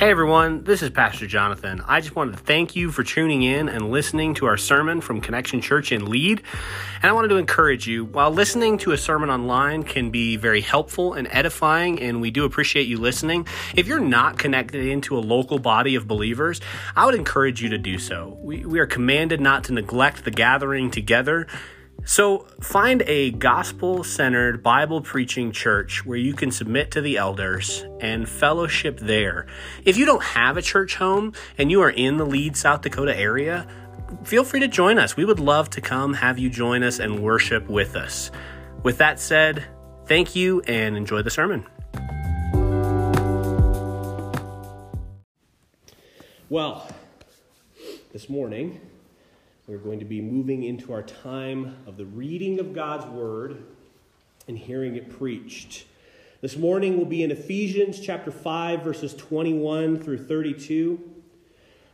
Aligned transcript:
Hey 0.00 0.08
everyone, 0.08 0.64
this 0.64 0.80
is 0.80 0.88
Pastor 0.88 1.26
Jonathan. 1.26 1.82
I 1.86 2.00
just 2.00 2.16
wanted 2.16 2.38
to 2.38 2.42
thank 2.42 2.74
you 2.74 2.90
for 2.90 3.04
tuning 3.04 3.42
in 3.42 3.68
and 3.68 3.90
listening 3.90 4.32
to 4.36 4.46
our 4.46 4.56
sermon 4.56 5.02
from 5.02 5.20
Connection 5.20 5.60
Church 5.60 5.92
in 5.92 6.08
Lead. 6.08 6.42
And 7.02 7.10
I 7.10 7.12
wanted 7.12 7.28
to 7.28 7.36
encourage 7.36 7.86
you, 7.86 8.06
while 8.06 8.30
listening 8.30 8.78
to 8.78 8.92
a 8.92 8.96
sermon 8.96 9.28
online 9.28 9.82
can 9.82 10.10
be 10.10 10.36
very 10.38 10.62
helpful 10.62 11.12
and 11.12 11.28
edifying, 11.30 12.00
and 12.00 12.22
we 12.22 12.30
do 12.30 12.46
appreciate 12.46 12.88
you 12.88 12.96
listening, 12.96 13.46
if 13.76 13.86
you're 13.86 14.00
not 14.00 14.38
connected 14.38 14.86
into 14.86 15.18
a 15.18 15.20
local 15.20 15.58
body 15.58 15.96
of 15.96 16.08
believers, 16.08 16.62
I 16.96 17.04
would 17.04 17.14
encourage 17.14 17.60
you 17.60 17.68
to 17.68 17.78
do 17.78 17.98
so. 17.98 18.38
We, 18.40 18.64
we 18.64 18.78
are 18.78 18.86
commanded 18.86 19.42
not 19.42 19.64
to 19.64 19.74
neglect 19.74 20.24
the 20.24 20.30
gathering 20.30 20.90
together. 20.90 21.46
So, 22.04 22.46
find 22.60 23.02
a 23.06 23.30
gospel 23.30 24.02
centered, 24.02 24.62
Bible 24.62 25.00
preaching 25.00 25.52
church 25.52 26.04
where 26.04 26.18
you 26.18 26.32
can 26.34 26.50
submit 26.50 26.90
to 26.92 27.00
the 27.00 27.18
elders 27.18 27.84
and 28.00 28.28
fellowship 28.28 28.98
there. 28.98 29.46
If 29.84 29.96
you 29.96 30.06
don't 30.06 30.22
have 30.22 30.56
a 30.56 30.62
church 30.62 30.96
home 30.96 31.34
and 31.58 31.70
you 31.70 31.80
are 31.82 31.90
in 31.90 32.16
the 32.16 32.26
Lead, 32.26 32.56
South 32.56 32.80
Dakota 32.80 33.16
area, 33.16 33.66
feel 34.24 34.44
free 34.44 34.60
to 34.60 34.68
join 34.68 34.98
us. 34.98 35.16
We 35.16 35.24
would 35.24 35.40
love 35.40 35.70
to 35.70 35.80
come 35.80 36.14
have 36.14 36.38
you 36.38 36.50
join 36.50 36.82
us 36.82 36.98
and 36.98 37.22
worship 37.22 37.68
with 37.68 37.94
us. 37.94 38.30
With 38.82 38.98
that 38.98 39.20
said, 39.20 39.64
thank 40.06 40.34
you 40.34 40.62
and 40.62 40.96
enjoy 40.96 41.22
the 41.22 41.30
sermon. 41.30 41.66
Well, 46.48 46.88
this 48.12 48.28
morning, 48.28 48.80
we're 49.70 49.78
going 49.78 50.00
to 50.00 50.04
be 50.04 50.20
moving 50.20 50.64
into 50.64 50.92
our 50.92 51.04
time 51.04 51.76
of 51.86 51.96
the 51.96 52.04
reading 52.04 52.58
of 52.58 52.74
God's 52.74 53.06
Word 53.06 53.62
and 54.48 54.58
hearing 54.58 54.96
it 54.96 55.16
preached. 55.16 55.84
This 56.40 56.56
morning 56.56 56.96
we'll 56.96 57.06
be 57.06 57.22
in 57.22 57.30
Ephesians 57.30 58.00
chapter 58.00 58.32
5, 58.32 58.82
verses 58.82 59.14
21 59.14 60.02
through 60.02 60.26
32. 60.26 60.98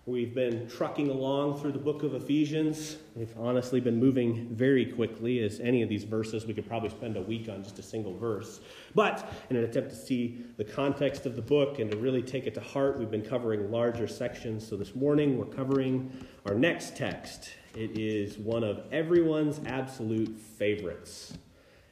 We've 0.07 0.35
been 0.35 0.71
trucking 0.71 1.11
along 1.11 1.61
through 1.61 1.73
the 1.73 1.79
book 1.79 2.03
of 2.03 2.15
Ephesians. 2.15 2.97
We've 3.17 3.35
honestly 3.39 3.81
been 3.81 3.99
moving 3.99 4.47
very 4.55 4.85
quickly, 4.85 5.43
as 5.43 5.59
any 5.61 5.81
of 5.81 5.89
these 5.89 6.05
verses 6.05 6.45
we 6.45 6.53
could 6.53 6.69
probably 6.69 6.91
spend 6.91 7.17
a 7.17 7.23
week 7.23 7.49
on 7.49 7.65
just 7.65 7.79
a 7.79 7.83
single 7.83 8.15
verse. 8.15 8.61
But 8.95 9.33
in 9.49 9.57
an 9.57 9.65
attempt 9.65 9.89
to 9.89 9.97
see 9.97 10.45
the 10.59 10.65
context 10.65 11.25
of 11.25 11.35
the 11.35 11.41
book 11.41 11.79
and 11.79 11.91
to 11.91 11.97
really 11.97 12.21
take 12.21 12.47
it 12.47 12.53
to 12.57 12.61
heart, 12.61 12.99
we've 12.99 13.11
been 13.11 13.25
covering 13.25 13.71
larger 13.71 14.07
sections. 14.07 14.69
So 14.69 14.77
this 14.77 14.95
morning 14.95 15.39
we're 15.39 15.47
covering 15.47 16.13
our 16.45 16.55
next 16.55 16.95
text. 16.95 17.53
It 17.75 17.99
is 17.99 18.37
one 18.37 18.63
of 18.63 18.83
everyone's 18.93 19.63
absolute 19.65 20.39
favorites. 20.39 21.39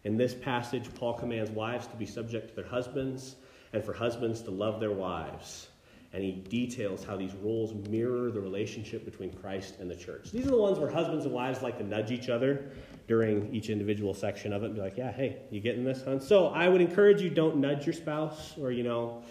In 0.04 0.18
this 0.18 0.34
passage, 0.34 0.92
Paul 0.94 1.14
commands 1.14 1.50
wives 1.50 1.86
to 1.86 1.96
be 1.96 2.04
subject 2.04 2.50
to 2.50 2.54
their 2.54 2.68
husbands 2.68 3.36
and 3.72 3.82
for 3.82 3.94
husbands 3.94 4.42
to 4.42 4.50
love 4.50 4.78
their 4.78 4.92
wives 4.92 5.68
and 6.14 6.22
he 6.22 6.30
details 6.30 7.04
how 7.04 7.16
these 7.16 7.34
roles 7.34 7.74
mirror 7.88 8.30
the 8.30 8.40
relationship 8.40 9.04
between 9.04 9.32
Christ 9.32 9.80
and 9.80 9.90
the 9.90 9.96
church. 9.96 10.30
These 10.30 10.46
are 10.46 10.50
the 10.50 10.56
ones 10.56 10.78
where 10.78 10.88
husbands 10.88 11.24
and 11.24 11.34
wives 11.34 11.60
like 11.60 11.76
to 11.78 11.84
nudge 11.84 12.12
each 12.12 12.28
other 12.28 12.70
during 13.08 13.52
each 13.52 13.68
individual 13.68 14.14
section 14.14 14.52
of 14.52 14.62
it 14.62 14.66
and 14.66 14.76
be 14.76 14.80
like, 14.80 14.96
yeah, 14.96 15.10
hey, 15.10 15.38
you 15.50 15.60
getting 15.60 15.82
this, 15.82 16.04
hon? 16.04 16.20
So 16.20 16.46
I 16.48 16.68
would 16.68 16.80
encourage 16.80 17.20
you 17.20 17.30
don't 17.30 17.56
nudge 17.56 17.84
your 17.84 17.92
spouse 17.92 18.56
or, 18.58 18.70
you 18.70 18.84
know, 18.84 19.24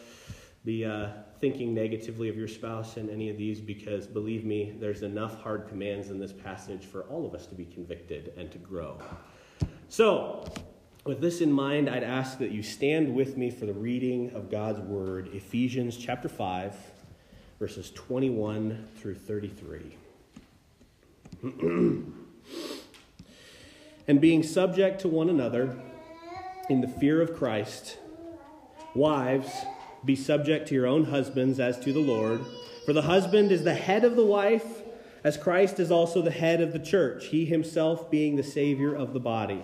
be 0.65 0.83
uh, 0.83 1.07
thinking 1.39 1.73
negatively 1.73 2.27
of 2.27 2.35
your 2.35 2.49
spouse 2.49 2.97
in 2.97 3.09
any 3.09 3.29
of 3.29 3.37
these 3.37 3.61
because 3.61 4.05
believe 4.05 4.43
me, 4.43 4.75
there's 4.77 5.03
enough 5.03 5.41
hard 5.41 5.69
commands 5.69 6.09
in 6.09 6.19
this 6.19 6.33
passage 6.33 6.85
for 6.85 7.03
all 7.03 7.25
of 7.25 7.33
us 7.33 7.45
to 7.47 7.55
be 7.55 7.63
convicted 7.65 8.33
and 8.35 8.51
to 8.51 8.57
grow. 8.57 8.97
So, 9.87 10.43
with 11.05 11.19
this 11.19 11.41
in 11.41 11.51
mind, 11.51 11.89
I'd 11.89 12.03
ask 12.03 12.37
that 12.37 12.51
you 12.51 12.63
stand 12.63 13.13
with 13.13 13.35
me 13.35 13.51
for 13.51 13.65
the 13.65 13.73
reading 13.73 14.31
of 14.33 14.49
God's 14.49 14.79
Word, 14.79 15.29
Ephesians 15.33 15.97
chapter 15.97 16.29
5, 16.29 16.73
verses 17.59 17.91
21 17.91 18.87
through 18.95 19.15
33. 19.15 19.97
and 24.07 24.21
being 24.21 24.43
subject 24.43 25.01
to 25.01 25.09
one 25.09 25.29
another 25.29 25.77
in 26.69 26.79
the 26.79 26.87
fear 26.87 27.21
of 27.21 27.35
Christ, 27.35 27.97
wives, 28.95 29.51
be 30.05 30.15
subject 30.15 30.69
to 30.69 30.75
your 30.75 30.87
own 30.87 31.05
husbands 31.05 31.59
as 31.59 31.77
to 31.81 31.91
the 31.91 31.99
Lord. 31.99 32.45
For 32.85 32.93
the 32.93 33.01
husband 33.01 33.51
is 33.51 33.65
the 33.65 33.73
head 33.73 34.05
of 34.05 34.15
the 34.15 34.25
wife, 34.25 34.81
as 35.21 35.35
Christ 35.35 35.81
is 35.81 35.91
also 35.91 36.21
the 36.21 36.31
head 36.31 36.61
of 36.61 36.71
the 36.71 36.79
church, 36.79 37.25
he 37.25 37.43
himself 37.43 38.09
being 38.09 38.37
the 38.37 38.43
Savior 38.43 38.95
of 38.95 39.11
the 39.11 39.19
body. 39.19 39.63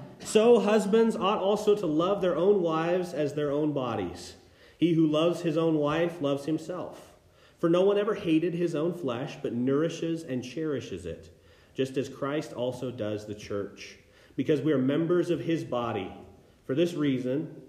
So 0.23 0.59
husbands 0.59 1.15
ought 1.15 1.39
also 1.39 1.75
to 1.75 1.85
love 1.85 2.21
their 2.21 2.35
own 2.35 2.61
wives 2.61 3.13
as 3.13 3.33
their 3.33 3.51
own 3.51 3.73
bodies. 3.73 4.35
He 4.77 4.93
who 4.93 5.05
loves 5.05 5.41
his 5.41 5.57
own 5.57 5.75
wife 5.75 6.21
loves 6.21 6.45
himself. 6.45 7.11
For 7.59 7.69
no 7.69 7.81
one 7.81 7.99
ever 7.99 8.15
hated 8.15 8.53
his 8.53 8.73
own 8.73 8.93
flesh, 8.93 9.37
but 9.41 9.53
nourishes 9.53 10.23
and 10.23 10.43
cherishes 10.43 11.05
it, 11.05 11.29
just 11.75 11.97
as 11.97 12.09
Christ 12.09 12.53
also 12.53 12.89
does 12.89 13.25
the 13.25 13.35
church, 13.35 13.97
because 14.35 14.61
we 14.61 14.71
are 14.73 14.79
members 14.79 15.29
of 15.29 15.41
his 15.41 15.63
body. 15.63 16.11
For 16.65 16.73
this 16.73 16.93
reason, 16.93 17.61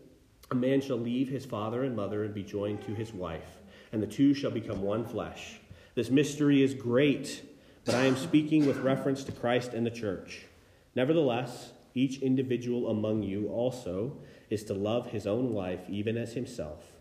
a 0.51 0.55
man 0.55 0.81
shall 0.81 0.97
leave 0.97 1.29
his 1.29 1.45
father 1.45 1.83
and 1.83 1.95
mother 1.95 2.25
and 2.25 2.33
be 2.33 2.43
joined 2.43 2.83
to 2.87 2.95
his 2.95 3.13
wife, 3.13 3.59
and 3.93 4.03
the 4.03 4.07
two 4.07 4.33
shall 4.33 4.51
become 4.51 4.81
one 4.81 5.05
flesh. 5.05 5.61
This 5.95 6.09
mystery 6.09 6.63
is 6.63 6.73
great, 6.73 7.43
but 7.85 7.95
I 7.95 8.07
am 8.07 8.17
speaking 8.17 8.67
with 8.67 8.79
reference 8.79 9.25
to 9.25 9.33
Christ 9.33 9.75
and 9.75 9.85
the 9.85 9.91
church. 9.91 10.47
Nevertheless, 10.95 11.73
each 11.95 12.19
individual 12.21 12.89
among 12.89 13.23
you 13.23 13.49
also 13.49 14.17
is 14.51 14.65
to 14.65 14.75
love 14.75 15.11
his 15.11 15.27
own 15.27 15.53
wife 15.53 15.81
even 15.89 16.17
as 16.17 16.33
himself, 16.33 16.93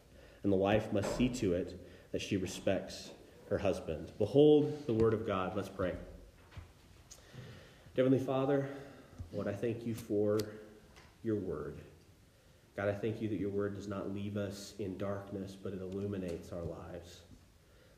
and 0.44 0.52
the 0.52 0.58
wife 0.58 0.92
must 0.92 1.16
see 1.18 1.30
to 1.30 1.54
it 1.54 1.80
that 2.12 2.22
she 2.22 2.38
respects 2.38 3.12
her 3.50 3.58
husband. 3.58 4.12
Behold 4.18 4.86
the 4.86 4.94
word 4.94 5.14
of 5.14 5.28
God. 5.28 5.56
Let's 5.56 5.70
pray. 5.70 5.94
Heavenly 7.96 8.20
Father, 8.20 8.70
Lord, 9.34 9.48
I 9.48 9.54
thank 9.54 9.86
you 9.86 9.94
for 9.94 10.40
your 11.24 11.36
word. 11.36 11.82
God, 12.78 12.88
I 12.88 12.94
thank 12.94 13.22
you 13.22 13.28
that 13.28 13.40
your 13.40 13.50
word 13.50 13.76
does 13.76 13.88
not 13.88 14.14
leave 14.14 14.38
us 14.38 14.74
in 14.80 14.98
darkness, 14.98 15.58
but 15.62 15.74
it 15.74 15.82
illuminates 15.82 16.52
our 16.54 16.64
lives. 16.64 17.20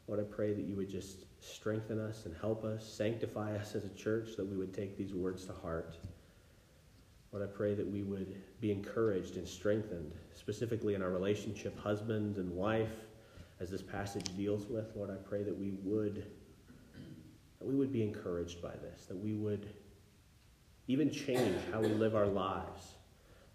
Lord, 0.07 0.19
I 0.19 0.23
pray 0.23 0.53
that 0.53 0.65
you 0.65 0.75
would 0.75 0.89
just 0.89 1.25
strengthen 1.39 1.99
us 1.99 2.25
and 2.25 2.35
help 2.41 2.63
us, 2.65 2.85
sanctify 2.85 3.55
us 3.55 3.75
as 3.75 3.85
a 3.85 3.89
church, 3.89 4.35
that 4.35 4.45
we 4.45 4.57
would 4.57 4.73
take 4.73 4.97
these 4.97 5.13
words 5.13 5.45
to 5.45 5.53
heart. 5.53 5.95
Lord, 7.33 7.49
I 7.49 7.51
pray 7.51 7.73
that 7.73 7.87
we 7.87 8.03
would 8.03 8.35
be 8.61 8.71
encouraged 8.71 9.37
and 9.37 9.47
strengthened, 9.47 10.13
specifically 10.35 10.93
in 10.93 11.01
our 11.01 11.09
relationship, 11.09 11.77
husband 11.79 12.37
and 12.37 12.51
wife, 12.51 12.93
as 13.59 13.71
this 13.71 13.81
passage 13.81 14.25
deals 14.37 14.67
with. 14.67 14.95
Lord, 14.95 15.09
I 15.09 15.15
pray 15.15 15.41
that 15.41 15.57
we 15.57 15.71
would 15.81 16.27
that 17.59 17.67
we 17.67 17.75
would 17.75 17.91
be 17.91 18.03
encouraged 18.03 18.61
by 18.61 18.73
this, 18.75 19.05
that 19.05 19.17
we 19.17 19.33
would 19.33 19.67
even 20.87 21.09
change 21.09 21.57
how 21.71 21.79
we 21.79 21.87
live 21.87 22.13
our 22.13 22.27
lives. 22.27 22.95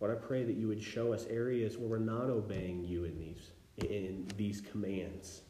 Lord, 0.01 0.17
I 0.17 0.27
pray 0.27 0.45
that 0.45 0.57
you 0.57 0.67
would 0.67 0.83
show 0.83 1.13
us 1.13 1.27
areas 1.27 1.77
where 1.77 1.89
we're 1.89 1.99
not 1.99 2.31
obeying 2.31 2.85
you 2.85 3.05
in 3.05 3.17
these 3.17 3.51
in 3.89 4.27
these 4.37 4.61
commands. 4.61 5.43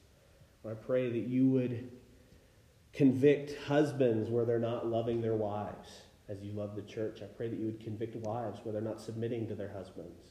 Lord, 0.63 0.77
I 0.77 0.87
pray 0.87 1.09
that 1.09 1.29
you 1.29 1.49
would 1.49 1.93
convict 2.93 3.57
husbands 3.65 4.29
where 4.29 4.45
they're 4.45 4.59
not 4.59 4.87
loving 4.87 5.23
their 5.23 5.37
wives 5.37 5.89
as 6.29 6.43
you 6.43 6.53
love 6.53 6.77
the 6.77 6.83
church. 6.83 7.21
I 7.23 7.27
pray 7.27 7.49
that 7.49 7.59
you 7.59 7.67
would 7.67 7.81
convict 7.81 8.17
wives 8.17 8.61
where 8.63 8.73
they're 8.73 8.83
not 8.83 9.01
submitting 9.01 9.47
to 9.49 9.55
their 9.55 9.73
husbands. 9.73 10.23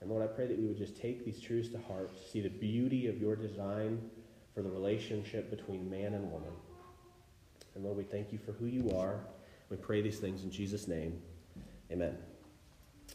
And 0.00 0.10
Lord, 0.10 0.22
I 0.22 0.26
pray 0.26 0.46
that 0.46 0.58
we 0.58 0.66
would 0.66 0.78
just 0.78 0.96
take 1.00 1.24
these 1.24 1.40
truths 1.40 1.68
to 1.70 1.78
heart, 1.78 2.10
see 2.30 2.40
the 2.40 2.48
beauty 2.48 3.08
of 3.08 3.18
your 3.20 3.36
design 3.36 4.00
for 4.54 4.62
the 4.62 4.70
relationship 4.70 5.50
between 5.50 5.90
man 5.90 6.14
and 6.14 6.30
woman. 6.30 6.52
And 7.74 7.84
Lord, 7.84 7.96
we 7.96 8.04
thank 8.04 8.32
you 8.32 8.38
for 8.38 8.52
who 8.52 8.66
you 8.66 8.90
are. 8.96 9.20
We 9.70 9.76
pray 9.76 10.00
these 10.00 10.18
things 10.18 10.42
in 10.42 10.50
Jesus' 10.50 10.88
name. 10.88 11.20
Amen. 11.92 12.16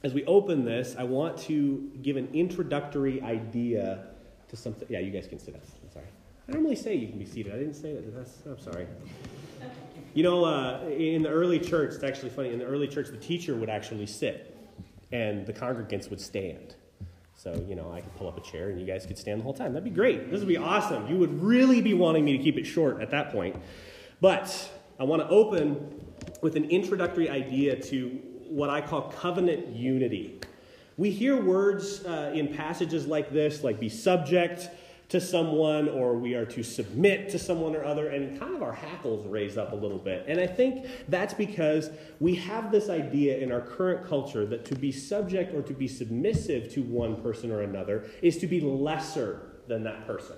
As 0.03 0.13
we 0.13 0.25
open 0.25 0.65
this, 0.65 0.95
I 0.97 1.03
want 1.03 1.37
to 1.39 1.89
give 2.01 2.17
an 2.17 2.29
introductory 2.33 3.21
idea 3.21 4.07
to 4.49 4.55
something. 4.55 4.87
Yeah, 4.89 4.99
you 4.99 5.11
guys 5.11 5.27
can 5.27 5.39
sit 5.39 5.53
down. 5.53 5.63
I'm 5.83 5.91
sorry. 5.91 6.05
I 6.47 6.51
normally 6.51 6.75
say 6.75 6.95
you 6.95 7.07
can 7.07 7.17
be 7.17 7.25
seated. 7.25 7.53
I 7.53 7.57
didn't 7.57 7.75
say 7.75 7.93
that. 7.93 8.13
That's, 8.13 8.45
I'm 8.45 8.59
sorry. 8.59 8.87
You 10.13 10.21
know, 10.21 10.45
uh, 10.45 10.81
in 10.89 11.23
the 11.23 11.29
early 11.29 11.59
church, 11.59 11.95
it's 11.95 12.03
actually 12.03 12.29
funny. 12.29 12.53
In 12.53 12.59
the 12.59 12.65
early 12.65 12.87
church, 12.87 13.07
the 13.09 13.17
teacher 13.17 13.55
would 13.55 13.69
actually 13.69 14.05
sit, 14.05 14.55
and 15.11 15.45
the 15.45 15.53
congregants 15.53 16.09
would 16.11 16.21
stand. 16.21 16.75
So, 17.35 17.65
you 17.67 17.75
know, 17.75 17.91
I 17.91 18.01
could 18.01 18.15
pull 18.15 18.27
up 18.27 18.37
a 18.37 18.41
chair 18.41 18.69
and 18.69 18.79
you 18.79 18.85
guys 18.85 19.05
could 19.05 19.17
stand 19.17 19.39
the 19.39 19.43
whole 19.43 19.53
time. 19.53 19.73
That'd 19.73 19.83
be 19.83 19.89
great. 19.89 20.29
This 20.29 20.39
would 20.39 20.47
be 20.47 20.57
awesome. 20.57 21.07
You 21.07 21.17
would 21.17 21.41
really 21.41 21.81
be 21.81 21.93
wanting 21.93 22.23
me 22.23 22.37
to 22.37 22.43
keep 22.43 22.57
it 22.57 22.63
short 22.63 23.01
at 23.01 23.09
that 23.09 23.31
point. 23.31 23.55
But 24.21 24.71
I 24.99 25.03
want 25.03 25.21
to 25.23 25.27
open 25.27 25.99
with 26.41 26.55
an 26.55 26.65
introductory 26.69 27.29
idea 27.29 27.75
to 27.75 28.09
what 28.47 28.69
I 28.69 28.81
call 28.81 29.11
covenant 29.11 29.75
unity. 29.75 30.39
We 30.95 31.09
hear 31.09 31.41
words 31.41 32.05
uh, 32.05 32.31
in 32.35 32.53
passages 32.53 33.07
like 33.07 33.33
this, 33.33 33.63
like 33.63 33.79
be 33.79 33.89
subject 33.89 34.69
to 35.13 35.21
someone, 35.21 35.87
or 35.89 36.15
we 36.15 36.33
are 36.33 36.43
to 36.43 36.63
submit 36.63 37.29
to 37.29 37.37
someone 37.37 37.75
or 37.75 37.85
other, 37.85 38.07
and 38.07 38.39
kind 38.39 38.55
of 38.55 38.63
our 38.63 38.73
hackles 38.73 39.27
raise 39.27 39.59
up 39.59 39.71
a 39.71 39.75
little 39.75 39.99
bit. 39.99 40.25
And 40.27 40.39
I 40.39 40.47
think 40.47 40.87
that's 41.07 41.35
because 41.35 41.91
we 42.19 42.33
have 42.33 42.71
this 42.71 42.89
idea 42.89 43.37
in 43.37 43.51
our 43.51 43.61
current 43.61 44.07
culture 44.09 44.43
that 44.47 44.65
to 44.65 44.75
be 44.75 44.91
subject 44.91 45.53
or 45.53 45.61
to 45.61 45.73
be 45.73 45.87
submissive 45.87 46.73
to 46.73 46.81
one 46.81 47.21
person 47.21 47.51
or 47.51 47.61
another 47.61 48.09
is 48.23 48.39
to 48.39 48.47
be 48.47 48.59
lesser 48.59 49.51
than 49.67 49.83
that 49.83 50.07
person 50.07 50.35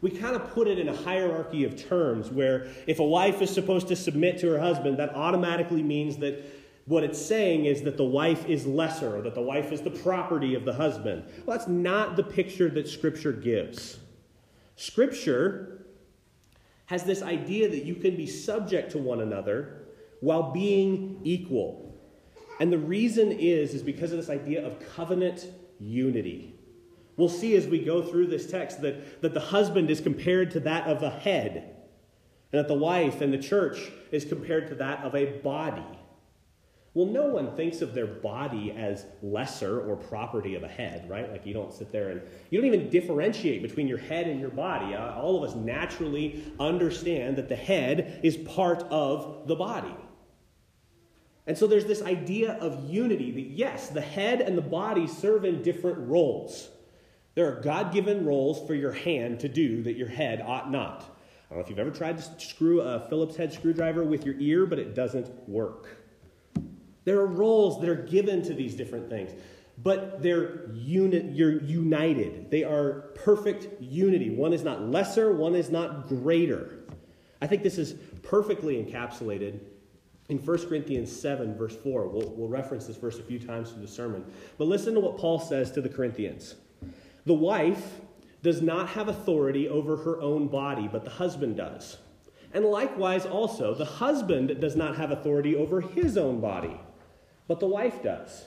we 0.00 0.10
kind 0.10 0.36
of 0.36 0.50
put 0.52 0.68
it 0.68 0.78
in 0.78 0.88
a 0.90 0.94
hierarchy 0.94 1.64
of 1.64 1.82
terms 1.82 2.30
where 2.30 2.66
if 2.86 2.98
a 2.98 3.04
wife 3.04 3.40
is 3.40 3.48
supposed 3.48 3.88
to 3.88 3.96
submit 3.96 4.36
to 4.38 4.50
her 4.50 4.60
husband, 4.60 4.98
that 4.98 5.14
automatically 5.14 5.82
means 5.82 6.18
that 6.18 6.44
what 6.84 7.02
it's 7.04 7.18
saying 7.18 7.64
is 7.64 7.80
that 7.84 7.96
the 7.96 8.04
wife 8.04 8.44
is 8.46 8.66
lesser 8.66 9.16
or 9.16 9.22
that 9.22 9.34
the 9.34 9.40
wife 9.40 9.72
is 9.72 9.80
the 9.80 9.90
property 9.90 10.54
of 10.54 10.66
the 10.66 10.74
husband. 10.74 11.24
Well, 11.46 11.56
that's 11.56 11.70
not 11.70 12.16
the 12.16 12.22
picture 12.22 12.68
that 12.68 12.86
Scripture 12.86 13.32
gives. 13.32 13.98
Scripture 14.76 15.86
has 16.86 17.04
this 17.04 17.22
idea 17.22 17.68
that 17.68 17.84
you 17.84 17.94
can 17.94 18.16
be 18.16 18.26
subject 18.26 18.92
to 18.92 18.98
one 18.98 19.20
another 19.20 19.84
while 20.20 20.52
being 20.52 21.20
equal. 21.22 21.94
And 22.60 22.72
the 22.72 22.78
reason 22.78 23.32
is 23.32 23.74
is 23.74 23.82
because 23.82 24.12
of 24.12 24.18
this 24.18 24.30
idea 24.30 24.64
of 24.64 24.78
covenant 24.94 25.46
unity. 25.80 26.54
We'll 27.16 27.28
see 27.28 27.56
as 27.56 27.66
we 27.66 27.78
go 27.78 28.02
through 28.02 28.26
this 28.26 28.50
text 28.50 28.82
that, 28.82 29.22
that 29.22 29.34
the 29.34 29.40
husband 29.40 29.90
is 29.90 30.00
compared 30.00 30.50
to 30.52 30.60
that 30.60 30.86
of 30.86 31.02
a 31.02 31.10
head, 31.10 31.76
and 32.52 32.58
that 32.58 32.68
the 32.68 32.74
wife 32.74 33.20
and 33.20 33.32
the 33.32 33.38
church 33.38 33.90
is 34.10 34.24
compared 34.24 34.68
to 34.68 34.74
that 34.76 35.04
of 35.04 35.14
a 35.14 35.38
body. 35.38 35.82
Well, 36.94 37.06
no 37.06 37.24
one 37.24 37.56
thinks 37.56 37.82
of 37.82 37.92
their 37.92 38.06
body 38.06 38.70
as 38.70 39.04
lesser 39.20 39.80
or 39.80 39.96
property 39.96 40.54
of 40.54 40.62
a 40.62 40.68
head, 40.68 41.10
right? 41.10 41.28
Like 41.28 41.44
you 41.44 41.52
don't 41.52 41.74
sit 41.74 41.90
there 41.90 42.10
and 42.10 42.22
you 42.50 42.60
don't 42.60 42.72
even 42.72 42.88
differentiate 42.88 43.62
between 43.62 43.88
your 43.88 43.98
head 43.98 44.28
and 44.28 44.40
your 44.40 44.50
body. 44.50 44.94
Uh, 44.94 45.12
all 45.16 45.42
of 45.42 45.50
us 45.50 45.56
naturally 45.56 46.44
understand 46.60 47.36
that 47.36 47.48
the 47.48 47.56
head 47.56 48.20
is 48.22 48.36
part 48.36 48.84
of 48.84 49.48
the 49.48 49.56
body. 49.56 49.94
And 51.48 51.58
so 51.58 51.66
there's 51.66 51.84
this 51.84 52.00
idea 52.00 52.52
of 52.52 52.88
unity 52.88 53.32
that, 53.32 53.50
yes, 53.50 53.88
the 53.88 54.00
head 54.00 54.40
and 54.40 54.56
the 54.56 54.62
body 54.62 55.08
serve 55.08 55.44
in 55.44 55.62
different 55.62 55.98
roles. 56.08 56.68
There 57.34 57.48
are 57.48 57.60
God 57.60 57.92
given 57.92 58.24
roles 58.24 58.64
for 58.68 58.74
your 58.74 58.92
hand 58.92 59.40
to 59.40 59.48
do 59.48 59.82
that 59.82 59.96
your 59.96 60.08
head 60.08 60.40
ought 60.46 60.70
not. 60.70 61.02
I 61.50 61.54
don't 61.54 61.58
know 61.58 61.64
if 61.64 61.68
you've 61.68 61.80
ever 61.80 61.90
tried 61.90 62.18
to 62.18 62.40
screw 62.40 62.82
a 62.82 63.00
Phillips 63.08 63.34
head 63.34 63.52
screwdriver 63.52 64.04
with 64.04 64.24
your 64.24 64.36
ear, 64.38 64.64
but 64.64 64.78
it 64.78 64.94
doesn't 64.94 65.48
work. 65.48 66.03
There 67.04 67.18
are 67.18 67.26
roles 67.26 67.80
that 67.80 67.88
are 67.88 67.94
given 67.94 68.42
to 68.42 68.54
these 68.54 68.74
different 68.74 69.10
things, 69.10 69.30
but 69.82 70.22
they're 70.22 70.70
uni- 70.72 71.30
you're 71.32 71.62
united. 71.62 72.50
They 72.50 72.64
are 72.64 73.10
perfect 73.14 73.80
unity. 73.82 74.30
One 74.30 74.52
is 74.52 74.62
not 74.62 74.82
lesser, 74.82 75.32
one 75.32 75.54
is 75.54 75.70
not 75.70 76.08
greater. 76.08 76.80
I 77.40 77.46
think 77.46 77.62
this 77.62 77.78
is 77.78 77.94
perfectly 78.22 78.82
encapsulated 78.82 79.60
in 80.28 80.38
1 80.38 80.68
Corinthians 80.68 81.14
7, 81.14 81.54
verse 81.56 81.76
4. 81.76 82.08
We'll, 82.08 82.30
we'll 82.30 82.48
reference 82.48 82.86
this 82.86 82.96
verse 82.96 83.18
a 83.18 83.22
few 83.22 83.38
times 83.38 83.70
through 83.70 83.82
the 83.82 83.88
sermon. 83.88 84.24
But 84.56 84.68
listen 84.68 84.94
to 84.94 85.00
what 85.00 85.18
Paul 85.18 85.38
says 85.38 85.70
to 85.72 85.82
the 85.82 85.88
Corinthians. 85.88 86.54
The 87.26 87.34
wife 87.34 88.00
does 88.42 88.62
not 88.62 88.88
have 88.90 89.08
authority 89.08 89.68
over 89.68 89.96
her 89.96 90.20
own 90.20 90.48
body, 90.48 90.88
but 90.90 91.04
the 91.04 91.10
husband 91.10 91.56
does. 91.56 91.98
And 92.52 92.64
likewise, 92.64 93.26
also, 93.26 93.74
the 93.74 93.84
husband 93.84 94.60
does 94.60 94.76
not 94.76 94.96
have 94.96 95.10
authority 95.10 95.56
over 95.56 95.80
his 95.80 96.16
own 96.16 96.40
body, 96.40 96.78
but 97.48 97.60
the 97.60 97.66
wife 97.66 98.02
does. 98.02 98.44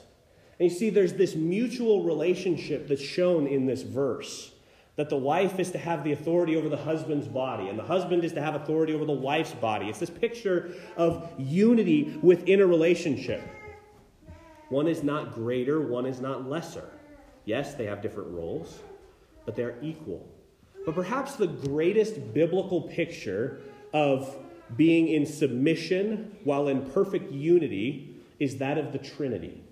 And 0.58 0.70
you 0.70 0.76
see, 0.76 0.90
there's 0.90 1.14
this 1.14 1.34
mutual 1.34 2.02
relationship 2.02 2.88
that's 2.88 3.02
shown 3.02 3.46
in 3.46 3.66
this 3.66 3.82
verse 3.82 4.52
that 4.96 5.08
the 5.08 5.16
wife 5.16 5.60
is 5.60 5.70
to 5.70 5.78
have 5.78 6.02
the 6.02 6.12
authority 6.12 6.56
over 6.56 6.68
the 6.68 6.76
husband's 6.76 7.28
body, 7.28 7.68
and 7.68 7.78
the 7.78 7.84
husband 7.84 8.24
is 8.24 8.32
to 8.32 8.42
have 8.42 8.56
authority 8.56 8.92
over 8.92 9.04
the 9.04 9.12
wife's 9.12 9.52
body. 9.52 9.88
It's 9.88 10.00
this 10.00 10.10
picture 10.10 10.74
of 10.96 11.30
unity 11.38 12.18
within 12.20 12.60
a 12.60 12.66
relationship. 12.66 13.40
One 14.70 14.88
is 14.88 15.04
not 15.04 15.34
greater, 15.34 15.80
one 15.80 16.04
is 16.04 16.20
not 16.20 16.48
lesser. 16.48 16.90
Yes, 17.44 17.74
they 17.74 17.86
have 17.86 18.02
different 18.02 18.30
roles, 18.30 18.80
but 19.46 19.54
they're 19.54 19.76
equal. 19.80 20.28
But 20.84 20.96
perhaps 20.96 21.36
the 21.36 21.46
greatest 21.46 22.34
biblical 22.34 22.82
picture 22.82 23.60
of 23.92 24.36
being 24.76 25.08
in 25.08 25.24
submission 25.24 26.36
while 26.42 26.66
in 26.66 26.90
perfect 26.90 27.30
unity 27.30 28.16
is 28.38 28.58
that 28.58 28.78
of 28.78 28.92
the 28.92 28.98
Trinity. 28.98 29.62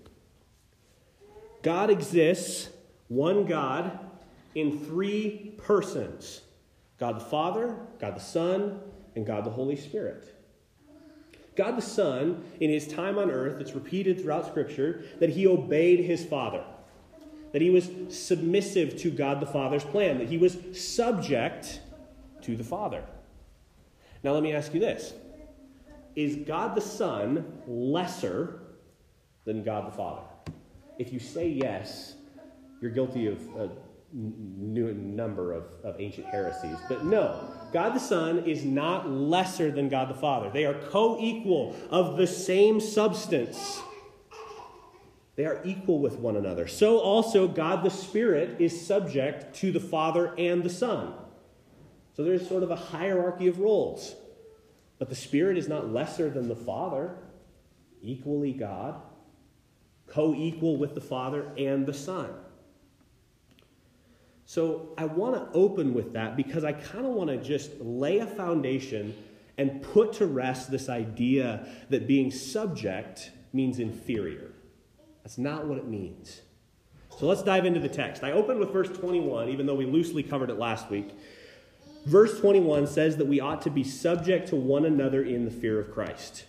God 1.61 1.89
exists, 1.89 2.69
one 3.07 3.45
God, 3.45 3.99
in 4.55 4.79
three 4.79 5.53
persons 5.57 6.41
God 6.99 7.17
the 7.17 7.25
Father, 7.25 7.75
God 7.99 8.15
the 8.15 8.21
Son, 8.21 8.79
and 9.15 9.25
God 9.25 9.43
the 9.45 9.51
Holy 9.51 9.75
Spirit. 9.75 10.33
God 11.55 11.77
the 11.77 11.81
Son, 11.81 12.43
in 12.59 12.71
his 12.71 12.87
time 12.87 13.19
on 13.19 13.29
earth, 13.29 13.61
it's 13.61 13.73
repeated 13.73 14.19
throughout 14.19 14.47
Scripture 14.47 15.03
that 15.19 15.29
he 15.29 15.45
obeyed 15.45 15.99
his 15.99 16.25
Father 16.25 16.63
that 17.51 17.61
he 17.61 17.69
was 17.69 17.89
submissive 18.09 18.97
to 18.97 19.09
God 19.09 19.39
the 19.39 19.45
Father's 19.45 19.83
plan, 19.83 20.17
that 20.19 20.27
he 20.27 20.37
was 20.37 20.57
subject 20.73 21.79
to 22.41 22.55
the 22.55 22.63
Father. 22.63 23.03
Now, 24.23 24.33
let 24.33 24.43
me 24.43 24.53
ask 24.53 24.73
you 24.73 24.79
this 24.79 25.13
Is 26.17 26.35
God 26.47 26.73
the 26.73 26.81
Son 26.81 27.61
lesser 27.67 28.59
than 29.45 29.63
God 29.63 29.85
the 29.85 29.95
Father? 29.95 30.23
If 30.97 31.13
you 31.13 31.19
say 31.19 31.47
yes, 31.47 32.15
you're 32.81 32.89
guilty 32.89 33.27
of 33.27 33.39
a 33.55 33.69
number 34.11 35.53
of, 35.53 35.65
of 35.83 36.01
ancient 36.01 36.25
heresies. 36.25 36.79
But 36.89 37.05
no, 37.05 37.53
God 37.71 37.93
the 37.93 37.99
Son 37.99 38.45
is 38.45 38.65
not 38.65 39.07
lesser 39.07 39.69
than 39.69 39.89
God 39.89 40.09
the 40.09 40.15
Father. 40.15 40.49
They 40.49 40.65
are 40.65 40.73
co 40.89 41.19
equal 41.19 41.75
of 41.91 42.17
the 42.17 42.25
same 42.25 42.79
substance. 42.79 43.79
They 45.35 45.45
are 45.45 45.61
equal 45.63 45.99
with 45.99 46.15
one 46.15 46.35
another. 46.35 46.65
So 46.65 46.97
also, 46.97 47.47
God 47.47 47.83
the 47.83 47.91
Spirit 47.91 48.59
is 48.59 48.87
subject 48.87 49.55
to 49.57 49.71
the 49.71 49.79
Father 49.79 50.33
and 50.35 50.63
the 50.63 50.69
Son. 50.71 51.13
So 52.15 52.23
there's 52.23 52.49
sort 52.49 52.63
of 52.63 52.71
a 52.71 52.75
hierarchy 52.75 53.47
of 53.47 53.59
roles. 53.59 54.15
But 54.99 55.09
the 55.09 55.15
Spirit 55.15 55.57
is 55.57 55.67
not 55.67 55.91
lesser 55.91 56.29
than 56.29 56.47
the 56.47 56.55
Father, 56.55 57.15
equally 58.01 58.53
God, 58.53 59.01
co 60.07 60.33
equal 60.33 60.77
with 60.77 60.95
the 60.95 61.01
Father 61.01 61.51
and 61.57 61.85
the 61.85 61.93
Son. 61.93 62.29
So 64.45 64.93
I 64.97 65.05
want 65.05 65.35
to 65.35 65.57
open 65.57 65.93
with 65.93 66.13
that 66.13 66.37
because 66.37 66.63
I 66.63 66.71
kind 66.71 67.05
of 67.05 67.11
want 67.11 67.29
to 67.29 67.37
just 67.37 67.71
lay 67.81 68.19
a 68.19 68.25
foundation 68.25 69.13
and 69.57 69.81
put 69.81 70.13
to 70.13 70.25
rest 70.25 70.71
this 70.71 70.87
idea 70.87 71.67
that 71.89 72.07
being 72.07 72.31
subject 72.31 73.31
means 73.51 73.79
inferior. 73.79 74.51
That's 75.23 75.37
not 75.37 75.67
what 75.67 75.77
it 75.77 75.87
means. 75.87 76.41
So 77.19 77.25
let's 77.25 77.43
dive 77.43 77.65
into 77.65 77.79
the 77.79 77.89
text. 77.89 78.23
I 78.23 78.31
opened 78.31 78.59
with 78.59 78.71
verse 78.71 78.89
21, 78.89 79.49
even 79.49 79.65
though 79.65 79.75
we 79.75 79.85
loosely 79.85 80.23
covered 80.23 80.49
it 80.49 80.57
last 80.57 80.89
week. 80.89 81.09
Verse 82.07 82.39
21 82.39 82.87
says 82.87 83.17
that 83.17 83.27
we 83.27 83.41
ought 83.41 83.61
to 83.63 83.69
be 83.69 83.83
subject 83.83 84.47
to 84.47 84.55
one 84.55 84.85
another 84.85 85.21
in 85.21 85.43
the 85.43 85.51
fear 85.51 85.77
of 85.77 85.91
Christ. 85.91 86.45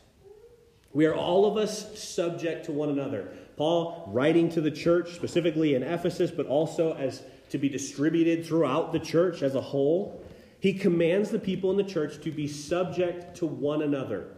We 0.92 1.04
are 1.06 1.16
all 1.16 1.46
of 1.46 1.56
us 1.56 2.00
subject 2.00 2.66
to 2.66 2.72
one 2.72 2.90
another. 2.90 3.32
Paul, 3.56 4.08
writing 4.12 4.48
to 4.50 4.60
the 4.60 4.70
church, 4.70 5.14
specifically 5.14 5.74
in 5.74 5.82
Ephesus, 5.82 6.30
but 6.30 6.46
also 6.46 6.94
as 6.94 7.24
to 7.50 7.58
be 7.58 7.68
distributed 7.68 8.46
throughout 8.46 8.92
the 8.92 9.00
church 9.00 9.42
as 9.42 9.56
a 9.56 9.60
whole, 9.60 10.24
he 10.60 10.72
commands 10.72 11.30
the 11.30 11.40
people 11.40 11.72
in 11.72 11.76
the 11.76 11.82
church 11.82 12.22
to 12.22 12.30
be 12.30 12.46
subject 12.46 13.36
to 13.38 13.46
one 13.46 13.82
another. 13.82 14.28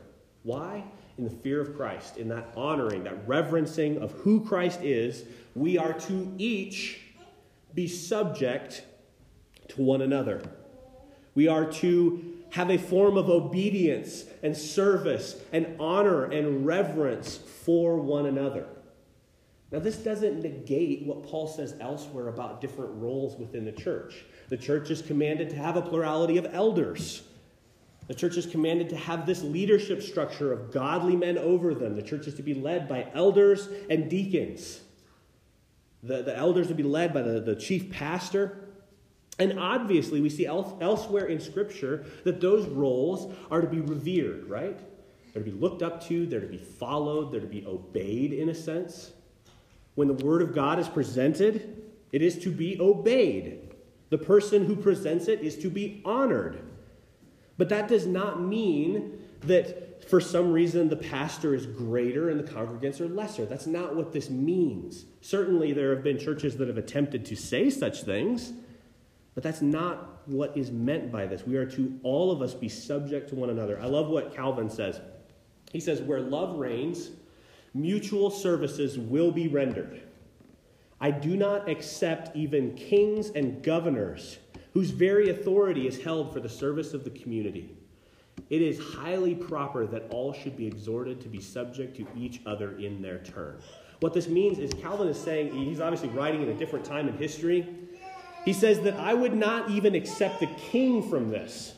Why? 0.42 0.84
in 1.20 1.24
the 1.24 1.42
fear 1.42 1.60
of 1.60 1.76
Christ, 1.76 2.16
in 2.16 2.28
that 2.28 2.48
honoring, 2.56 3.04
that 3.04 3.28
reverencing 3.28 3.98
of 3.98 4.10
who 4.12 4.42
Christ 4.42 4.80
is, 4.80 5.24
we 5.54 5.76
are 5.76 5.92
to 5.92 6.34
each 6.38 7.02
be 7.74 7.86
subject 7.86 8.84
to 9.68 9.82
one 9.82 10.00
another. 10.00 10.40
We 11.40 11.48
are 11.48 11.64
to 11.64 12.22
have 12.50 12.68
a 12.68 12.76
form 12.76 13.16
of 13.16 13.30
obedience 13.30 14.24
and 14.42 14.54
service 14.54 15.36
and 15.54 15.74
honor 15.80 16.24
and 16.24 16.66
reverence 16.66 17.38
for 17.38 17.96
one 17.96 18.26
another. 18.26 18.66
Now, 19.72 19.78
this 19.78 19.96
doesn't 19.96 20.42
negate 20.42 21.06
what 21.06 21.22
Paul 21.22 21.48
says 21.48 21.76
elsewhere 21.80 22.28
about 22.28 22.60
different 22.60 22.92
roles 22.96 23.38
within 23.38 23.64
the 23.64 23.72
church. 23.72 24.26
The 24.50 24.58
church 24.58 24.90
is 24.90 25.00
commanded 25.00 25.48
to 25.48 25.56
have 25.56 25.78
a 25.78 25.80
plurality 25.80 26.36
of 26.36 26.46
elders. 26.52 27.22
The 28.06 28.14
church 28.14 28.36
is 28.36 28.44
commanded 28.44 28.90
to 28.90 28.96
have 28.96 29.24
this 29.24 29.42
leadership 29.42 30.02
structure 30.02 30.52
of 30.52 30.70
godly 30.70 31.16
men 31.16 31.38
over 31.38 31.74
them. 31.74 31.96
The 31.96 32.02
church 32.02 32.26
is 32.26 32.34
to 32.34 32.42
be 32.42 32.52
led 32.52 32.86
by 32.86 33.06
elders 33.14 33.66
and 33.88 34.10
deacons. 34.10 34.82
The, 36.02 36.20
the 36.20 36.36
elders 36.36 36.68
to 36.68 36.74
be 36.74 36.82
led 36.82 37.14
by 37.14 37.22
the, 37.22 37.40
the 37.40 37.56
chief 37.56 37.90
pastor, 37.90 38.59
And 39.40 39.58
obviously, 39.58 40.20
we 40.20 40.28
see 40.28 40.44
elsewhere 40.46 41.24
in 41.24 41.40
Scripture 41.40 42.04
that 42.24 42.42
those 42.42 42.68
roles 42.68 43.34
are 43.50 43.62
to 43.62 43.66
be 43.66 43.80
revered, 43.80 44.46
right? 44.48 44.78
They're 45.32 45.42
to 45.42 45.50
be 45.50 45.56
looked 45.56 45.82
up 45.82 46.06
to, 46.08 46.26
they're 46.26 46.40
to 46.40 46.46
be 46.46 46.58
followed, 46.58 47.32
they're 47.32 47.40
to 47.40 47.46
be 47.46 47.64
obeyed 47.66 48.34
in 48.34 48.50
a 48.50 48.54
sense. 48.54 49.12
When 49.94 50.08
the 50.08 50.24
Word 50.24 50.42
of 50.42 50.54
God 50.54 50.78
is 50.78 50.88
presented, 50.88 51.82
it 52.12 52.20
is 52.20 52.38
to 52.40 52.50
be 52.50 52.78
obeyed. 52.78 53.74
The 54.10 54.18
person 54.18 54.66
who 54.66 54.76
presents 54.76 55.26
it 55.26 55.40
is 55.40 55.56
to 55.58 55.70
be 55.70 56.02
honored. 56.04 56.60
But 57.56 57.70
that 57.70 57.88
does 57.88 58.06
not 58.06 58.42
mean 58.42 59.24
that 59.42 60.06
for 60.08 60.20
some 60.20 60.52
reason 60.52 60.88
the 60.90 60.96
pastor 60.96 61.54
is 61.54 61.64
greater 61.64 62.28
and 62.28 62.38
the 62.38 62.52
congregants 62.52 63.00
are 63.00 63.08
lesser. 63.08 63.46
That's 63.46 63.66
not 63.66 63.94
what 63.96 64.12
this 64.12 64.28
means. 64.28 65.06
Certainly, 65.22 65.72
there 65.72 65.94
have 65.94 66.04
been 66.04 66.18
churches 66.18 66.56
that 66.58 66.68
have 66.68 66.78
attempted 66.78 67.24
to 67.26 67.36
say 67.36 67.70
such 67.70 68.02
things, 68.02 68.52
but 69.34 69.42
that's 69.42 69.62
not 69.62 70.22
what 70.26 70.56
is 70.56 70.70
meant 70.70 71.12
by 71.12 71.26
this. 71.26 71.46
We 71.46 71.56
are 71.56 71.66
to 71.66 71.98
all 72.02 72.30
of 72.30 72.42
us 72.42 72.54
be 72.54 72.68
subject 72.68 73.28
to 73.30 73.34
one 73.34 73.50
another. 73.50 73.80
I 73.80 73.86
love 73.86 74.08
what 74.08 74.34
Calvin 74.34 74.68
says. 74.68 75.00
He 75.72 75.80
says, 75.80 76.00
Where 76.02 76.20
love 76.20 76.58
reigns, 76.58 77.10
mutual 77.74 78.30
services 78.30 78.98
will 78.98 79.30
be 79.30 79.48
rendered. 79.48 80.02
I 81.00 81.10
do 81.10 81.36
not 81.36 81.68
accept 81.68 82.36
even 82.36 82.74
kings 82.74 83.30
and 83.30 83.62
governors 83.62 84.38
whose 84.74 84.90
very 84.90 85.30
authority 85.30 85.86
is 85.86 86.02
held 86.02 86.32
for 86.32 86.40
the 86.40 86.48
service 86.48 86.92
of 86.92 87.04
the 87.04 87.10
community. 87.10 87.76
It 88.50 88.62
is 88.62 88.78
highly 88.78 89.34
proper 89.34 89.86
that 89.86 90.06
all 90.10 90.32
should 90.32 90.56
be 90.56 90.66
exhorted 90.66 91.20
to 91.22 91.28
be 91.28 91.40
subject 91.40 91.96
to 91.96 92.06
each 92.16 92.40
other 92.46 92.78
in 92.78 93.00
their 93.02 93.18
turn. 93.18 93.60
What 94.00 94.14
this 94.14 94.28
means 94.28 94.58
is 94.58 94.72
Calvin 94.74 95.08
is 95.08 95.20
saying, 95.20 95.52
he's 95.52 95.80
obviously 95.80 96.08
writing 96.08 96.42
in 96.42 96.48
a 96.48 96.54
different 96.54 96.84
time 96.84 97.08
in 97.08 97.16
history. 97.16 97.66
He 98.44 98.52
says 98.52 98.80
that 98.80 98.94
I 98.94 99.14
would 99.14 99.34
not 99.34 99.70
even 99.70 99.94
accept 99.94 100.40
the 100.40 100.46
king 100.46 101.08
from 101.08 101.30
this. 101.30 101.74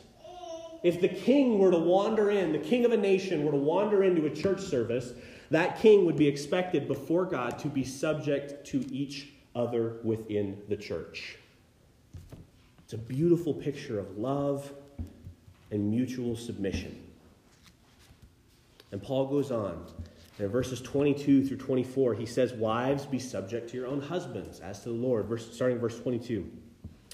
If 0.81 0.99
the 0.99 1.07
king 1.07 1.59
were 1.59 1.71
to 1.71 1.77
wander 1.77 2.29
in, 2.29 2.51
the 2.51 2.59
king 2.59 2.85
of 2.85 2.91
a 2.91 2.97
nation 2.97 3.45
were 3.45 3.51
to 3.51 3.57
wander 3.57 4.03
into 4.03 4.25
a 4.25 4.29
church 4.29 4.61
service, 4.61 5.13
that 5.49 5.79
king 5.79 6.05
would 6.05 6.17
be 6.17 6.27
expected 6.27 6.87
before 6.87 7.25
God 7.25 7.59
to 7.59 7.67
be 7.67 7.83
subject 7.83 8.65
to 8.67 8.85
each 8.91 9.29
other 9.55 9.97
within 10.03 10.61
the 10.67 10.75
church. 10.75 11.37
It's 12.83 12.93
a 12.93 12.97
beautiful 12.97 13.53
picture 13.53 13.99
of 13.99 14.17
love 14.17 14.71
and 15.71 15.89
mutual 15.89 16.35
submission. 16.35 16.99
And 18.91 19.01
Paul 19.01 19.27
goes 19.27 19.51
on. 19.51 19.85
In 20.39 20.47
verses 20.47 20.81
22 20.81 21.45
through 21.45 21.57
24, 21.57 22.15
he 22.15 22.25
says, 22.25 22.53
Wives, 22.53 23.05
be 23.05 23.19
subject 23.19 23.69
to 23.69 23.77
your 23.77 23.87
own 23.87 24.01
husbands, 24.01 24.59
as 24.59 24.81
to 24.81 24.89
the 24.89 24.95
Lord. 24.95 25.25
Verse, 25.25 25.53
starting 25.53 25.77
verse 25.77 25.99
22. 25.99 26.49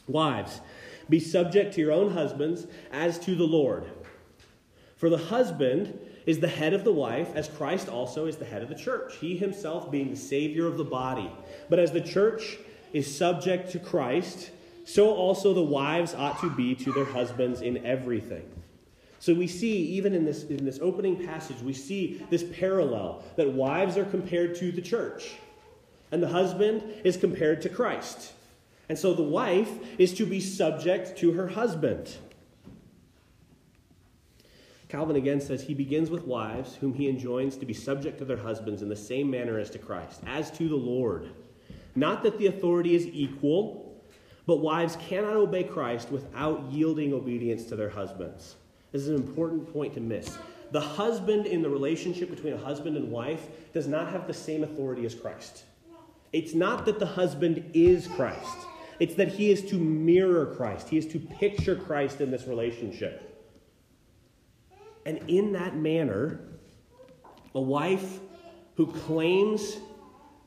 Wives, 0.08 0.62
be 1.10 1.20
subject 1.20 1.74
to 1.76 1.82
your 1.82 1.92
own 1.92 2.12
husbands, 2.12 2.66
as 2.92 3.20
to 3.20 3.36
the 3.36 3.44
Lord. 3.44 3.86
For 4.96 5.10
the 5.10 5.18
husband 5.18 6.00
is 6.26 6.40
the 6.40 6.48
head 6.48 6.74
of 6.74 6.84
the 6.84 6.94
wife, 6.94 7.36
as 7.36 7.48
Christ 7.48 7.90
also 7.90 8.26
is 8.26 8.38
the 8.38 8.46
head 8.46 8.62
of 8.62 8.70
the 8.70 8.76
church, 8.76 9.16
he 9.18 9.38
himself 9.38 9.92
being 9.92 10.10
the 10.10 10.18
Savior 10.18 10.68
of 10.68 10.78
the 10.78 10.84
body. 10.84 11.32
But 11.70 11.80
as 11.80 11.92
the 11.92 12.02
church 12.02 12.58
is 12.94 13.14
subject 13.14 13.72
to 13.72 13.80
Christ, 13.80 14.52
so 14.86 15.14
also 15.14 15.54
the 15.54 15.62
wives 15.62 16.14
ought 16.14 16.40
to 16.42 16.50
be 16.50 16.76
to 16.76 16.92
their 16.92 17.06
husbands 17.06 17.62
in 17.62 17.86
everything. 17.86 18.50
So 19.20 19.34
we 19.34 19.48
see, 19.48 19.78
even 19.84 20.14
in 20.14 20.24
this, 20.24 20.46
in 20.46 20.64
this 20.64 20.80
opening 20.82 21.26
passage, 21.26 21.62
we 21.62 21.74
see 21.74 22.26
this 22.30 22.44
parallel 22.44 23.24
that 23.36 23.52
wives 23.52 23.98
are 23.98 24.06
compared 24.06 24.56
to 24.56 24.72
the 24.72 24.82
church, 24.82 25.34
and 26.12 26.24
the 26.24 26.30
husband 26.30 26.84
is 27.04 27.18
compared 27.18 27.62
to 27.64 27.70
Christ. 27.70 28.32
And 28.88 28.98
so 28.98 29.14
the 29.14 29.22
wife 29.22 29.70
is 30.00 30.14
to 30.16 30.26
be 30.26 30.40
subject 30.40 31.18
to 31.20 31.34
her 31.34 31.50
husband. 31.50 32.16
Calvin 34.88 35.18
again 35.18 35.40
says 35.40 35.62
he 35.62 35.76
begins 35.76 36.10
with 36.10 36.24
wives, 36.24 36.76
whom 36.76 36.96
he 36.96 37.08
enjoins 37.08 37.58
to 37.58 37.66
be 37.66 37.76
subject 37.76 38.18
to 38.18 38.26
their 38.26 38.38
husbands 38.38 38.82
in 38.82 38.90
the 38.90 38.96
same 38.96 39.30
manner 39.30 39.60
as 39.60 39.70
to 39.72 39.78
Christ, 39.78 40.22
as 40.26 40.50
to 40.52 40.68
the 40.68 40.76
Lord. 40.76 41.30
Not 41.94 42.24
that 42.24 42.40
the 42.40 42.48
authority 42.48 42.96
is 42.96 43.06
equal, 43.06 44.02
but 44.48 44.62
wives 44.62 44.96
cannot 44.96 45.36
obey 45.36 45.66
Christ 45.66 46.10
without 46.10 46.72
yielding 46.72 47.14
obedience 47.14 47.66
to 47.66 47.76
their 47.76 47.90
husbands. 47.90 48.56
This 48.92 49.04
is 49.04 49.10
an 49.10 49.16
important 49.16 49.72
point 49.72 49.94
to 49.94 50.00
miss. 50.00 50.38
The 50.72 50.82
husband 50.82 51.46
in 51.46 51.62
the 51.62 51.70
relationship 51.70 52.30
between 52.30 52.54
a 52.54 52.58
husband 52.58 52.96
and 52.98 53.12
wife 53.12 53.48
does 53.74 53.88
not 53.88 54.12
have 54.12 54.28
the 54.28 54.34
same 54.34 54.64
authority 54.64 55.06
as 55.06 55.16
Christ. 55.16 55.64
It's 56.32 56.54
not 56.54 56.86
that 56.86 57.00
the 57.00 57.06
husband 57.06 57.72
is 57.74 58.08
Christ, 58.08 58.58
it's 59.00 59.16
that 59.16 59.30
he 59.30 59.52
is 59.52 59.64
to 59.70 59.76
mirror 59.76 60.54
Christ, 60.56 60.90
he 60.90 60.98
is 60.98 61.08
to 61.08 61.20
picture 61.20 61.76
Christ 61.76 62.22
in 62.22 62.30
this 62.30 62.46
relationship. 62.46 63.26
And 65.06 65.20
in 65.28 65.54
that 65.54 65.76
manner, 65.76 66.42
a 67.56 67.62
wife 67.62 68.20
who 68.76 68.88
claims 68.88 69.78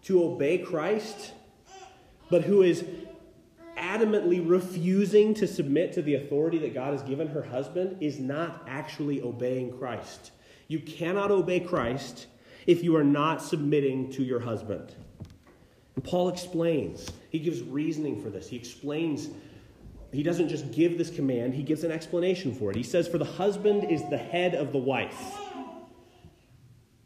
to 0.03 0.23
obey 0.23 0.59
Christ, 0.59 1.33
but 2.31 2.43
who 2.43 2.63
is 2.63 2.85
adamantly 3.83 4.43
refusing 4.49 5.35
to 5.35 5.47
submit 5.47 5.93
to 5.95 6.03
the 6.03 6.15
authority 6.15 6.59
that 6.59 6.73
God 6.73 6.93
has 6.93 7.03
given 7.03 7.27
her 7.29 7.43
husband, 7.43 7.97
is 8.01 8.19
not 8.19 8.65
actually 8.69 9.21
obeying 9.21 9.77
Christ. 9.77 10.31
You 10.69 10.79
cannot 10.81 11.31
obey 11.31 11.61
Christ 11.61 12.29
if 12.67 12.85
you 12.85 12.97
are 12.97 13.05
not 13.05 13.43
submitting 13.43 14.11
to 14.12 14.23
your 14.23 14.41
husband. 14.41 14.95
And 15.97 16.05
Paul 16.05 16.29
explains, 16.29 17.11
he 17.31 17.39
gives 17.39 17.61
reasoning 17.61 18.23
for 18.23 18.31
this. 18.31 18.49
He 18.49 18.57
explains 18.57 19.29
he 20.12 20.23
doesn't 20.23 20.49
just 20.49 20.71
give 20.73 20.99
this 20.99 21.11
command, 21.11 21.55
he 21.55 21.62
gives 21.62 21.85
an 21.85 21.91
explanation 21.91 22.55
for 22.55 22.71
it. 22.71 22.77
He 22.77 22.83
says, 22.83 23.09
For 23.09 23.19
the 23.19 23.25
husband 23.25 23.91
is 23.91 24.09
the 24.11 24.19
head 24.19 24.55
of 24.55 24.73
the 24.73 24.79
wife, 24.79 25.39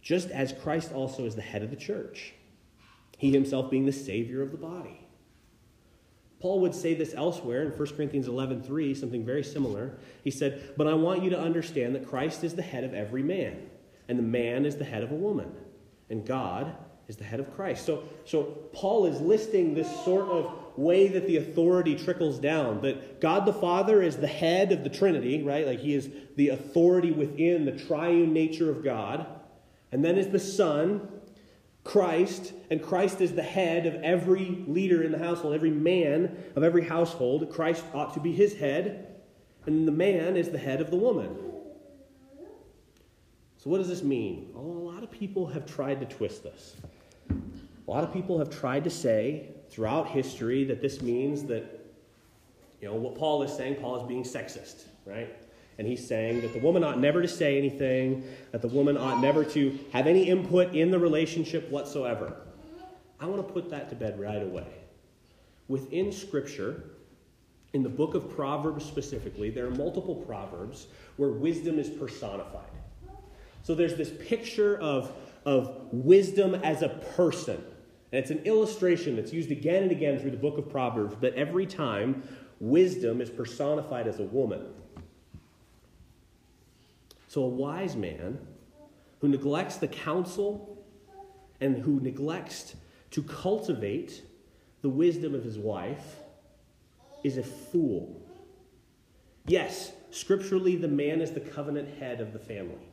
just 0.03 0.29
as 0.31 0.53
Christ 0.53 0.93
also 0.93 1.25
is 1.25 1.35
the 1.35 1.43
head 1.43 1.63
of 1.63 1.71
the 1.71 1.77
church, 1.77 2.35
he 3.17 3.33
himself 3.33 3.71
being 3.71 3.87
the 3.87 3.93
Savior 3.93 4.43
of 4.43 4.51
the 4.51 4.59
body. 4.59 5.06
Paul 6.41 6.61
would 6.61 6.75
say 6.75 6.95
this 6.95 7.15
elsewhere 7.15 7.63
in 7.63 7.71
1 7.71 7.97
Corinthians 7.97 8.29
11:3, 8.29 8.95
something 8.95 9.25
very 9.25 9.43
similar. 9.43 9.99
He 10.23 10.31
said, 10.31 10.75
"But 10.77 10.87
I 10.87 10.95
want 10.95 11.23
you 11.23 11.31
to 11.31 11.39
understand 11.39 11.95
that 11.95 12.07
Christ 12.07 12.45
is 12.45 12.55
the 12.55 12.63
head 12.63 12.85
of 12.85 12.93
every 12.93 13.23
man, 13.23 13.57
and 14.09 14.19
the 14.19 14.23
man 14.23 14.67
is 14.67 14.77
the 14.77 14.85
head 14.85 15.03
of 15.03 15.11
a 15.11 15.17
woman, 15.17 15.49
and 16.11 16.27
God 16.27 16.73
is 17.09 17.17
the 17.17 17.25
head 17.25 17.41
of 17.41 17.55
Christ." 17.55 17.87
So 17.87 18.03
so 18.25 18.43
Paul 18.73 19.07
is 19.07 19.21
listing 19.21 19.75
this 19.75 19.91
sort 20.05 20.27
of 20.27 20.53
way 20.77 21.09
that 21.09 21.27
the 21.27 21.39
authority 21.39 21.95
trickles 21.95 22.39
down. 22.39 22.83
That 22.83 23.21
God 23.21 23.47
the 23.47 23.53
Father 23.55 24.03
is 24.03 24.19
the 24.19 24.27
head 24.27 24.73
of 24.73 24.85
the 24.85 24.91
Trinity, 24.91 25.43
right? 25.43 25.67
Like 25.67 25.79
he 25.79 25.95
is 25.95 26.11
the 26.37 26.51
authority 26.51 27.13
within 27.13 27.65
the 27.65 27.73
triune 27.73 28.35
nature 28.35 28.71
of 28.71 28.85
God. 28.85 29.27
And 29.91 30.05
then 30.05 30.19
is 30.19 30.29
the 30.29 30.39
Son, 30.39 31.09
Christ, 31.87 32.53
and 32.69 32.83
Christ 32.83 33.21
is 33.21 33.33
the 33.33 33.45
head 33.45 33.87
of 33.87 33.95
every 34.03 34.65
leader 34.67 35.05
in 35.05 35.13
the 35.13 35.19
household, 35.19 35.55
every 35.55 35.71
man 35.71 36.37
of 36.57 36.65
every 36.65 36.85
household. 36.85 37.49
Christ 37.49 37.85
ought 37.95 38.13
to 38.15 38.21
be 38.21 38.33
his 38.33 38.55
head, 38.55 39.21
and 39.67 39.87
the 39.87 39.93
man 39.93 40.37
is 40.37 40.51
the 40.51 40.59
head 40.59 40.81
of 40.81 40.91
the 40.91 40.97
woman. 40.97 41.37
So, 43.57 43.71
what 43.71 43.79
does 43.79 43.87
this 43.87 44.03
mean? 44.03 44.51
A 44.57 44.59
lot 44.59 45.05
of 45.05 45.13
people 45.13 45.47
have 45.47 45.65
tried 45.65 46.01
to 46.01 46.07
twist 46.07 46.43
this. 46.43 46.75
A 47.31 47.91
lot 47.91 48.03
of 48.03 48.13
people 48.13 48.37
have 48.41 48.51
tried 48.51 48.83
to 48.83 48.91
say 48.91 49.51
throughout 49.71 50.09
history 50.09 50.65
that 50.65 50.81
this 50.83 51.01
means 51.01 51.45
that, 51.45 51.87
you 52.81 52.89
know, 52.89 52.95
what 52.95 53.15
Paul 53.15 53.45
is 53.45 53.53
saying, 53.53 53.77
Paul 53.77 54.03
is 54.03 54.09
being 54.09 54.25
sexist, 54.25 54.87
right? 55.05 55.37
And 55.79 55.87
he's 55.87 56.07
saying 56.07 56.41
that 56.41 56.53
the 56.53 56.59
woman 56.59 56.83
ought 56.83 56.99
never 56.99 57.21
to 57.21 57.29
say 57.29 57.59
anything, 57.59 58.25
that 58.53 58.63
the 58.63 58.69
woman 58.69 58.97
ought 58.97 59.21
never 59.21 59.45
to 59.45 59.79
have 59.93 60.07
any 60.07 60.29
input 60.29 60.75
in 60.75 60.91
the 60.91 60.99
relationship 60.99 61.71
whatsoever. 61.71 62.37
I 63.21 63.27
want 63.27 63.47
to 63.47 63.53
put 63.53 63.71
that 63.71 63.89
to 63.91 63.95
bed 63.95 64.19
right 64.19 64.43
away. 64.43 64.67
Within 65.69 66.13
Scripture, 66.13 66.85
in 67.73 67.83
the 67.83 67.89
book 67.89 68.15
of 68.15 68.35
Proverbs 68.35 68.85
specifically, 68.85 69.51
there 69.51 69.67
are 69.67 69.71
multiple 69.71 70.15
Proverbs 70.15 70.87
where 71.17 71.31
wisdom 71.31 71.79
is 71.79 71.91
personified. 71.91 72.71
So 73.63 73.75
there's 73.75 73.97
this 73.97 74.13
picture 74.29 74.79
of, 74.79 75.13
of 75.45 75.89
wisdom 75.93 76.55
as 76.55 76.83
a 76.83 76.89
person 77.17 77.63
and 78.13 78.21
it's 78.23 78.31
an 78.31 78.45
illustration 78.45 79.17
that's 79.17 79.33
used 79.33 79.51
again 79.51 79.83
and 79.83 79.93
again 79.93 80.19
through 80.19 80.31
the 80.31 80.37
book 80.37 80.59
of 80.59 80.71
Proverbs, 80.71 81.17
but 81.21 81.35
every 81.35 81.67
time 81.67 82.23
wisdom 82.61 83.21
is 83.21 83.29
personified 83.29 84.07
as 84.07 84.21
a 84.21 84.25
woman. 84.25 84.65
So 87.37 87.43
a 87.43 87.49
wise 87.49 87.97
man 87.97 88.39
who 89.21 89.29
neglects 89.29 89.77
the 89.77 89.89
counsel 89.89 90.83
and 91.61 91.77
who 91.77 92.01
neglects 92.01 92.75
to 93.11 93.23
cultivate 93.23 94.23
the 94.81 94.89
wisdom 94.89 95.35
of 95.35 95.45
his 95.45 95.59
wife 95.59 96.17
is 97.25 97.37
a 97.37 97.43
fool. 97.43 98.23
Yes, 99.47 99.93
scripturally, 100.11 100.77
the 100.77 100.89
man 100.89 101.21
is 101.21 101.31
the 101.31 101.41
covenant 101.41 101.99
head 101.99 102.23
of 102.23 102.33
the 102.33 102.39
family. 102.39 102.89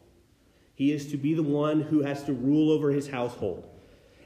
He 0.76 0.92
is 0.92 1.10
to 1.12 1.16
be 1.16 1.34
the 1.34 1.42
one 1.42 1.80
who 1.80 2.02
has 2.02 2.26
to 2.26 2.34
rule 2.34 2.70
over 2.70 2.92
his 2.92 3.08
household. 3.08 3.66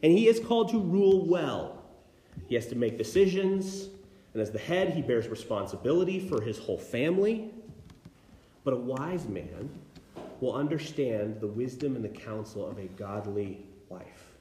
And 0.02 0.12
he 0.12 0.28
is 0.28 0.40
called 0.40 0.70
to 0.70 0.80
rule 0.80 1.28
well. 1.28 1.84
He 2.48 2.56
has 2.56 2.66
to 2.70 2.76
make 2.76 2.98
decisions, 2.98 3.90
And 4.34 4.42
as 4.42 4.50
the 4.50 4.58
head, 4.58 4.96
he 4.96 5.04
bears 5.04 5.28
responsibility 5.28 6.20
for 6.20 6.42
his 6.42 6.58
whole 6.58 6.80
family. 6.80 7.52
But 8.64 8.74
a 8.74 8.78
wise 8.78 9.28
man 9.28 9.70
will 10.42 10.54
understand 10.54 11.40
the 11.42 11.48
wisdom 11.48 11.96
and 11.96 12.04
the 12.04 12.10
counsel 12.10 12.66
of 12.66 12.78
a 12.78 12.88
godly 12.88 13.66
wife. 13.90 14.36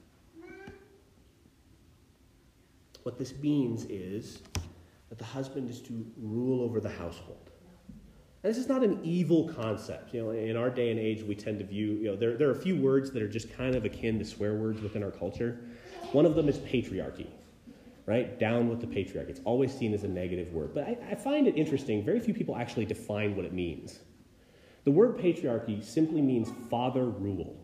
What 3.02 3.18
this 3.18 3.34
means 3.40 3.84
is 3.84 4.42
that 5.08 5.18
the 5.18 5.24
husband 5.24 5.70
is 5.70 5.80
to 5.82 6.04
rule 6.20 6.62
over 6.62 6.80
the 6.80 6.88
household. 6.88 7.50
And 8.42 8.52
this 8.52 8.58
is 8.58 8.68
not 8.68 8.82
an 8.82 9.00
evil 9.02 9.48
concept. 9.48 10.12
You 10.12 10.22
know, 10.22 10.30
in 10.30 10.56
our 10.56 10.70
day 10.70 10.90
and 10.90 11.00
age, 11.00 11.22
we 11.22 11.34
tend 11.34 11.58
to 11.60 11.64
view, 11.64 11.92
you 11.94 12.04
know, 12.04 12.16
there, 12.16 12.36
there 12.36 12.48
are 12.48 12.52
a 12.52 12.60
few 12.60 12.76
words 12.76 13.10
that 13.12 13.22
are 13.22 13.28
just 13.28 13.52
kind 13.56 13.74
of 13.74 13.84
akin 13.84 14.18
to 14.18 14.24
swear 14.24 14.54
words 14.54 14.80
within 14.80 15.02
our 15.02 15.10
culture. 15.10 15.58
One 16.12 16.26
of 16.26 16.34
them 16.34 16.48
is 16.48 16.58
patriarchy, 16.58 17.26
right? 18.06 18.38
Down 18.38 18.68
with 18.68 18.80
the 18.80 18.86
patriarchy. 18.86 19.30
It's 19.30 19.40
always 19.44 19.72
seen 19.72 19.94
as 19.94 20.04
a 20.04 20.08
negative 20.08 20.52
word. 20.52 20.74
But 20.74 20.84
I, 20.84 20.98
I 21.10 21.14
find 21.14 21.46
it 21.46 21.56
interesting, 21.56 22.04
very 22.04 22.20
few 22.20 22.34
people 22.34 22.56
actually 22.56 22.86
define 22.86 23.34
what 23.34 23.44
it 23.44 23.52
means. 23.52 24.00
The 24.86 24.92
word 24.92 25.18
patriarchy 25.18 25.82
simply 25.84 26.22
means 26.22 26.48
father 26.70 27.06
rule. 27.06 27.60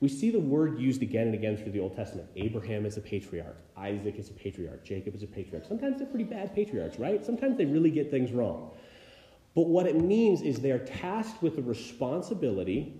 We 0.00 0.10
see 0.10 0.30
the 0.30 0.38
word 0.38 0.78
used 0.78 1.00
again 1.00 1.28
and 1.28 1.34
again 1.34 1.56
through 1.56 1.72
the 1.72 1.80
Old 1.80 1.96
Testament. 1.96 2.28
Abraham 2.36 2.84
is 2.84 2.98
a 2.98 3.00
patriarch. 3.00 3.56
Isaac 3.78 4.18
is 4.18 4.28
a 4.28 4.34
patriarch. 4.34 4.84
Jacob 4.84 5.14
is 5.14 5.22
a 5.22 5.26
patriarch. 5.26 5.64
Sometimes 5.66 5.96
they're 5.96 6.06
pretty 6.06 6.26
bad 6.26 6.54
patriarchs, 6.54 6.98
right? 6.98 7.24
Sometimes 7.24 7.56
they 7.56 7.64
really 7.64 7.90
get 7.90 8.10
things 8.10 8.30
wrong. 8.30 8.72
But 9.54 9.68
what 9.68 9.86
it 9.86 9.96
means 9.96 10.42
is 10.42 10.60
they 10.60 10.72
are 10.72 10.84
tasked 10.84 11.42
with 11.42 11.56
the 11.56 11.62
responsibility 11.62 12.92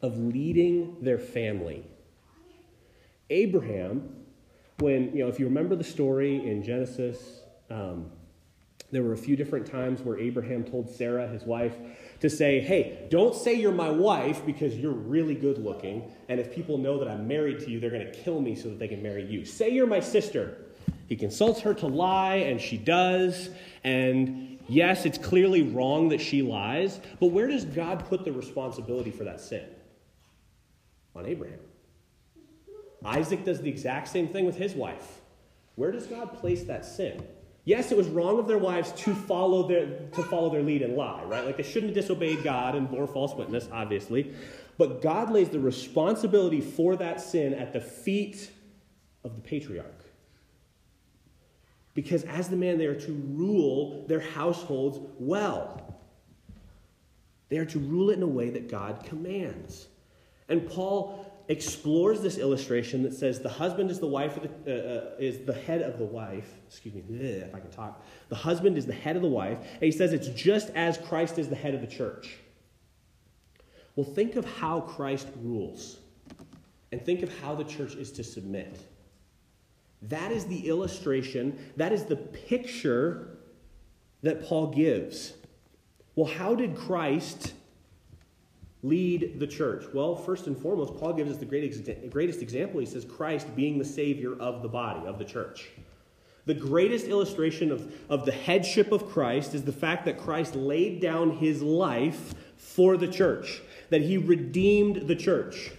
of 0.00 0.16
leading 0.16 0.96
their 1.02 1.18
family. 1.18 1.84
Abraham, 3.30 4.14
when, 4.78 5.10
you 5.12 5.24
know, 5.24 5.28
if 5.28 5.40
you 5.40 5.46
remember 5.46 5.74
the 5.74 5.82
story 5.82 6.48
in 6.48 6.62
Genesis, 6.62 7.40
um, 7.68 8.12
there 8.92 9.02
were 9.02 9.12
a 9.12 9.18
few 9.18 9.36
different 9.36 9.66
times 9.66 10.02
where 10.02 10.18
Abraham 10.18 10.64
told 10.64 10.88
Sarah, 10.88 11.26
his 11.28 11.42
wife, 11.42 11.74
to 12.20 12.28
say, 12.28 12.60
hey, 12.60 13.06
don't 13.10 13.34
say 13.34 13.54
you're 13.54 13.72
my 13.72 13.90
wife 13.90 14.44
because 14.44 14.76
you're 14.76 14.92
really 14.92 15.34
good 15.34 15.58
looking. 15.58 16.12
And 16.28 16.38
if 16.38 16.54
people 16.54 16.78
know 16.78 16.98
that 16.98 17.08
I'm 17.08 17.26
married 17.26 17.60
to 17.60 17.70
you, 17.70 17.80
they're 17.80 17.90
going 17.90 18.06
to 18.06 18.12
kill 18.12 18.40
me 18.40 18.54
so 18.54 18.68
that 18.68 18.78
they 18.78 18.88
can 18.88 19.02
marry 19.02 19.24
you. 19.24 19.44
Say 19.44 19.70
you're 19.70 19.86
my 19.86 20.00
sister. 20.00 20.58
He 21.08 21.16
consults 21.16 21.60
her 21.60 21.74
to 21.74 21.86
lie, 21.86 22.36
and 22.36 22.60
she 22.60 22.76
does. 22.76 23.50
And 23.84 24.58
yes, 24.68 25.06
it's 25.06 25.18
clearly 25.18 25.62
wrong 25.62 26.10
that 26.10 26.20
she 26.20 26.42
lies. 26.42 27.00
But 27.18 27.28
where 27.28 27.46
does 27.46 27.64
God 27.64 28.06
put 28.08 28.24
the 28.24 28.32
responsibility 28.32 29.10
for 29.10 29.24
that 29.24 29.40
sin? 29.40 29.66
On 31.16 31.26
Abraham. 31.26 31.58
Isaac 33.04 33.44
does 33.44 33.60
the 33.60 33.68
exact 33.68 34.08
same 34.08 34.28
thing 34.28 34.44
with 34.44 34.56
his 34.56 34.74
wife. 34.74 35.20
Where 35.76 35.90
does 35.90 36.06
God 36.06 36.38
place 36.38 36.64
that 36.64 36.84
sin? 36.84 37.26
Yes, 37.64 37.92
it 37.92 37.98
was 37.98 38.08
wrong 38.08 38.38
of 38.38 38.48
their 38.48 38.58
wives 38.58 38.92
to 38.92 39.14
follow 39.14 39.68
their, 39.68 39.86
to 39.86 40.22
follow 40.24 40.50
their 40.50 40.62
lead 40.62 40.82
and 40.82 40.96
lie, 40.96 41.22
right? 41.24 41.44
Like 41.44 41.56
they 41.56 41.62
shouldn't 41.62 41.94
have 41.94 42.02
disobeyed 42.02 42.42
God 42.42 42.74
and 42.74 42.90
bore 42.90 43.06
false 43.06 43.34
witness, 43.34 43.68
obviously. 43.70 44.34
But 44.78 45.02
God 45.02 45.30
lays 45.30 45.50
the 45.50 45.60
responsibility 45.60 46.60
for 46.60 46.96
that 46.96 47.20
sin 47.20 47.52
at 47.52 47.72
the 47.72 47.80
feet 47.80 48.50
of 49.24 49.36
the 49.36 49.42
patriarch. 49.42 50.04
Because 51.94 52.24
as 52.24 52.48
the 52.48 52.56
man, 52.56 52.78
they 52.78 52.86
are 52.86 52.98
to 52.98 53.12
rule 53.12 54.06
their 54.06 54.20
households 54.20 54.98
well. 55.18 55.98
They 57.50 57.58
are 57.58 57.66
to 57.66 57.78
rule 57.78 58.10
it 58.10 58.14
in 58.14 58.22
a 58.22 58.28
way 58.28 58.48
that 58.50 58.70
God 58.70 59.04
commands. 59.04 59.88
And 60.48 60.68
Paul 60.68 61.29
explores 61.50 62.22
this 62.22 62.38
illustration 62.38 63.02
that 63.02 63.12
says 63.12 63.40
the 63.40 63.48
husband 63.48 63.90
is 63.90 63.98
the 63.98 64.06
wife 64.06 64.38
the, 64.64 64.72
uh, 64.72 64.98
uh, 64.98 65.10
is 65.18 65.44
the 65.44 65.52
head 65.52 65.82
of 65.82 65.98
the 65.98 66.04
wife. 66.04 66.48
Excuse 66.68 66.94
me, 66.94 67.02
if 67.10 67.52
I 67.52 67.58
can 67.58 67.70
talk. 67.72 68.04
The 68.28 68.36
husband 68.36 68.78
is 68.78 68.86
the 68.86 68.92
head 68.92 69.16
of 69.16 69.22
the 69.22 69.28
wife, 69.28 69.58
and 69.58 69.82
he 69.82 69.90
says 69.90 70.12
it's 70.12 70.28
just 70.28 70.70
as 70.70 70.96
Christ 70.96 71.38
is 71.38 71.48
the 71.48 71.56
head 71.56 71.74
of 71.74 71.80
the 71.80 71.88
church. 71.88 72.36
Well, 73.96 74.06
think 74.06 74.36
of 74.36 74.44
how 74.44 74.82
Christ 74.82 75.26
rules, 75.42 75.98
and 76.92 77.04
think 77.04 77.22
of 77.24 77.36
how 77.40 77.56
the 77.56 77.64
church 77.64 77.96
is 77.96 78.12
to 78.12 78.22
submit. 78.22 78.80
That 80.02 80.30
is 80.30 80.46
the 80.46 80.68
illustration. 80.68 81.58
That 81.76 81.92
is 81.92 82.04
the 82.04 82.16
picture 82.16 83.38
that 84.22 84.46
Paul 84.46 84.68
gives. 84.68 85.32
Well, 86.14 86.32
how 86.32 86.54
did 86.54 86.76
Christ 86.76 87.54
lead 88.82 89.38
the 89.38 89.46
church? 89.46 89.84
Well, 89.92 90.16
first 90.16 90.46
and 90.46 90.56
foremost, 90.56 90.96
Paul 90.98 91.12
gives 91.12 91.30
us 91.30 91.38
the 91.38 91.44
greatest 91.44 92.42
example. 92.42 92.80
He 92.80 92.86
says 92.86 93.04
Christ 93.04 93.54
being 93.54 93.78
the 93.78 93.84
Savior 93.84 94.34
of 94.38 94.62
the 94.62 94.68
body, 94.68 95.06
of 95.06 95.18
the 95.18 95.24
church. 95.24 95.68
The 96.46 96.54
greatest 96.54 97.06
illustration 97.06 97.70
of, 97.70 97.92
of 98.08 98.24
the 98.24 98.32
headship 98.32 98.92
of 98.92 99.08
Christ 99.08 99.54
is 99.54 99.62
the 99.62 99.72
fact 99.72 100.06
that 100.06 100.18
Christ 100.18 100.54
laid 100.54 101.00
down 101.00 101.36
his 101.36 101.62
life 101.62 102.34
for 102.56 102.96
the 102.96 103.08
church, 103.08 103.60
that 103.90 104.00
he 104.00 104.16
redeemed 104.16 105.06
the 105.06 105.16
church. 105.16 105.72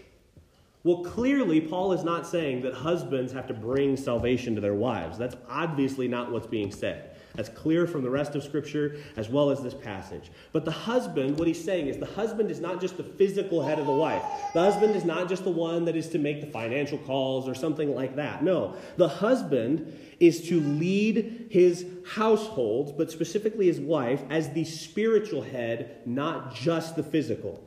Well, 0.83 1.03
clearly, 1.03 1.61
Paul 1.61 1.93
is 1.93 2.03
not 2.03 2.25
saying 2.25 2.61
that 2.61 2.73
husbands 2.73 3.33
have 3.33 3.47
to 3.47 3.53
bring 3.53 3.97
salvation 3.97 4.55
to 4.55 4.61
their 4.61 4.73
wives. 4.73 5.17
That's 5.17 5.35
obviously 5.49 6.07
not 6.07 6.31
what's 6.31 6.47
being 6.47 6.71
said. 6.71 7.10
That's 7.35 7.49
clear 7.49 7.87
from 7.87 8.03
the 8.03 8.09
rest 8.09 8.35
of 8.35 8.43
Scripture 8.43 8.97
as 9.15 9.29
well 9.29 9.49
as 9.51 9.61
this 9.61 9.73
passage. 9.73 10.31
But 10.51 10.65
the 10.65 10.71
husband, 10.71 11.37
what 11.37 11.47
he's 11.47 11.63
saying 11.63 11.87
is 11.87 11.97
the 11.97 12.05
husband 12.05 12.51
is 12.51 12.59
not 12.59 12.81
just 12.81 12.97
the 12.97 13.03
physical 13.03 13.61
head 13.61 13.79
of 13.79 13.85
the 13.85 13.93
wife. 13.93 14.23
The 14.53 14.59
husband 14.59 14.95
is 14.95 15.05
not 15.05 15.29
just 15.29 15.43
the 15.43 15.51
one 15.51 15.85
that 15.85 15.95
is 15.95 16.09
to 16.09 16.19
make 16.19 16.41
the 16.41 16.47
financial 16.47 16.97
calls 16.97 17.47
or 17.47 17.55
something 17.55 17.95
like 17.95 18.15
that. 18.17 18.43
No, 18.43 18.75
the 18.97 19.07
husband 19.07 19.97
is 20.19 20.47
to 20.49 20.59
lead 20.59 21.47
his 21.49 21.85
household, 22.05 22.97
but 22.97 23.09
specifically 23.09 23.67
his 23.67 23.79
wife, 23.79 24.21
as 24.29 24.49
the 24.49 24.65
spiritual 24.65 25.41
head, 25.41 26.01
not 26.05 26.53
just 26.53 26.95
the 26.95 27.03
physical. 27.03 27.63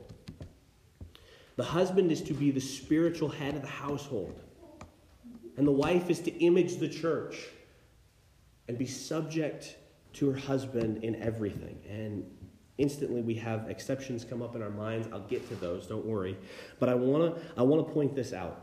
The 1.55 1.63
husband 1.63 2.11
is 2.11 2.21
to 2.23 2.33
be 2.33 2.51
the 2.51 2.61
spiritual 2.61 3.29
head 3.29 3.55
of 3.55 3.61
the 3.61 3.67
household, 3.67 4.39
and 5.57 5.65
the 5.65 5.71
wife 5.71 6.09
is 6.09 6.19
to 6.21 6.31
image 6.43 6.77
the 6.77 6.89
church 6.89 7.47
and 8.67 8.77
be 8.77 8.85
subject 8.85 9.77
to 10.13 10.29
her 10.29 10.37
husband 10.37 11.03
in 11.03 11.21
everything. 11.21 11.77
And 11.89 12.25
instantly 12.77 13.21
we 13.21 13.35
have 13.35 13.69
exceptions 13.69 14.25
come 14.25 14.41
up 14.41 14.55
in 14.55 14.61
our 14.61 14.69
minds. 14.69 15.07
I'll 15.11 15.27
get 15.27 15.47
to 15.49 15.55
those, 15.55 15.87
don't 15.87 16.05
worry. 16.05 16.37
But 16.79 16.89
I 16.89 16.95
want 16.95 17.35
to 17.35 17.41
I 17.57 17.63
want 17.63 17.85
to 17.85 17.93
point 17.93 18.15
this 18.15 18.33
out. 18.33 18.61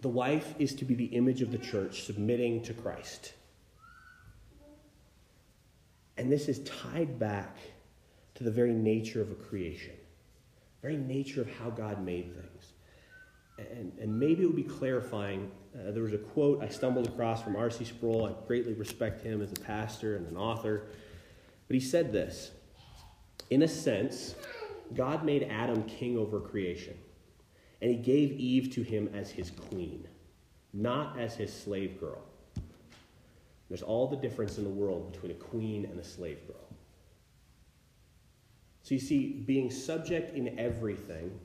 The 0.00 0.08
wife 0.08 0.54
is 0.58 0.74
to 0.76 0.84
be 0.84 0.94
the 0.94 1.06
image 1.06 1.40
of 1.42 1.50
the 1.50 1.58
church 1.58 2.04
submitting 2.04 2.62
to 2.64 2.74
Christ. 2.74 3.32
And 6.18 6.32
this 6.32 6.48
is 6.48 6.60
tied 6.60 7.18
back 7.18 7.56
to 8.34 8.44
the 8.44 8.50
very 8.50 8.72
nature 8.72 9.20
of 9.20 9.30
a 9.30 9.34
creation, 9.34 9.94
very 10.82 10.96
nature 10.96 11.40
of 11.40 11.50
how 11.58 11.70
God 11.70 12.04
made 12.04 12.34
things. 12.34 12.72
And, 13.58 13.92
and 13.98 14.18
maybe 14.18 14.42
it 14.42 14.46
would 14.46 14.56
be 14.56 14.62
clarifying 14.62 15.50
uh, 15.76 15.90
there 15.90 16.02
was 16.02 16.12
a 16.12 16.18
quote 16.18 16.62
I 16.62 16.68
stumbled 16.68 17.06
across 17.06 17.42
from 17.42 17.56
R.C. 17.56 17.84
Sproul. 17.84 18.26
I 18.26 18.46
greatly 18.46 18.72
respect 18.72 19.22
him 19.22 19.42
as 19.42 19.52
a 19.52 19.60
pastor 19.60 20.16
and 20.16 20.26
an 20.26 20.36
author. 20.36 20.88
But 21.68 21.74
he 21.74 21.80
said 21.80 22.12
this 22.12 22.52
In 23.50 23.62
a 23.62 23.68
sense, 23.68 24.34
God 24.94 25.24
made 25.24 25.44
Adam 25.44 25.82
king 25.84 26.16
over 26.16 26.40
creation, 26.40 26.96
and 27.82 27.90
he 27.90 27.96
gave 27.96 28.32
Eve 28.32 28.72
to 28.74 28.82
him 28.82 29.10
as 29.14 29.30
his 29.30 29.50
queen, 29.50 30.06
not 30.72 31.18
as 31.18 31.34
his 31.34 31.52
slave 31.52 32.00
girl. 32.00 32.22
There's 33.68 33.82
all 33.82 34.06
the 34.06 34.16
difference 34.16 34.58
in 34.58 34.64
the 34.64 34.70
world 34.70 35.12
between 35.12 35.32
a 35.32 35.34
queen 35.34 35.84
and 35.86 35.98
a 35.98 36.04
slave 36.04 36.46
girl. 36.46 36.56
So 38.82 38.94
you 38.94 39.00
see, 39.00 39.42
being 39.44 39.68
subject 39.70 40.36
in 40.36 40.56
everything, 40.58 41.36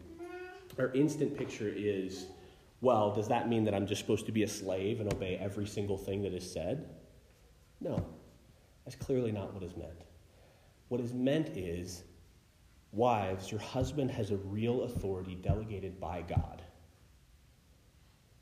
our 0.78 0.91
instant 0.94 1.36
picture 1.36 1.74
is 1.76 2.28
well, 2.82 3.13
does 3.13 3.28
that 3.28 3.48
mean 3.48 3.63
that 3.65 3.76
I'm 3.76 3.86
just 3.86 4.02
supposed 4.02 4.26
to 4.26 4.32
be 4.32 4.44
a 4.44 4.48
slave 4.48 5.00
and 5.00 5.13
obey 5.13 5.38
every 5.38 5.67
single 5.67 5.98
thing 5.98 6.24
that 6.24 6.34
is 6.34 6.52
said? 6.52 6.89
No, 7.80 8.04
that's 8.84 8.96
clearly 8.96 9.32
not 9.32 9.54
what 9.54 9.63
is 9.63 9.78
meant. 9.78 10.02
What 10.89 11.00
is 11.00 11.13
meant 11.13 11.50
is, 11.56 12.04
wives, 12.91 13.52
your 13.52 13.62
husband 13.62 14.12
has 14.12 14.32
a 14.32 14.38
real 14.38 14.84
authority 14.84 15.36
delegated 15.36 16.00
by 16.00 16.24
God. 16.24 16.62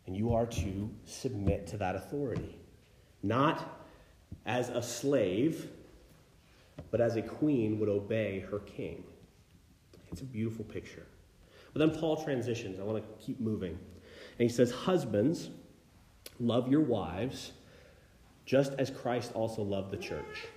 And 0.08 0.15
you 0.15 0.34
are 0.34 0.47
to 0.47 0.89
submit 1.06 1.67
to 1.67 1.78
that 1.78 1.95
authority. 1.95 2.58
Not 3.21 3.86
as 4.45 4.69
a 4.69 4.82
slave, 4.82 5.69
but 6.89 7.02
as 7.02 7.17
a 7.17 7.21
queen 7.21 7.80
would 7.80 7.89
obey 7.89 8.39
her 8.49 8.60
king. 8.60 9.04
It's 10.12 10.21
a 10.21 10.25
beautiful 10.25 10.65
picture. 10.65 11.06
But 11.73 11.80
then 11.80 11.99
Paul 11.99 12.23
transitions. 12.23 12.80
I 12.80 12.84
want 12.84 13.04
to 13.04 13.25
keep 13.25 13.39
moving. 13.39 13.78
And 14.39 14.49
he 14.49 14.56
says, 14.56 14.71
Husbands, 14.71 15.49
love 16.39 16.71
your 16.71 16.82
wives, 16.82 17.52
just 18.45 18.73
as 18.80 18.89
Christ 18.89 19.34
also 19.34 19.62
loved 19.62 19.91
the 19.91 19.97
church. 19.97 20.47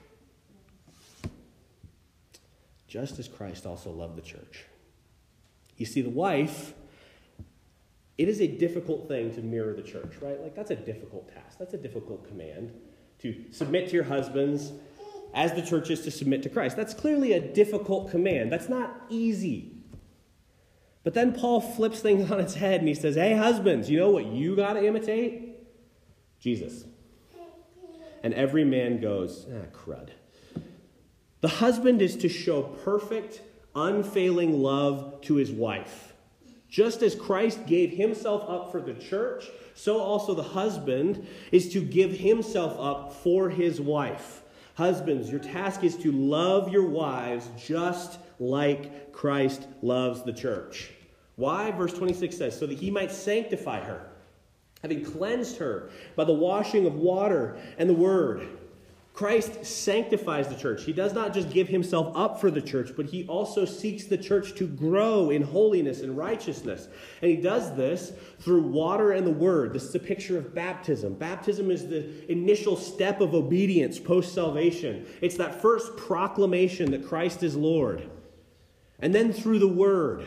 Just 2.86 3.18
as 3.18 3.26
Christ 3.26 3.66
also 3.66 3.90
loved 3.90 4.16
the 4.16 4.22
church. 4.22 4.64
You 5.76 5.86
see, 5.86 6.00
the 6.00 6.10
wife, 6.10 6.74
it 8.16 8.28
is 8.28 8.40
a 8.40 8.46
difficult 8.46 9.08
thing 9.08 9.34
to 9.34 9.40
mirror 9.40 9.74
the 9.74 9.82
church, 9.82 10.14
right? 10.20 10.40
Like, 10.40 10.54
that's 10.54 10.70
a 10.70 10.76
difficult 10.76 11.32
task. 11.34 11.58
That's 11.58 11.74
a 11.74 11.78
difficult 11.78 12.28
command 12.28 12.72
to 13.20 13.44
submit 13.50 13.88
to 13.88 13.94
your 13.94 14.04
husbands 14.04 14.72
as 15.34 15.54
the 15.54 15.62
church 15.62 15.90
is 15.90 16.02
to 16.02 16.10
submit 16.10 16.42
to 16.42 16.48
Christ. 16.48 16.76
That's 16.76 16.94
clearly 16.94 17.32
a 17.32 17.40
difficult 17.40 18.10
command. 18.10 18.52
That's 18.52 18.68
not 18.68 19.02
easy. 19.08 19.71
But 21.04 21.14
then 21.14 21.32
Paul 21.32 21.60
flips 21.60 22.00
things 22.00 22.30
on 22.32 22.40
its 22.40 22.54
head 22.54 22.80
and 22.80 22.88
he 22.88 22.94
says, 22.94 23.16
Hey, 23.16 23.34
husbands, 23.34 23.90
you 23.90 23.98
know 23.98 24.10
what 24.10 24.26
you 24.26 24.56
got 24.56 24.74
to 24.74 24.86
imitate? 24.86 25.56
Jesus. 26.40 26.84
And 28.22 28.34
every 28.34 28.64
man 28.64 29.00
goes, 29.00 29.46
Ah, 29.50 29.66
crud. 29.76 30.10
The 31.40 31.48
husband 31.48 32.00
is 32.00 32.16
to 32.18 32.28
show 32.28 32.62
perfect, 32.62 33.42
unfailing 33.74 34.62
love 34.62 35.20
to 35.22 35.34
his 35.34 35.50
wife. 35.50 36.12
Just 36.68 37.02
as 37.02 37.14
Christ 37.14 37.66
gave 37.66 37.90
himself 37.90 38.48
up 38.48 38.70
for 38.70 38.80
the 38.80 38.94
church, 38.94 39.44
so 39.74 39.98
also 39.98 40.34
the 40.34 40.42
husband 40.42 41.26
is 41.50 41.72
to 41.72 41.82
give 41.82 42.12
himself 42.12 42.78
up 42.78 43.12
for 43.12 43.50
his 43.50 43.80
wife. 43.80 44.42
Husbands, 44.74 45.30
your 45.30 45.40
task 45.40 45.84
is 45.84 45.96
to 45.98 46.12
love 46.12 46.72
your 46.72 46.88
wives 46.88 47.48
just 47.58 48.18
like 48.42 49.12
Christ 49.12 49.66
loves 49.80 50.22
the 50.22 50.32
church. 50.32 50.90
Why? 51.36 51.70
Verse 51.70 51.92
26 51.94 52.36
says, 52.36 52.58
so 52.58 52.66
that 52.66 52.78
he 52.78 52.90
might 52.90 53.10
sanctify 53.10 53.80
her, 53.80 54.10
having 54.82 55.04
cleansed 55.04 55.56
her 55.58 55.90
by 56.16 56.24
the 56.24 56.32
washing 56.32 56.86
of 56.86 56.94
water 56.94 57.56
and 57.78 57.88
the 57.88 57.94
word 57.94 58.48
Christ 59.14 59.66
sanctifies 59.66 60.48
the 60.48 60.54
church. 60.54 60.84
He 60.84 60.92
does 60.92 61.12
not 61.12 61.34
just 61.34 61.50
give 61.50 61.68
himself 61.68 62.16
up 62.16 62.40
for 62.40 62.50
the 62.50 62.62
church, 62.62 62.92
but 62.96 63.04
he 63.04 63.26
also 63.26 63.66
seeks 63.66 64.04
the 64.04 64.16
church 64.16 64.54
to 64.54 64.66
grow 64.66 65.28
in 65.28 65.42
holiness 65.42 66.00
and 66.00 66.16
righteousness. 66.16 66.88
And 67.20 67.30
he 67.30 67.36
does 67.36 67.76
this 67.76 68.12
through 68.40 68.62
water 68.62 69.12
and 69.12 69.26
the 69.26 69.32
word. 69.32 69.74
This 69.74 69.84
is 69.84 69.94
a 69.94 69.98
picture 69.98 70.38
of 70.38 70.54
baptism. 70.54 71.14
Baptism 71.14 71.70
is 71.70 71.86
the 71.88 72.32
initial 72.32 72.74
step 72.74 73.20
of 73.20 73.34
obedience 73.34 73.98
post 73.98 74.32
salvation, 74.32 75.06
it's 75.20 75.36
that 75.36 75.60
first 75.60 75.94
proclamation 75.96 76.90
that 76.92 77.06
Christ 77.06 77.42
is 77.42 77.54
Lord. 77.54 78.08
And 79.02 79.14
then 79.14 79.32
through 79.32 79.58
the 79.58 79.68
word. 79.68 80.26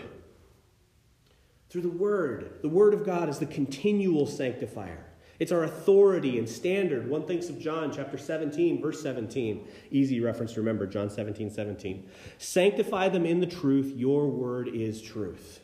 Through 1.70 1.82
the 1.82 1.90
word. 1.90 2.60
The 2.62 2.70
word 2.70 2.94
of 2.94 3.06
God 3.06 3.30
is 3.30 3.40
the 3.40 3.46
continual 3.48 4.28
sanctifier. 4.28 5.04
It's 5.40 5.52
our 5.52 5.64
authority 5.64 6.38
and 6.38 6.48
standard. 6.48 7.10
One 7.10 7.26
thinks 7.26 7.50
of 7.50 7.60
John 7.60 7.92
chapter 7.92 8.18
17, 8.18 8.82
verse 8.82 9.02
17. 9.02 9.68
Easy 9.92 10.20
reference 10.22 10.54
to 10.54 10.62
remember, 10.62 10.86
John 10.88 11.10
17, 11.10 11.50
17. 11.50 12.10
Sanctify 12.38 13.10
them 13.10 13.26
in 13.26 13.40
the 13.40 13.48
truth, 13.48 13.94
your 13.96 14.28
word 14.28 14.70
is 14.70 15.02
truth. 15.02 15.62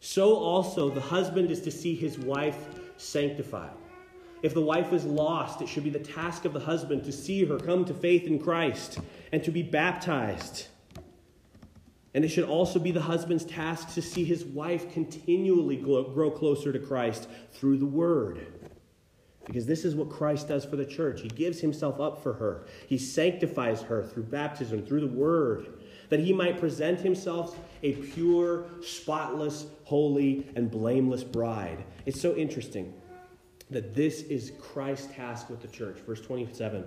So 0.00 0.34
also 0.34 0.88
the 0.88 1.00
husband 1.00 1.50
is 1.50 1.60
to 1.62 1.70
see 1.70 1.94
his 1.94 2.18
wife 2.18 2.58
sanctified. 2.96 3.72
If 4.42 4.54
the 4.54 4.62
wife 4.62 4.94
is 4.94 5.04
lost, 5.04 5.60
it 5.60 5.68
should 5.68 5.84
be 5.84 5.90
the 5.90 5.98
task 5.98 6.46
of 6.46 6.54
the 6.54 6.60
husband 6.60 7.04
to 7.04 7.12
see 7.12 7.44
her 7.44 7.58
come 7.58 7.84
to 7.84 7.92
faith 7.92 8.24
in 8.24 8.38
Christ 8.38 8.98
and 9.32 9.44
to 9.44 9.50
be 9.50 9.62
baptized. 9.62 10.68
And 12.14 12.24
it 12.24 12.28
should 12.28 12.44
also 12.44 12.78
be 12.78 12.90
the 12.90 13.00
husband's 13.00 13.44
task 13.44 13.94
to 13.94 14.02
see 14.02 14.24
his 14.24 14.44
wife 14.44 14.92
continually 14.92 15.76
grow 15.76 16.30
closer 16.30 16.72
to 16.72 16.78
Christ 16.78 17.28
through 17.52 17.78
the 17.78 17.86
word. 17.86 18.46
Because 19.46 19.66
this 19.66 19.84
is 19.84 19.94
what 19.94 20.10
Christ 20.10 20.48
does 20.48 20.64
for 20.64 20.76
the 20.76 20.84
church. 20.84 21.20
He 21.20 21.28
gives 21.28 21.60
himself 21.60 22.00
up 22.00 22.22
for 22.22 22.34
her, 22.34 22.66
he 22.86 22.98
sanctifies 22.98 23.82
her 23.82 24.02
through 24.04 24.24
baptism, 24.24 24.84
through 24.84 25.00
the 25.00 25.06
word, 25.06 25.80
that 26.08 26.20
he 26.20 26.32
might 26.32 26.58
present 26.58 27.00
himself 27.00 27.56
a 27.82 27.92
pure, 27.92 28.66
spotless, 28.82 29.66
holy, 29.84 30.46
and 30.56 30.70
blameless 30.70 31.24
bride. 31.24 31.84
It's 32.06 32.20
so 32.20 32.34
interesting 32.34 32.92
that 33.70 33.94
this 33.94 34.22
is 34.22 34.52
Christ's 34.60 35.14
task 35.14 35.48
with 35.48 35.62
the 35.62 35.68
church. 35.68 35.98
Verse 36.00 36.20
27 36.20 36.84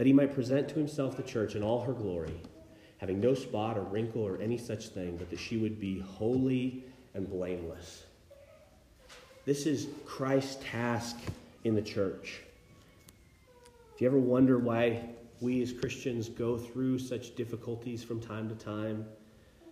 that 0.00 0.06
he 0.06 0.14
might 0.14 0.32
present 0.32 0.66
to 0.66 0.76
himself 0.76 1.14
the 1.14 1.22
church 1.22 1.54
in 1.54 1.62
all 1.62 1.82
her 1.82 1.92
glory, 1.92 2.32
having 3.00 3.18
no 3.18 3.32
spot 3.32 3.78
or 3.78 3.82
wrinkle 3.82 4.22
or 4.22 4.38
any 4.42 4.58
such 4.58 4.88
thing, 4.88 5.16
but 5.16 5.30
that 5.30 5.38
she 5.38 5.56
would 5.56 5.80
be 5.80 6.00
holy 6.00 6.84
and 7.14 7.30
blameless. 7.30 8.04
This 9.46 9.64
is 9.64 9.88
Christ's 10.04 10.62
task 10.62 11.16
in 11.64 11.74
the 11.74 11.80
church. 11.80 12.42
If 13.94 14.02
you 14.02 14.06
ever 14.06 14.18
wonder 14.18 14.58
why 14.58 15.00
we 15.40 15.62
as 15.62 15.72
Christians 15.72 16.28
go 16.28 16.58
through 16.58 16.98
such 16.98 17.34
difficulties 17.36 18.04
from 18.04 18.20
time 18.20 18.50
to 18.50 18.54
time, 18.54 19.06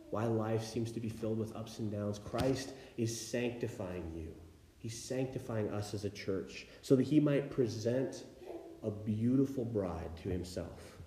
why 0.08 0.24
life 0.24 0.64
seems 0.64 0.90
to 0.92 1.00
be 1.00 1.10
filled 1.10 1.38
with 1.38 1.54
ups 1.54 1.80
and 1.80 1.92
downs, 1.92 2.18
Christ 2.18 2.72
is 2.96 3.28
sanctifying 3.28 4.10
you. 4.16 4.32
He's 4.78 4.98
sanctifying 4.98 5.68
us 5.68 5.92
as 5.92 6.06
a 6.06 6.10
church 6.10 6.66
so 6.80 6.96
that 6.96 7.06
he 7.06 7.20
might 7.20 7.50
present 7.50 8.24
a 8.82 8.90
beautiful 8.90 9.66
bride 9.66 10.16
to 10.22 10.30
himself. 10.30 10.97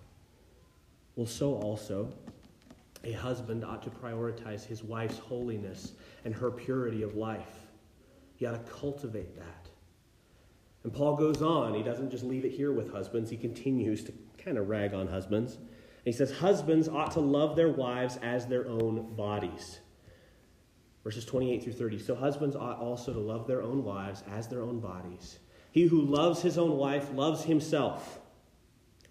Well, 1.16 1.26
so 1.26 1.54
also, 1.54 2.12
a 3.04 3.12
husband 3.12 3.64
ought 3.64 3.82
to 3.82 3.90
prioritize 3.90 4.64
his 4.64 4.82
wife's 4.82 5.18
holiness 5.18 5.92
and 6.24 6.34
her 6.34 6.50
purity 6.50 7.02
of 7.02 7.16
life. 7.16 7.60
He 8.36 8.46
ought 8.46 8.64
to 8.64 8.72
cultivate 8.72 9.36
that. 9.36 9.68
And 10.84 10.92
Paul 10.92 11.16
goes 11.16 11.42
on. 11.42 11.74
He 11.74 11.82
doesn't 11.82 12.10
just 12.10 12.24
leave 12.24 12.44
it 12.44 12.52
here 12.52 12.72
with 12.72 12.92
husbands, 12.92 13.30
he 13.30 13.36
continues 13.36 14.02
to 14.04 14.12
kind 14.38 14.58
of 14.58 14.68
rag 14.68 14.94
on 14.94 15.06
husbands. 15.06 15.54
And 15.54 15.66
he 16.04 16.12
says, 16.12 16.32
Husbands 16.32 16.88
ought 16.88 17.12
to 17.12 17.20
love 17.20 17.54
their 17.54 17.68
wives 17.68 18.18
as 18.22 18.46
their 18.46 18.66
own 18.66 19.14
bodies. 19.14 19.78
Verses 21.04 21.24
28 21.24 21.62
through 21.62 21.72
30. 21.72 21.98
So 21.98 22.14
husbands 22.14 22.56
ought 22.56 22.78
also 22.78 23.12
to 23.12 23.18
love 23.18 23.46
their 23.46 23.62
own 23.62 23.84
wives 23.84 24.22
as 24.30 24.48
their 24.48 24.62
own 24.62 24.80
bodies. 24.80 25.38
He 25.72 25.86
who 25.86 26.00
loves 26.00 26.42
his 26.42 26.58
own 26.58 26.76
wife 26.76 27.12
loves 27.12 27.44
himself. 27.44 28.20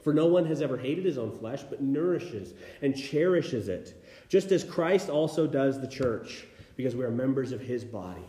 For 0.04 0.14
no 0.14 0.26
one 0.26 0.46
has 0.46 0.62
ever 0.62 0.78
hated 0.78 1.06
his 1.06 1.18
own 1.18 1.32
flesh, 1.32 1.64
but 1.64 1.82
nourishes 1.82 2.54
and 2.82 2.96
cherishes 2.96 3.68
it, 3.68 4.04
just 4.30 4.52
as 4.52 4.64
Christ 4.64 5.10
also 5.10 5.46
does 5.46 5.80
the 5.80 5.88
church, 5.88 6.46
because 6.76 6.96
we 6.96 7.04
are 7.04 7.12
members 7.12 7.52
of 7.52 7.62
his 7.62 7.84
body. 7.84 8.26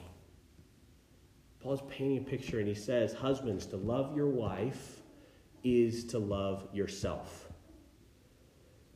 Paul's 1.62 1.82
painting 1.88 2.18
a 2.18 2.20
picture 2.20 2.58
and 2.58 2.68
he 2.68 2.74
says, 2.74 3.14
Husbands, 3.14 3.66
to 3.66 3.76
love 3.76 4.16
your 4.16 4.28
wife 4.28 5.00
is 5.62 6.04
to 6.06 6.18
love 6.18 6.66
yourself. 6.72 7.48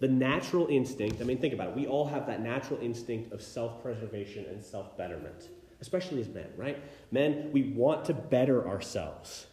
The 0.01 0.09
natural 0.09 0.67
instinct, 0.67 1.21
I 1.21 1.25
mean, 1.25 1.39
think 1.39 1.55
about 1.55 1.69
it. 1.69 1.77
We 1.77 1.87
all 1.87 2.07
have 2.07 2.27
that 2.27 2.43
natural 2.43 2.81
instinct 2.81 3.33
of 3.33 3.41
self 3.41 3.83
preservation 3.83 4.45
and 4.51 4.63
self 4.63 4.97
betterment, 4.99 5.49
especially 5.81 6.21
as 6.21 6.29
men, 6.29 6.49
right? 6.57 6.79
Men, 7.11 7.51
we 7.53 7.73
want 7.73 8.05
to 8.07 8.15
better 8.15 8.69
ourselves. 8.69 9.47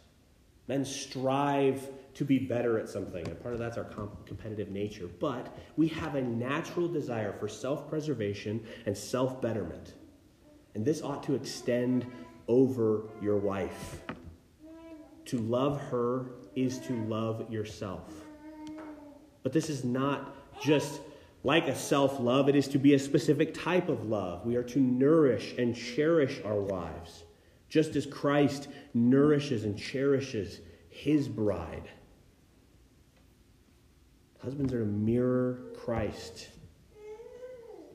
Men 0.66 0.84
strive 0.84 1.88
to 2.14 2.24
be 2.24 2.38
better 2.38 2.78
at 2.78 2.88
something, 2.88 3.26
and 3.26 3.40
part 3.42 3.54
of 3.54 3.60
that's 3.60 3.76
our 3.76 3.84
comp- 3.84 4.26
competitive 4.26 4.70
nature. 4.70 5.08
But 5.20 5.54
we 5.76 5.88
have 5.88 6.14
a 6.14 6.22
natural 6.22 6.88
desire 6.88 7.32
for 7.32 7.48
self 7.48 7.88
preservation 7.88 8.64
and 8.86 8.96
self 8.96 9.40
betterment. 9.42 9.94
And 10.74 10.84
this 10.84 11.02
ought 11.02 11.22
to 11.24 11.34
extend 11.34 12.06
over 12.48 13.04
your 13.20 13.38
wife. 13.38 14.02
To 15.26 15.38
love 15.38 15.80
her 15.80 16.26
is 16.54 16.78
to 16.80 16.92
love 17.06 17.50
yourself. 17.50 18.12
But 19.42 19.52
this 19.52 19.68
is 19.68 19.84
not 19.84 20.34
just 20.60 21.00
like 21.42 21.68
a 21.68 21.76
self 21.76 22.18
love, 22.20 22.48
it 22.48 22.56
is 22.56 22.68
to 22.68 22.78
be 22.78 22.94
a 22.94 22.98
specific 22.98 23.54
type 23.54 23.88
of 23.88 24.08
love. 24.08 24.46
We 24.46 24.56
are 24.56 24.62
to 24.64 24.78
nourish 24.78 25.54
and 25.58 25.76
cherish 25.76 26.40
our 26.44 26.60
wives, 26.60 27.24
just 27.68 27.96
as 27.96 28.06
Christ 28.06 28.68
nourishes 28.94 29.64
and 29.64 29.78
cherishes 29.78 30.60
his 30.88 31.28
bride. 31.28 31.90
Husbands 34.44 34.74
are 34.74 34.80
to 34.80 34.84
mirror 34.84 35.58
Christ. 35.74 36.48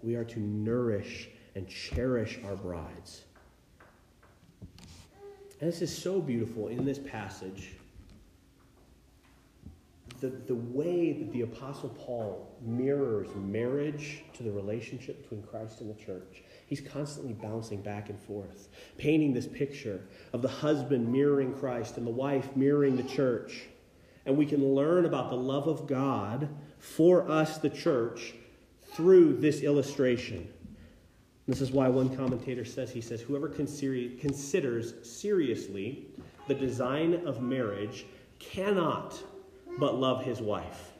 We 0.02 0.16
are 0.16 0.24
to 0.26 0.40
nourish 0.40 1.30
and 1.54 1.68
cherish 1.68 2.40
our 2.44 2.56
brides. 2.56 3.26
And 5.62 5.70
this 5.70 5.84
is 5.84 5.96
so 5.96 6.20
beautiful 6.20 6.70
in 6.70 6.86
this 6.86 6.98
passage. 6.98 7.76
The, 10.22 10.30
the 10.30 10.56
way 10.56 11.14
that 11.14 11.32
the 11.32 11.42
Apostle 11.42 11.90
Paul 11.90 12.58
mirrors 12.66 13.30
marriage 13.36 14.24
to 14.34 14.44
the 14.44 14.52
relationship 14.52 15.22
between 15.22 15.44
Christ 15.44 15.82
and 15.82 15.90
the 15.90 16.04
church. 16.04 16.44
He's 16.66 16.82
constantly 16.82 17.34
bouncing 17.34 17.82
back 17.82 18.10
and 18.10 18.20
forth, 18.20 18.70
painting 18.98 19.34
this 19.34 19.48
picture 19.48 20.02
of 20.34 20.42
the 20.42 20.50
husband 20.50 21.12
mirroring 21.12 21.54
Christ 21.54 21.98
and 21.98 22.08
the 22.08 22.12
wife 22.12 22.56
mirroring 22.56 22.98
the 22.98 23.04
church. 23.04 23.68
And 24.30 24.38
we 24.38 24.46
can 24.46 24.76
learn 24.76 25.06
about 25.06 25.32
the 25.32 25.36
love 25.36 25.68
of 25.68 25.88
God 25.88 26.50
for 26.78 27.28
us, 27.32 27.58
the 27.58 27.70
church, 27.70 28.36
through 28.94 29.38
this 29.38 29.62
illustration. 29.62 30.48
This 31.48 31.62
is 31.62 31.72
why 31.72 31.88
one 31.90 32.16
commentator 32.16 32.64
says, 32.64 32.92
he 32.92 33.02
says, 33.02 33.22
whoever 33.22 33.50
considers 33.50 34.94
seriously 35.02 36.06
the 36.48 36.54
design 36.54 37.26
of 37.26 37.42
marriage 37.42 38.06
cannot 38.38 39.20
but 39.80 39.96
love 39.96 40.24
his 40.24 40.42
wife. 40.42 40.92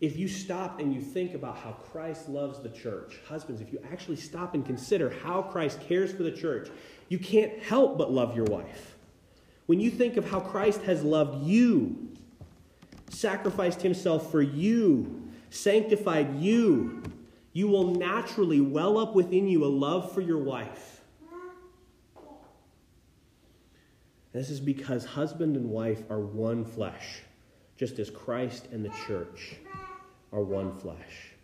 If 0.00 0.16
you 0.16 0.26
stop 0.26 0.80
and 0.80 0.92
you 0.92 1.00
think 1.00 1.34
about 1.34 1.56
how 1.56 1.70
Christ 1.70 2.28
loves 2.28 2.58
the 2.58 2.68
church, 2.68 3.14
husbands, 3.28 3.60
if 3.60 3.72
you 3.72 3.78
actually 3.92 4.16
stop 4.16 4.54
and 4.54 4.66
consider 4.66 5.08
how 5.22 5.42
Christ 5.42 5.78
cares 5.82 6.10
for 6.10 6.24
the 6.24 6.32
church, 6.32 6.68
you 7.08 7.20
can't 7.20 7.62
help 7.62 7.96
but 7.96 8.10
love 8.10 8.34
your 8.34 8.46
wife. 8.46 8.96
When 9.66 9.78
you 9.78 9.92
think 9.92 10.16
of 10.16 10.28
how 10.28 10.40
Christ 10.40 10.82
has 10.82 11.04
loved 11.04 11.46
you, 11.46 12.10
sacrificed 13.08 13.82
himself 13.82 14.30
for 14.30 14.42
you, 14.42 15.30
sanctified 15.50 16.36
you, 16.36 17.02
you 17.52 17.68
will 17.68 17.94
naturally 17.94 18.60
well 18.60 18.98
up 18.98 19.14
within 19.14 19.46
you 19.46 19.64
a 19.64 19.66
love 19.66 20.12
for 20.12 20.20
your 20.20 20.38
wife. 20.38 21.00
This 24.32 24.50
is 24.50 24.58
because 24.58 25.04
husband 25.04 25.56
and 25.56 25.70
wife 25.70 26.02
are 26.10 26.18
one 26.18 26.64
flesh, 26.64 27.20
just 27.76 28.00
as 28.00 28.10
Christ 28.10 28.66
and 28.72 28.84
the 28.84 28.92
church 29.06 29.54
are 30.32 30.42
one 30.42 30.76
flesh. 30.76 31.34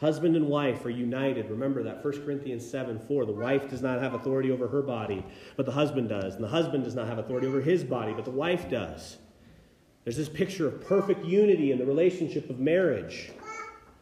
Husband 0.00 0.36
and 0.36 0.46
wife 0.46 0.84
are 0.86 0.90
united. 0.90 1.50
Remember 1.50 1.82
that 1.82 2.02
1 2.02 2.24
Corinthians 2.24 2.68
7 2.68 2.98
4. 3.00 3.26
The 3.26 3.32
wife 3.32 3.68
does 3.68 3.82
not 3.82 4.00
have 4.00 4.14
authority 4.14 4.50
over 4.50 4.68
her 4.68 4.80
body, 4.80 5.24
but 5.56 5.66
the 5.66 5.72
husband 5.72 6.08
does. 6.08 6.36
And 6.36 6.44
the 6.44 6.48
husband 6.48 6.84
does 6.84 6.94
not 6.94 7.08
have 7.08 7.18
authority 7.18 7.48
over 7.48 7.60
his 7.60 7.84
body, 7.84 8.14
but 8.14 8.24
the 8.24 8.30
wife 8.30 8.70
does. 8.70 9.18
There's 10.04 10.16
this 10.16 10.28
picture 10.28 10.66
of 10.66 10.86
perfect 10.86 11.24
unity 11.24 11.72
in 11.72 11.78
the 11.78 11.86
relationship 11.86 12.48
of 12.50 12.58
marriage. 12.58 13.30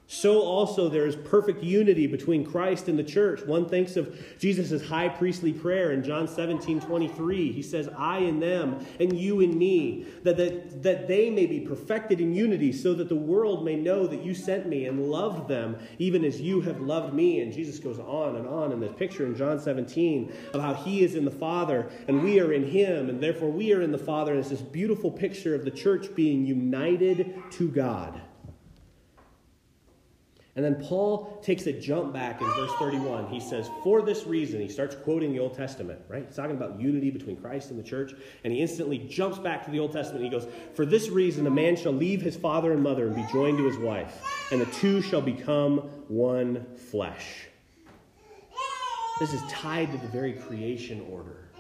So 0.09 0.41
also 0.43 0.89
there 0.89 1.07
is 1.07 1.17
perfect 1.17 1.65
unity 1.65 2.07
between 2.07 2.45
Christ 2.45 2.87
and 2.87 2.97
the 2.97 3.03
church. 3.03 3.43
One 3.45 3.69
thinks 3.69 3.97
of 3.97 4.17
Jesus' 4.39 4.87
high 4.87 5.09
priestly 5.09 5.53
prayer 5.53 5.91
in 5.91 6.05
John 6.05 6.29
17, 6.29 6.81
23. 6.81 7.51
He 7.51 7.63
says, 7.63 7.89
I 7.99 8.19
in 8.19 8.39
them 8.39 8.87
and 9.01 9.19
you 9.19 9.41
in 9.41 9.59
me, 9.59 10.07
that, 10.23 10.37
that, 10.37 10.83
that 10.85 11.09
they 11.09 11.29
may 11.29 11.47
be 11.47 11.59
perfected 11.59 12.21
in 12.21 12.33
unity, 12.33 12.73
so 12.73 12.95
that 12.95 13.09
the 13.09 13.17
world 13.17 13.65
may 13.65 13.75
know 13.75 14.07
that 14.07 14.23
you 14.23 14.33
sent 14.33 14.69
me 14.69 14.87
and 14.87 15.11
loved 15.11 15.49
them, 15.49 15.77
even 15.99 16.25
as 16.25 16.41
you 16.41 16.61
have 16.61 16.81
loved 16.81 17.13
me. 17.13 17.41
And 17.41 17.53
Jesus 17.53 17.81
goes 17.81 17.99
on 17.99 18.37
and 18.37 18.47
on 18.47 18.71
in 18.71 18.79
this 18.79 18.93
picture 18.97 19.27
in 19.27 19.35
John 19.35 19.59
17 19.59 20.33
of 20.55 20.61
how 20.61 20.75
he 20.75 21.03
is 21.03 21.17
in 21.17 21.25
the 21.25 21.31
Father 21.33 21.91
and 22.07 22.23
we 22.23 22.39
are 22.39 22.53
in 22.53 22.65
him, 22.65 23.11
and 23.11 23.21
therefore 23.21 23.51
we 23.51 23.73
are 23.73 23.83
in 23.83 23.91
the 23.91 23.99
Father. 23.99 24.33
And 24.33 24.41
it's 24.41 24.51
this 24.51 24.63
beautiful 24.63 25.11
picture 25.11 25.57
of 25.57 25.65
the 25.65 25.71
church 25.73 26.15
being 26.15 26.47
united 26.47 27.43
to 27.53 27.69
God. 27.69 28.21
And 30.57 30.65
then 30.65 30.77
Paul 30.77 31.39
takes 31.43 31.67
a 31.67 31.73
jump 31.73 32.15
back 32.15 32.41
in 32.41 32.47
verse 32.47 32.73
31. 32.79 33.29
He 33.29 33.41
says, 33.41 33.69
For 33.85 34.01
this 34.01 34.27
reason, 34.27 34.59
he 34.59 34.69
starts 34.69 34.97
quoting 34.97 35.33
the 35.33 35.39
Old 35.39 35.55
Testament, 35.55 36.01
right? 36.09 36.25
He's 36.27 36.35
talking 36.35 36.57
about 36.57 36.81
unity 36.81 37.11
between 37.11 37.37
Christ 37.37 37.71
and 37.71 37.79
the 37.79 37.83
church. 37.83 38.15
And 38.43 38.53
he 38.55 38.63
instantly 38.63 38.97
jumps 38.97 39.39
back 39.39 39.67
to 39.67 39.71
the 39.71 39.79
Old 39.79 39.93
Testament. 39.93 40.25
he 40.25 40.31
goes, 40.31 40.49
For 40.75 40.87
this 40.87 41.11
reason, 41.11 41.47
a 41.47 41.51
man 41.51 41.77
shall 41.77 41.93
leave 41.93 42.23
his 42.23 42.37
father 42.37 42.73
and 42.73 42.83
mother 42.83 43.07
and 43.07 43.15
be 43.15 43.25
joined 43.31 43.59
to 43.59 43.65
his 43.65 43.77
wife, 43.77 44.19
and 44.51 44.59
the 44.59 44.67
two 44.67 45.03
shall 45.03 45.21
become 45.21 45.79
one 46.09 46.65
flesh. 46.75 47.49
This 49.21 49.35
is 49.35 49.43
tied 49.51 49.93
to 49.93 49.99
the 49.99 50.09
very 50.09 50.33
creation 50.33 51.07
order. 51.11 51.51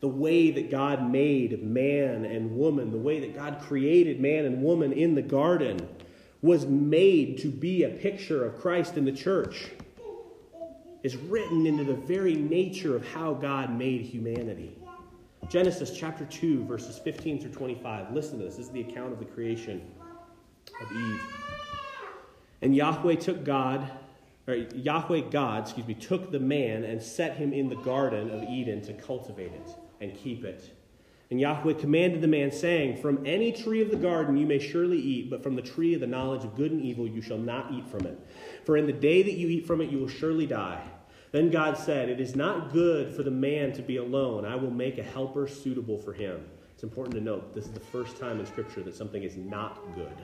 The 0.00 0.08
way 0.08 0.50
that 0.50 0.70
God 0.70 1.08
made 1.08 1.62
man 1.62 2.24
and 2.24 2.56
woman, 2.56 2.90
the 2.90 2.98
way 2.98 3.20
that 3.20 3.36
God 3.36 3.60
created 3.60 4.20
man 4.20 4.46
and 4.46 4.62
woman 4.62 4.92
in 4.92 5.14
the 5.14 5.22
garden 5.22 5.86
was 6.42 6.66
made 6.66 7.38
to 7.38 7.48
be 7.48 7.84
a 7.84 7.88
picture 7.88 8.44
of 8.44 8.58
Christ 8.60 8.96
in 8.96 9.04
the 9.04 9.12
church 9.12 9.70
is 11.02 11.16
written 11.16 11.66
into 11.66 11.84
the 11.84 11.94
very 11.94 12.34
nature 12.34 12.96
of 12.96 13.06
how 13.06 13.34
God 13.34 13.76
made 13.76 14.02
humanity. 14.02 14.76
Genesis 15.48 15.96
chapter 15.96 16.24
2, 16.26 16.64
verses 16.64 16.98
15 16.98 17.40
through 17.40 17.52
25. 17.52 18.12
Listen 18.12 18.38
to 18.38 18.44
this. 18.44 18.56
This 18.56 18.66
is 18.66 18.72
the 18.72 18.82
account 18.82 19.12
of 19.12 19.18
the 19.18 19.24
creation 19.24 19.82
of 20.80 20.92
Eve. 20.92 21.22
And 22.62 22.76
Yahweh 22.76 23.16
took 23.16 23.44
God, 23.44 23.90
or 24.46 24.54
Yahweh 24.54 25.30
God, 25.30 25.64
excuse 25.64 25.86
me, 25.86 25.94
took 25.94 26.30
the 26.30 26.38
man 26.38 26.84
and 26.84 27.02
set 27.02 27.36
him 27.36 27.52
in 27.52 27.68
the 27.68 27.76
garden 27.76 28.30
of 28.30 28.42
Eden 28.48 28.82
to 28.82 28.92
cultivate 28.92 29.52
it 29.52 29.70
and 30.00 30.14
keep 30.14 30.44
it. 30.44 30.70
And 31.30 31.40
Yahweh 31.40 31.74
commanded 31.74 32.20
the 32.20 32.28
man, 32.28 32.50
saying, 32.50 33.00
From 33.00 33.24
any 33.24 33.52
tree 33.52 33.80
of 33.82 33.90
the 33.90 33.96
garden 33.96 34.36
you 34.36 34.46
may 34.46 34.58
surely 34.58 34.98
eat, 34.98 35.30
but 35.30 35.42
from 35.42 35.54
the 35.54 35.62
tree 35.62 35.94
of 35.94 36.00
the 36.00 36.06
knowledge 36.06 36.44
of 36.44 36.56
good 36.56 36.72
and 36.72 36.82
evil 36.82 37.06
you 37.06 37.22
shall 37.22 37.38
not 37.38 37.72
eat 37.72 37.86
from 37.86 38.04
it. 38.04 38.18
For 38.64 38.76
in 38.76 38.86
the 38.86 38.92
day 38.92 39.22
that 39.22 39.34
you 39.34 39.48
eat 39.48 39.66
from 39.66 39.80
it 39.80 39.90
you 39.90 39.98
will 39.98 40.08
surely 40.08 40.46
die. 40.46 40.82
Then 41.30 41.50
God 41.50 41.78
said, 41.78 42.08
It 42.08 42.20
is 42.20 42.34
not 42.34 42.72
good 42.72 43.14
for 43.14 43.22
the 43.22 43.30
man 43.30 43.72
to 43.74 43.82
be 43.82 43.98
alone. 43.98 44.44
I 44.44 44.56
will 44.56 44.72
make 44.72 44.98
a 44.98 45.04
helper 45.04 45.46
suitable 45.46 45.98
for 45.98 46.12
him. 46.12 46.44
It's 46.74 46.82
important 46.82 47.14
to 47.14 47.20
note 47.20 47.54
this 47.54 47.66
is 47.66 47.72
the 47.72 47.78
first 47.78 48.16
time 48.18 48.40
in 48.40 48.46
Scripture 48.46 48.82
that 48.82 48.96
something 48.96 49.22
is 49.22 49.36
not 49.36 49.78
good. 49.94 50.16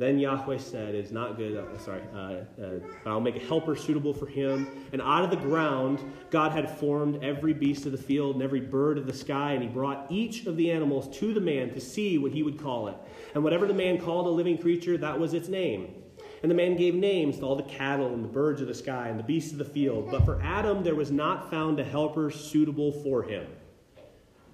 Then 0.00 0.18
Yahweh 0.18 0.56
said, 0.56 0.94
It 0.94 1.04
is 1.04 1.12
not 1.12 1.36
good. 1.36 1.58
Uh, 1.58 1.76
sorry, 1.76 2.00
uh, 2.14 2.62
uh, 2.64 2.78
I'll 3.04 3.20
make 3.20 3.36
a 3.36 3.46
helper 3.46 3.76
suitable 3.76 4.14
for 4.14 4.24
him. 4.24 4.66
And 4.94 5.02
out 5.02 5.24
of 5.24 5.30
the 5.30 5.36
ground, 5.36 6.00
God 6.30 6.52
had 6.52 6.70
formed 6.78 7.22
every 7.22 7.52
beast 7.52 7.84
of 7.84 7.92
the 7.92 7.98
field 7.98 8.36
and 8.36 8.42
every 8.42 8.60
bird 8.60 8.96
of 8.96 9.06
the 9.06 9.12
sky, 9.12 9.52
and 9.52 9.62
he 9.62 9.68
brought 9.68 10.06
each 10.10 10.46
of 10.46 10.56
the 10.56 10.70
animals 10.70 11.14
to 11.18 11.34
the 11.34 11.40
man 11.42 11.74
to 11.74 11.80
see 11.82 12.16
what 12.16 12.32
he 12.32 12.42
would 12.42 12.58
call 12.58 12.88
it. 12.88 12.96
And 13.34 13.44
whatever 13.44 13.66
the 13.66 13.74
man 13.74 14.00
called 14.00 14.26
a 14.26 14.30
living 14.30 14.56
creature, 14.56 14.96
that 14.96 15.20
was 15.20 15.34
its 15.34 15.48
name. 15.48 15.92
And 16.40 16.50
the 16.50 16.56
man 16.56 16.76
gave 16.76 16.94
names 16.94 17.36
to 17.40 17.44
all 17.44 17.56
the 17.56 17.62
cattle 17.64 18.14
and 18.14 18.24
the 18.24 18.28
birds 18.28 18.62
of 18.62 18.68
the 18.68 18.74
sky 18.74 19.08
and 19.08 19.18
the 19.18 19.24
beasts 19.24 19.52
of 19.52 19.58
the 19.58 19.66
field. 19.66 20.10
But 20.10 20.24
for 20.24 20.40
Adam, 20.40 20.82
there 20.82 20.94
was 20.94 21.10
not 21.10 21.50
found 21.50 21.78
a 21.78 21.84
helper 21.84 22.30
suitable 22.30 22.90
for 22.90 23.22
him. 23.22 23.46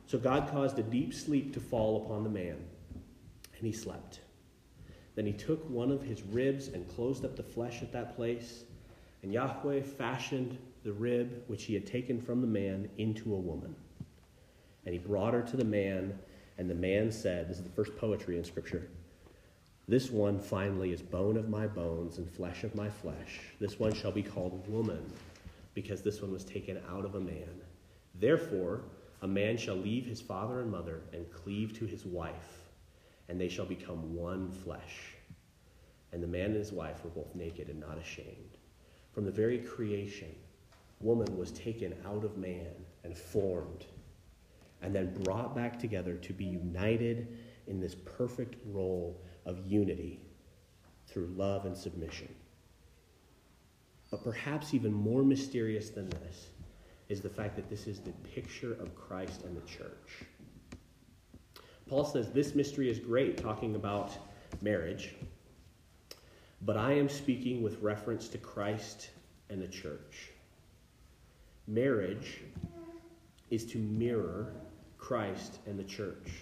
So 0.06 0.18
God 0.18 0.50
caused 0.50 0.76
a 0.80 0.82
deep 0.82 1.14
sleep 1.14 1.54
to 1.54 1.60
fall 1.60 2.04
upon 2.04 2.24
the 2.24 2.30
man, 2.30 2.56
and 3.56 3.64
he 3.64 3.70
slept. 3.70 4.22
Then 5.16 5.26
he 5.26 5.32
took 5.32 5.68
one 5.68 5.90
of 5.90 6.02
his 6.02 6.22
ribs 6.22 6.68
and 6.68 6.86
closed 6.94 7.24
up 7.24 7.36
the 7.36 7.42
flesh 7.42 7.82
at 7.82 7.90
that 7.92 8.14
place. 8.14 8.64
And 9.22 9.32
Yahweh 9.32 9.80
fashioned 9.80 10.58
the 10.84 10.92
rib 10.92 11.42
which 11.48 11.64
he 11.64 11.74
had 11.74 11.86
taken 11.86 12.20
from 12.20 12.42
the 12.42 12.46
man 12.46 12.88
into 12.98 13.34
a 13.34 13.38
woman. 13.38 13.74
And 14.84 14.92
he 14.92 14.98
brought 15.00 15.34
her 15.34 15.42
to 15.42 15.56
the 15.56 15.64
man, 15.64 16.16
and 16.58 16.70
the 16.70 16.74
man 16.74 17.10
said, 17.10 17.48
This 17.48 17.56
is 17.56 17.64
the 17.64 17.70
first 17.70 17.96
poetry 17.96 18.36
in 18.36 18.44
Scripture. 18.44 18.88
This 19.88 20.10
one 20.10 20.38
finally 20.38 20.92
is 20.92 21.00
bone 21.00 21.36
of 21.36 21.48
my 21.48 21.66
bones 21.66 22.18
and 22.18 22.30
flesh 22.30 22.62
of 22.62 22.74
my 22.74 22.90
flesh. 22.90 23.40
This 23.58 23.78
one 23.80 23.94
shall 23.94 24.12
be 24.12 24.22
called 24.22 24.68
woman, 24.68 25.10
because 25.74 26.02
this 26.02 26.20
one 26.20 26.32
was 26.32 26.44
taken 26.44 26.80
out 26.90 27.04
of 27.04 27.14
a 27.14 27.20
man. 27.20 27.62
Therefore, 28.14 28.82
a 29.22 29.26
man 29.26 29.56
shall 29.56 29.76
leave 29.76 30.04
his 30.04 30.20
father 30.20 30.60
and 30.60 30.70
mother 30.70 31.00
and 31.12 31.30
cleave 31.32 31.72
to 31.78 31.86
his 31.86 32.04
wife 32.04 32.55
and 33.28 33.40
they 33.40 33.48
shall 33.48 33.66
become 33.66 34.14
one 34.14 34.50
flesh. 34.50 35.14
And 36.12 36.22
the 36.22 36.28
man 36.28 36.46
and 36.46 36.56
his 36.56 36.72
wife 36.72 37.04
were 37.04 37.10
both 37.10 37.34
naked 37.34 37.68
and 37.68 37.80
not 37.80 37.98
ashamed. 37.98 38.58
From 39.12 39.24
the 39.24 39.30
very 39.30 39.58
creation, 39.58 40.34
woman 41.00 41.36
was 41.36 41.50
taken 41.52 41.94
out 42.06 42.24
of 42.24 42.36
man 42.36 42.72
and 43.04 43.16
formed, 43.16 43.86
and 44.82 44.94
then 44.94 45.14
brought 45.22 45.54
back 45.54 45.78
together 45.78 46.14
to 46.16 46.32
be 46.32 46.44
united 46.44 47.38
in 47.66 47.80
this 47.80 47.94
perfect 47.94 48.56
role 48.66 49.20
of 49.44 49.66
unity 49.66 50.20
through 51.06 51.26
love 51.36 51.66
and 51.66 51.76
submission. 51.76 52.28
But 54.10 54.22
perhaps 54.22 54.74
even 54.74 54.92
more 54.92 55.24
mysterious 55.24 55.90
than 55.90 56.08
this 56.10 56.48
is 57.08 57.20
the 57.20 57.28
fact 57.28 57.56
that 57.56 57.68
this 57.68 57.86
is 57.86 58.00
the 58.00 58.12
picture 58.34 58.74
of 58.74 58.94
Christ 58.94 59.42
and 59.44 59.56
the 59.56 59.66
church. 59.66 60.24
Paul 61.88 62.04
says 62.04 62.30
this 62.30 62.54
mystery 62.54 62.90
is 62.90 62.98
great, 62.98 63.36
talking 63.36 63.76
about 63.76 64.12
marriage, 64.60 65.14
but 66.62 66.76
I 66.76 66.92
am 66.92 67.08
speaking 67.08 67.62
with 67.62 67.80
reference 67.80 68.28
to 68.28 68.38
Christ 68.38 69.10
and 69.50 69.62
the 69.62 69.68
church. 69.68 70.30
Marriage 71.68 72.40
is 73.50 73.64
to 73.66 73.78
mirror 73.78 74.52
Christ 74.98 75.58
and 75.66 75.78
the 75.78 75.84
church. 75.84 76.32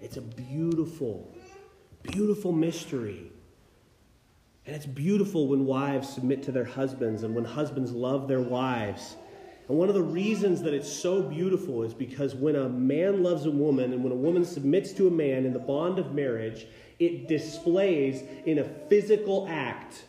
It's 0.00 0.16
a 0.16 0.22
beautiful, 0.22 1.32
beautiful 2.02 2.52
mystery. 2.52 3.30
And 4.66 4.74
it's 4.74 4.86
beautiful 4.86 5.46
when 5.46 5.66
wives 5.66 6.08
submit 6.08 6.42
to 6.44 6.52
their 6.52 6.64
husbands 6.64 7.22
and 7.22 7.34
when 7.34 7.44
husbands 7.44 7.92
love 7.92 8.26
their 8.26 8.40
wives 8.40 9.16
and 9.68 9.78
one 9.78 9.88
of 9.88 9.94
the 9.94 10.02
reasons 10.02 10.62
that 10.62 10.74
it's 10.74 10.92
so 10.92 11.22
beautiful 11.22 11.82
is 11.84 11.94
because 11.94 12.34
when 12.34 12.54
a 12.54 12.68
man 12.68 13.22
loves 13.22 13.46
a 13.46 13.50
woman 13.50 13.92
and 13.94 14.04
when 14.04 14.12
a 14.12 14.16
woman 14.16 14.44
submits 14.44 14.92
to 14.92 15.08
a 15.08 15.10
man 15.10 15.46
in 15.46 15.54
the 15.54 15.58
bond 15.58 15.98
of 15.98 16.14
marriage, 16.14 16.66
it 16.98 17.28
displays 17.28 18.22
in 18.44 18.58
a 18.58 18.64
physical 18.64 19.46
act 19.48 20.04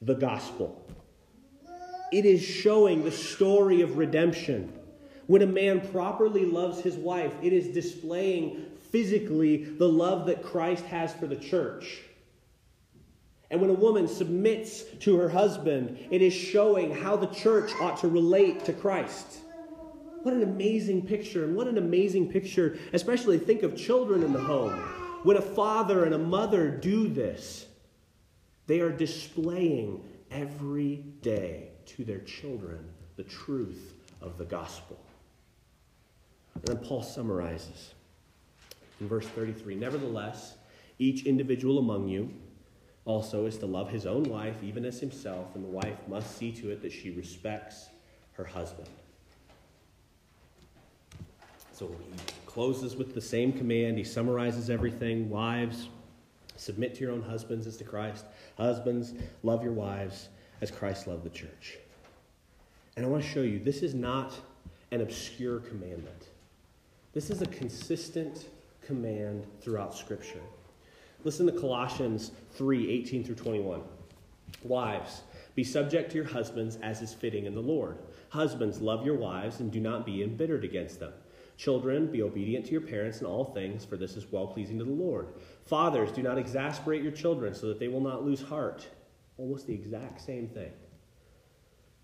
the 0.00 0.14
gospel. 0.14 0.80
It 2.12 2.24
is 2.24 2.42
showing 2.42 3.04
the 3.04 3.10
story 3.10 3.82
of 3.82 3.98
redemption. 3.98 4.72
When 5.26 5.42
a 5.42 5.46
man 5.46 5.80
properly 5.90 6.44
loves 6.44 6.80
his 6.80 6.94
wife, 6.94 7.34
it 7.42 7.52
is 7.52 7.68
displaying 7.68 8.66
physically 8.90 9.64
the 9.64 9.88
love 9.88 10.26
that 10.26 10.42
Christ 10.42 10.84
has 10.86 11.12
for 11.14 11.26
the 11.26 11.36
church. 11.36 12.00
And 13.50 13.60
when 13.60 13.70
a 13.70 13.74
woman 13.74 14.06
submits 14.06 14.84
to 15.00 15.16
her 15.18 15.28
husband, 15.28 15.98
it 16.10 16.22
is 16.22 16.32
showing 16.32 16.94
how 16.94 17.16
the 17.16 17.26
church 17.26 17.72
ought 17.80 17.98
to 18.00 18.08
relate 18.08 18.64
to 18.66 18.72
Christ. 18.72 19.38
What 20.22 20.34
an 20.34 20.42
amazing 20.42 21.06
picture, 21.06 21.44
and 21.44 21.56
what 21.56 21.66
an 21.66 21.78
amazing 21.78 22.30
picture, 22.30 22.78
especially 22.92 23.38
think 23.38 23.62
of 23.62 23.76
children 23.76 24.22
in 24.22 24.32
the 24.32 24.40
home. 24.40 24.78
When 25.24 25.36
a 25.36 25.42
father 25.42 26.04
and 26.04 26.14
a 26.14 26.18
mother 26.18 26.70
do 26.70 27.08
this, 27.08 27.66
they 28.66 28.80
are 28.80 28.92
displaying 28.92 30.04
every 30.30 30.96
day 31.22 31.70
to 31.86 32.04
their 32.04 32.20
children 32.20 32.88
the 33.16 33.24
truth 33.24 33.94
of 34.22 34.38
the 34.38 34.44
gospel. 34.44 34.98
And 36.54 36.64
then 36.64 36.76
Paul 36.78 37.02
summarizes 37.02 37.94
In 39.00 39.08
verse 39.08 39.26
33, 39.26 39.74
nevertheless, 39.74 40.54
each 40.98 41.24
individual 41.24 41.78
among 41.78 42.06
you 42.06 42.30
also 43.04 43.46
is 43.46 43.58
to 43.58 43.66
love 43.66 43.90
his 43.90 44.06
own 44.06 44.24
wife 44.24 44.56
even 44.62 44.84
as 44.84 45.00
himself, 45.00 45.54
and 45.54 45.64
the 45.64 45.68
wife 45.68 45.96
must 46.08 46.36
see 46.36 46.52
to 46.52 46.70
it 46.70 46.82
that 46.82 46.92
she 46.92 47.10
respects 47.10 47.88
her 48.32 48.44
husband. 48.44 48.88
So 51.72 51.86
he 51.86 52.12
closes 52.44 52.94
with 52.94 53.14
the 53.14 53.20
same 53.20 53.52
command. 53.52 53.96
He 53.96 54.04
summarizes 54.04 54.68
everything. 54.68 55.30
Wives, 55.30 55.88
submit 56.56 56.94
to 56.96 57.00
your 57.00 57.12
own 57.12 57.22
husbands 57.22 57.66
as 57.66 57.78
to 57.78 57.84
Christ. 57.84 58.26
Husbands, 58.58 59.14
love 59.42 59.62
your 59.62 59.72
wives 59.72 60.28
as 60.60 60.70
Christ 60.70 61.06
loved 61.06 61.24
the 61.24 61.30
church. 61.30 61.78
And 62.96 63.06
I 63.06 63.08
want 63.08 63.22
to 63.22 63.28
show 63.28 63.40
you 63.40 63.58
this 63.58 63.82
is 63.82 63.94
not 63.94 64.34
an 64.90 65.00
obscure 65.00 65.60
commandment. 65.60 66.28
This 67.14 67.30
is 67.30 67.40
a 67.40 67.46
consistent 67.46 68.46
command 68.82 69.46
throughout 69.62 69.94
Scripture. 69.94 70.42
Listen 71.22 71.46
to 71.46 71.52
Colossians 71.52 72.32
3 72.52 72.90
18 72.90 73.24
through 73.24 73.34
21. 73.34 73.82
Wives, 74.62 75.22
be 75.54 75.64
subject 75.64 76.10
to 76.10 76.16
your 76.16 76.26
husbands 76.26 76.78
as 76.82 77.02
is 77.02 77.12
fitting 77.12 77.46
in 77.46 77.54
the 77.54 77.60
Lord. 77.60 77.98
Husbands, 78.30 78.80
love 78.80 79.04
your 79.04 79.16
wives 79.16 79.60
and 79.60 79.70
do 79.70 79.80
not 79.80 80.06
be 80.06 80.22
embittered 80.22 80.64
against 80.64 81.00
them. 81.00 81.12
Children, 81.56 82.06
be 82.06 82.22
obedient 82.22 82.64
to 82.66 82.72
your 82.72 82.80
parents 82.80 83.20
in 83.20 83.26
all 83.26 83.44
things, 83.44 83.84
for 83.84 83.98
this 83.98 84.16
is 84.16 84.32
well 84.32 84.46
pleasing 84.46 84.78
to 84.78 84.84
the 84.84 84.90
Lord. 84.90 85.28
Fathers, 85.66 86.10
do 86.10 86.22
not 86.22 86.38
exasperate 86.38 87.02
your 87.02 87.12
children 87.12 87.54
so 87.54 87.68
that 87.68 87.78
they 87.78 87.88
will 87.88 88.00
not 88.00 88.24
lose 88.24 88.40
heart. 88.40 88.86
Almost 89.36 89.66
the 89.66 89.74
exact 89.74 90.22
same 90.22 90.48
thing. 90.48 90.72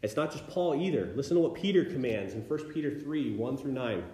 It's 0.02 0.16
not 0.16 0.30
just 0.30 0.46
Paul 0.48 0.74
either. 0.74 1.12
Listen 1.16 1.36
to 1.36 1.40
what 1.40 1.54
Peter 1.54 1.84
commands 1.84 2.34
in 2.34 2.42
1 2.42 2.58
Peter 2.72 3.00
3 3.00 3.34
1 3.34 3.56
through 3.56 3.72
9. 3.72 4.04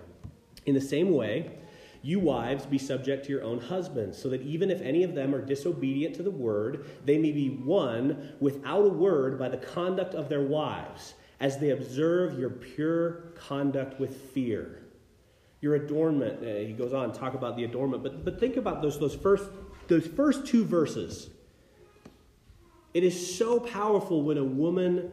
In 0.66 0.74
the 0.74 0.80
same 0.80 1.10
way, 1.10 1.58
you 2.02 2.20
wives 2.20 2.66
be 2.66 2.78
subject 2.78 3.24
to 3.26 3.32
your 3.32 3.44
own 3.44 3.60
husbands, 3.60 4.20
so 4.20 4.28
that 4.28 4.42
even 4.42 4.70
if 4.70 4.80
any 4.82 5.02
of 5.04 5.14
them 5.14 5.34
are 5.34 5.44
disobedient 5.44 6.14
to 6.16 6.22
the 6.22 6.30
word, 6.30 6.86
they 7.04 7.16
may 7.16 7.32
be 7.32 7.50
won 7.50 8.34
without 8.40 8.84
a 8.84 8.88
word 8.88 9.38
by 9.38 9.48
the 9.48 9.56
conduct 9.56 10.14
of 10.14 10.28
their 10.28 10.42
wives, 10.42 11.14
as 11.40 11.58
they 11.58 11.70
observe 11.70 12.38
your 12.38 12.50
pure 12.50 13.32
conduct 13.36 13.98
with 13.98 14.30
fear 14.32 14.82
your 15.62 15.76
adornment. 15.76 16.42
Uh, 16.42 16.66
he 16.66 16.72
goes 16.72 16.92
on 16.92 17.12
to 17.12 17.18
talk 17.18 17.32
about 17.34 17.56
the 17.56 17.64
adornment, 17.64 18.02
but, 18.02 18.24
but 18.24 18.38
think 18.38 18.58
about 18.58 18.82
those, 18.82 18.98
those, 18.98 19.14
first, 19.14 19.48
those 19.88 20.06
first 20.06 20.44
two 20.44 20.64
verses. 20.64 21.30
It 22.92 23.04
is 23.04 23.36
so 23.38 23.58
powerful 23.58 24.22
when 24.22 24.36
a 24.36 24.44
woman 24.44 25.10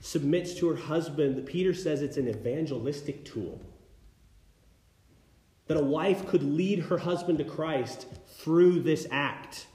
submits 0.00 0.54
to 0.54 0.68
her 0.68 0.76
husband 0.76 1.44
Peter 1.46 1.74
says 1.74 2.00
it's 2.00 2.16
an 2.16 2.28
evangelistic 2.28 3.24
tool. 3.24 3.60
That 5.72 5.80
a 5.80 5.84
wife 5.84 6.26
could 6.26 6.42
lead 6.42 6.80
her 6.80 6.98
husband 6.98 7.38
to 7.38 7.44
Christ 7.44 8.06
through 8.40 8.82
this 8.82 9.06
act. 9.10 9.68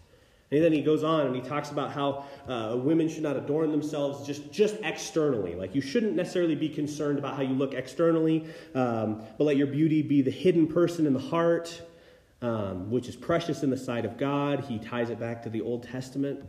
And 0.52 0.64
then 0.64 0.72
he 0.72 0.84
goes 0.84 1.04
on 1.04 1.26
and 1.26 1.36
he 1.36 1.42
talks 1.42 1.72
about 1.72 1.92
how 1.92 2.26
uh, 2.48 2.78
women 2.78 3.10
should 3.10 3.24
not 3.24 3.36
adorn 3.36 3.72
themselves 3.72 4.28
just, 4.28 4.52
just 4.52 4.76
externally. 4.84 5.56
Like 5.56 5.74
you 5.74 5.82
shouldn't 5.82 6.14
necessarily 6.14 6.54
be 6.54 6.70
concerned 6.70 7.18
about 7.18 7.36
how 7.36 7.42
you 7.42 7.56
look 7.56 7.74
externally, 7.74 8.46
um, 8.76 9.24
but 9.40 9.46
let 9.46 9.58
your 9.58 9.66
beauty 9.66 10.04
be 10.04 10.22
the 10.22 10.30
hidden 10.30 10.68
person 10.68 11.08
in 11.08 11.14
the 11.14 11.20
heart, 11.20 11.82
um, 12.44 12.92
which 12.92 13.08
is 13.08 13.16
precious 13.16 13.64
in 13.64 13.72
the 13.72 13.78
sight 13.78 14.06
of 14.06 14.20
God. 14.20 14.66
He 14.66 14.78
ties 14.78 15.10
it 15.10 15.20
back 15.20 15.42
to 15.44 15.50
the 15.50 15.62
Old 15.62 15.82
Testament. 15.82 16.46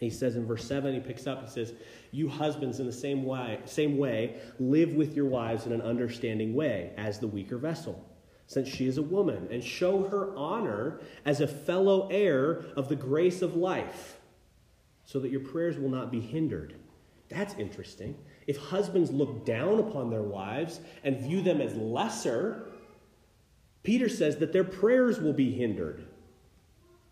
He 0.00 0.08
says 0.08 0.36
in 0.36 0.46
verse 0.46 0.64
7, 0.64 0.94
he 0.94 1.00
picks 1.00 1.26
up, 1.26 1.44
he 1.44 1.50
says, 1.50 1.74
You 2.12 2.30
husbands, 2.30 2.80
in 2.80 2.86
the 2.86 2.92
same 2.92 3.24
way, 3.24 3.60
same 3.66 3.98
way, 3.98 4.40
live 4.58 4.94
with 4.94 5.14
your 5.14 5.26
wives 5.26 5.66
in 5.66 5.72
an 5.72 5.82
understanding 5.82 6.54
way, 6.54 6.94
as 6.96 7.18
the 7.18 7.28
weaker 7.28 7.58
vessel 7.58 8.02
since 8.46 8.68
she 8.68 8.86
is 8.86 8.98
a 8.98 9.02
woman, 9.02 9.48
and 9.50 9.62
show 9.62 10.08
her 10.08 10.36
honor 10.36 11.00
as 11.24 11.40
a 11.40 11.46
fellow 11.46 12.08
heir 12.10 12.64
of 12.76 12.88
the 12.88 12.96
grace 12.96 13.42
of 13.42 13.56
life, 13.56 14.18
so 15.04 15.18
that 15.18 15.30
your 15.30 15.40
prayers 15.40 15.78
will 15.78 15.88
not 15.88 16.10
be 16.10 16.20
hindered. 16.20 16.74
That's 17.28 17.54
interesting. 17.54 18.16
If 18.46 18.56
husbands 18.58 19.10
look 19.10 19.46
down 19.46 19.78
upon 19.78 20.10
their 20.10 20.22
wives 20.22 20.80
and 21.02 21.18
view 21.18 21.40
them 21.40 21.60
as 21.60 21.74
lesser, 21.74 22.70
Peter 23.82 24.08
says 24.08 24.36
that 24.38 24.52
their 24.52 24.64
prayers 24.64 25.20
will 25.20 25.32
be 25.32 25.50
hindered. 25.50 26.06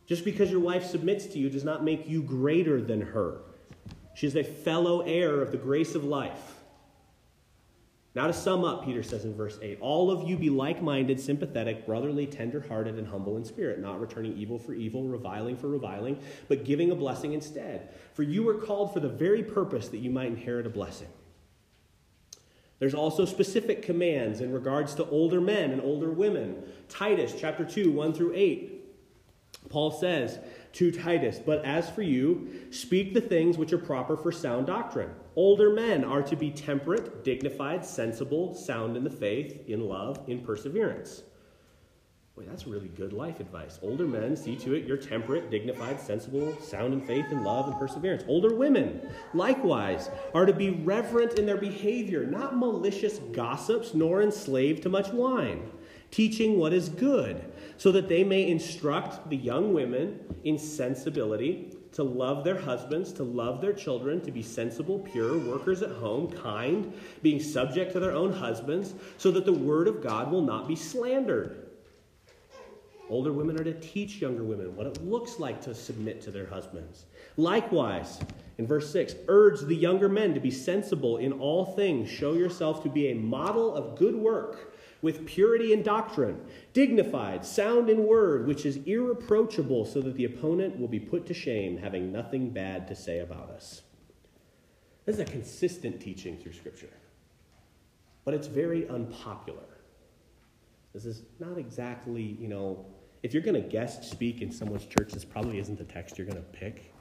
Just 0.07 0.25
because 0.25 0.51
your 0.51 0.61
wife 0.61 0.85
submits 0.85 1.27
to 1.27 1.39
you 1.39 1.49
does 1.49 1.65
not 1.65 1.85
make 1.85 2.09
you 2.09 2.23
greater 2.23 2.81
than 2.83 3.01
her. 3.01 3.41
She 4.15 4.27
is 4.27 4.37
a 4.37 4.45
fellow 4.45 5.01
heir 5.01 5.41
of 5.41 5.53
the 5.53 5.57
grace 5.57 5.95
of 5.95 6.05
life. 6.05 6.62
Now, 8.15 8.27
to 8.27 8.33
sum 8.35 8.63
up, 8.63 8.85
Peter 8.85 9.03
says 9.03 9.25
in 9.25 9.35
verse 9.35 9.59
8 9.63 9.79
All 9.81 10.11
of 10.11 10.29
you 10.29 10.37
be 10.37 10.51
like 10.51 10.83
minded, 10.83 11.19
sympathetic, 11.19 11.87
brotherly, 11.87 12.27
tender 12.27 12.61
hearted, 12.61 12.99
and 12.99 13.07
humble 13.07 13.39
in 13.39 13.45
spirit, 13.45 13.81
not 13.81 14.01
returning 14.01 14.37
evil 14.37 14.59
for 14.59 14.75
evil, 14.75 15.05
reviling 15.05 15.57
for 15.57 15.69
reviling, 15.69 16.19
but 16.49 16.65
giving 16.65 16.91
a 16.91 16.95
blessing 16.95 17.33
instead. 17.33 17.95
For 18.13 18.23
you 18.23 18.43
were 18.43 18.59
called 18.59 18.93
for 18.93 19.01
the 19.01 19.09
very 19.09 19.43
purpose 19.43 19.89
that 19.89 19.99
you 19.99 20.11
might 20.11 20.27
inherit 20.27 20.67
a 20.67 20.71
blessing. 20.71 21.09
There's 22.81 22.95
also 22.95 23.25
specific 23.25 23.81
commands 23.81 24.41
in 24.41 24.53
regards 24.53 24.95
to 24.97 25.09
older 25.09 25.41
men 25.41 25.71
and 25.71 25.81
older 25.81 26.11
women. 26.11 26.65
Titus 26.89 27.33
chapter 27.39 27.65
2, 27.65 27.93
1 27.93 28.13
through 28.13 28.33
8. 28.35 28.83
Paul 29.69 29.91
says, 29.91 30.39
to 30.73 30.91
Titus, 30.91 31.39
But 31.39 31.65
as 31.65 31.91
for 31.91 32.03
you, 32.03 32.49
speak 32.71 33.13
the 33.13 33.21
things 33.21 33.59
which 33.59 33.73
are 33.73 33.79
proper 33.79 34.17
for 34.17 34.33
sound 34.33 34.67
doctrine. 34.67 35.11
Older 35.37 35.71
men 35.71 36.05
are 36.05 36.23
to 36.23 36.37
be 36.37 36.51
temperate, 36.51 37.25
dignified, 37.25 37.85
sensible, 37.85 38.55
sound 38.55 38.97
in 38.97 39.05
the 39.05 39.11
faith, 39.11 39.69
in 39.69 39.87
love, 39.87 40.21
in 40.29 40.41
perseverance. 40.41 41.23
Boy, 42.35 42.45
that's 42.47 42.67
really 42.67 42.89
good 42.89 43.13
life 43.13 43.41
advice. 43.41 43.79
Older 43.83 44.07
men, 44.07 44.35
see 44.35 44.57
to 44.57 44.73
it 44.73 44.87
you're 44.87 44.97
temperate, 44.97 45.51
dignified, 45.51 46.01
sensible, 46.01 46.57
sound 46.63 46.95
in 46.95 47.03
faith, 47.03 47.27
in 47.31 47.45
love, 47.45 47.69
and 47.69 47.79
perseverance. 47.79 48.25
Older 48.27 48.55
women, 48.55 49.03
likewise, 49.35 50.09
are 50.33 50.47
to 50.47 50.55
be 50.55 50.71
reverent 50.71 51.39
in 51.39 51.45
their 51.45 51.59
behavior, 51.59 52.25
not 52.25 52.57
malicious 52.57 53.19
gossips, 53.33 53.93
nor 53.93 54.23
enslaved 54.23 54.83
to 54.85 54.89
much 54.89 55.11
wine 55.11 55.71
teaching 56.13 56.59
what 56.59 56.73
is 56.73 56.89
good, 56.89 57.43
so 57.79 57.91
that 57.91 58.09
they 58.09 58.23
may 58.23 58.49
instruct 58.49 59.29
the 59.29 59.37
young 59.37 59.75
women 59.75 60.21
in 60.45 60.57
sensibility, 60.57 61.77
to 61.91 62.03
love 62.03 62.45
their 62.45 62.59
husbands, 62.59 63.13
to 63.13 63.23
love 63.23 63.61
their 63.61 63.73
children, 63.73 64.21
to 64.21 64.31
be 64.31 64.43
sensible, 64.43 64.99
pure, 64.99 65.37
workers 65.39 65.83
at 65.83 65.91
home, 65.91 66.31
kind, 66.31 66.93
being 67.23 67.41
subject 67.41 67.93
to 67.93 68.01
their 68.01 68.13
own 68.13 68.33
husbands, 68.33 68.95
so 69.19 69.31
that 69.31 69.45
the 69.45 69.53
word 69.53 69.89
of 69.89 70.03
God 70.03 70.31
will 70.31 70.43
not 70.43 70.69
be 70.69 70.77
slandered. 70.77 71.67
Older 73.11 73.33
women 73.33 73.61
are 73.61 73.65
to 73.65 73.79
teach 73.79 74.23
younger 74.23 74.43
women 74.43 74.75
what 74.75 74.87
it 74.87 75.05
looks 75.05 75.39
like 75.39 75.61
to 75.63 75.75
submit 75.75 76.23
to 76.23 76.31
their 76.31 76.47
husbands. 76.47 77.05
Likewise, 77.37 78.21
in 78.57 78.67
verse 78.67 78.91
6, 78.91 79.15
urge 79.29 79.61
the 79.61 79.75
younger 79.75 80.09
men 80.09 80.33
to 80.33 80.41
be 80.41 80.51
sensible 80.51 81.19
in 81.19 81.33
all 81.33 81.75
things, 81.75 82.09
show 82.09 82.33
yourself 82.33 82.83
to 82.85 82.89
be 82.89 83.09
a 83.09 83.15
model 83.15 83.75
of 83.75 83.99
good 83.99 84.15
work 84.15 84.73
with 85.03 85.27
purity 85.27 85.73
in 85.73 85.83
doctrine, 85.83 86.41
dignified, 86.73 87.45
sound 87.45 87.91
in 87.91 88.07
word, 88.07 88.47
which 88.47 88.65
is 88.65 88.79
irreproachable, 88.87 89.85
so 89.85 90.01
that 90.01 90.15
the 90.15 90.25
opponent 90.25 90.79
will 90.79 90.89
be 90.89 91.01
put 91.01 91.27
to 91.27 91.35
shame, 91.35 91.77
having 91.77 92.13
nothing 92.13 92.51
bad 92.51 92.87
to 92.87 92.95
say 92.95 93.19
about 93.19 93.51
us. 93.51 93.83
This 95.05 95.17
is 95.17 95.21
a 95.21 95.25
consistent 95.25 96.01
teaching 96.01 96.39
through 96.39 96.53
Scripture, 96.53 96.93
but 98.25 98.33
it's 98.33 98.47
very 98.47 98.89
unpopular. 98.89 99.65
This 100.95 101.05
is 101.05 101.23
not 101.41 101.59
exactly, 101.59 102.37
you 102.41 102.47
know, 102.47 102.87
if 103.25 103.35
you're 103.35 103.43
going 103.43 103.61
to 103.61 103.69
guest 103.69 104.05
speak 104.05 104.41
in 104.41 104.53
someone's 104.53 104.87
church, 104.87 105.13
this 105.13 105.25
probably 105.25 105.59
isn't 105.59 105.79
the 105.79 105.85
text 105.85 106.17
you're 106.17 106.27
going 106.27 106.37
to 106.37 106.43
pick 106.43 106.92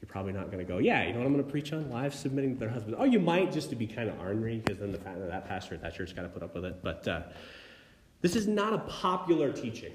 you're 0.00 0.08
probably 0.08 0.32
not 0.32 0.46
going 0.46 0.58
to 0.58 0.64
go, 0.64 0.78
yeah, 0.78 1.06
you 1.06 1.12
know 1.12 1.18
what 1.18 1.26
I'm 1.26 1.32
going 1.34 1.44
to 1.44 1.50
preach 1.50 1.72
on? 1.72 1.88
Wives 1.90 2.18
submitting 2.18 2.54
to 2.54 2.60
their 2.60 2.70
husbands. 2.70 2.96
Oh, 2.98 3.04
you 3.04 3.20
might 3.20 3.52
just 3.52 3.68
to 3.70 3.76
be 3.76 3.86
kind 3.86 4.08
of 4.08 4.18
ornery 4.18 4.58
because 4.58 4.78
then 4.78 4.92
the 4.92 4.98
that 4.98 5.46
pastor 5.46 5.74
at 5.74 5.82
that 5.82 5.94
church 5.94 6.16
got 6.16 6.22
to 6.22 6.28
put 6.28 6.42
up 6.42 6.54
with 6.54 6.64
it. 6.64 6.82
But 6.82 7.06
uh, 7.06 7.22
this 8.22 8.34
is 8.34 8.46
not 8.46 8.72
a 8.72 8.78
popular 8.78 9.52
teaching. 9.52 9.92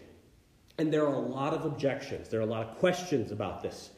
And 0.78 0.94
there 0.94 1.08
are 1.08 1.14
a 1.14 1.20
lot 1.20 1.54
of 1.54 1.66
objections. 1.66 2.30
There 2.30 2.40
are 2.40 2.44
a 2.44 2.48
lot 2.48 2.68
of 2.68 2.78
questions 2.78 3.32
about 3.32 3.64
this. 3.64 3.92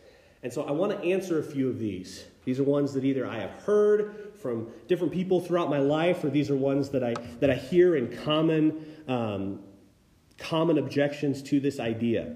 And 0.44 0.54
so 0.54 0.64
I 0.64 0.72
want 0.72 0.92
to 0.92 1.08
answer 1.08 1.40
a 1.40 1.44
few 1.44 1.68
of 1.68 1.80
these. 1.80 2.26
These 2.46 2.60
are 2.60 2.64
ones 2.64 2.94
that 2.94 3.04
either 3.04 3.28
I 3.28 3.40
have 3.40 3.52
heard 3.64 4.32
from 4.40 4.68
different 4.88 5.12
people 5.12 5.42
throughout 5.42 5.70
my 5.70 5.80
life, 5.80 6.24
or 6.24 6.30
these 6.30 6.50
are 6.50 6.56
ones 6.56 6.90
that 6.90 7.04
I, 7.04 7.16
that 7.40 7.50
I 7.50 7.56
hear 7.56 7.96
in 7.96 8.16
common, 8.24 8.86
um, 9.08 9.60
common 10.38 10.78
objections 10.78 11.42
to 11.44 11.60
this 11.60 11.80
idea. 11.80 12.36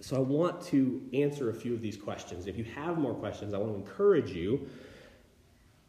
So 0.00 0.16
I 0.16 0.20
want 0.20 0.62
to 0.66 1.02
answer 1.12 1.50
a 1.50 1.54
few 1.54 1.74
of 1.74 1.82
these 1.82 1.96
questions. 1.96 2.46
If 2.46 2.56
you 2.56 2.64
have 2.64 2.98
more 2.98 3.14
questions, 3.14 3.52
I 3.52 3.58
want 3.58 3.72
to 3.72 3.78
encourage 3.78 4.30
you 4.30 4.68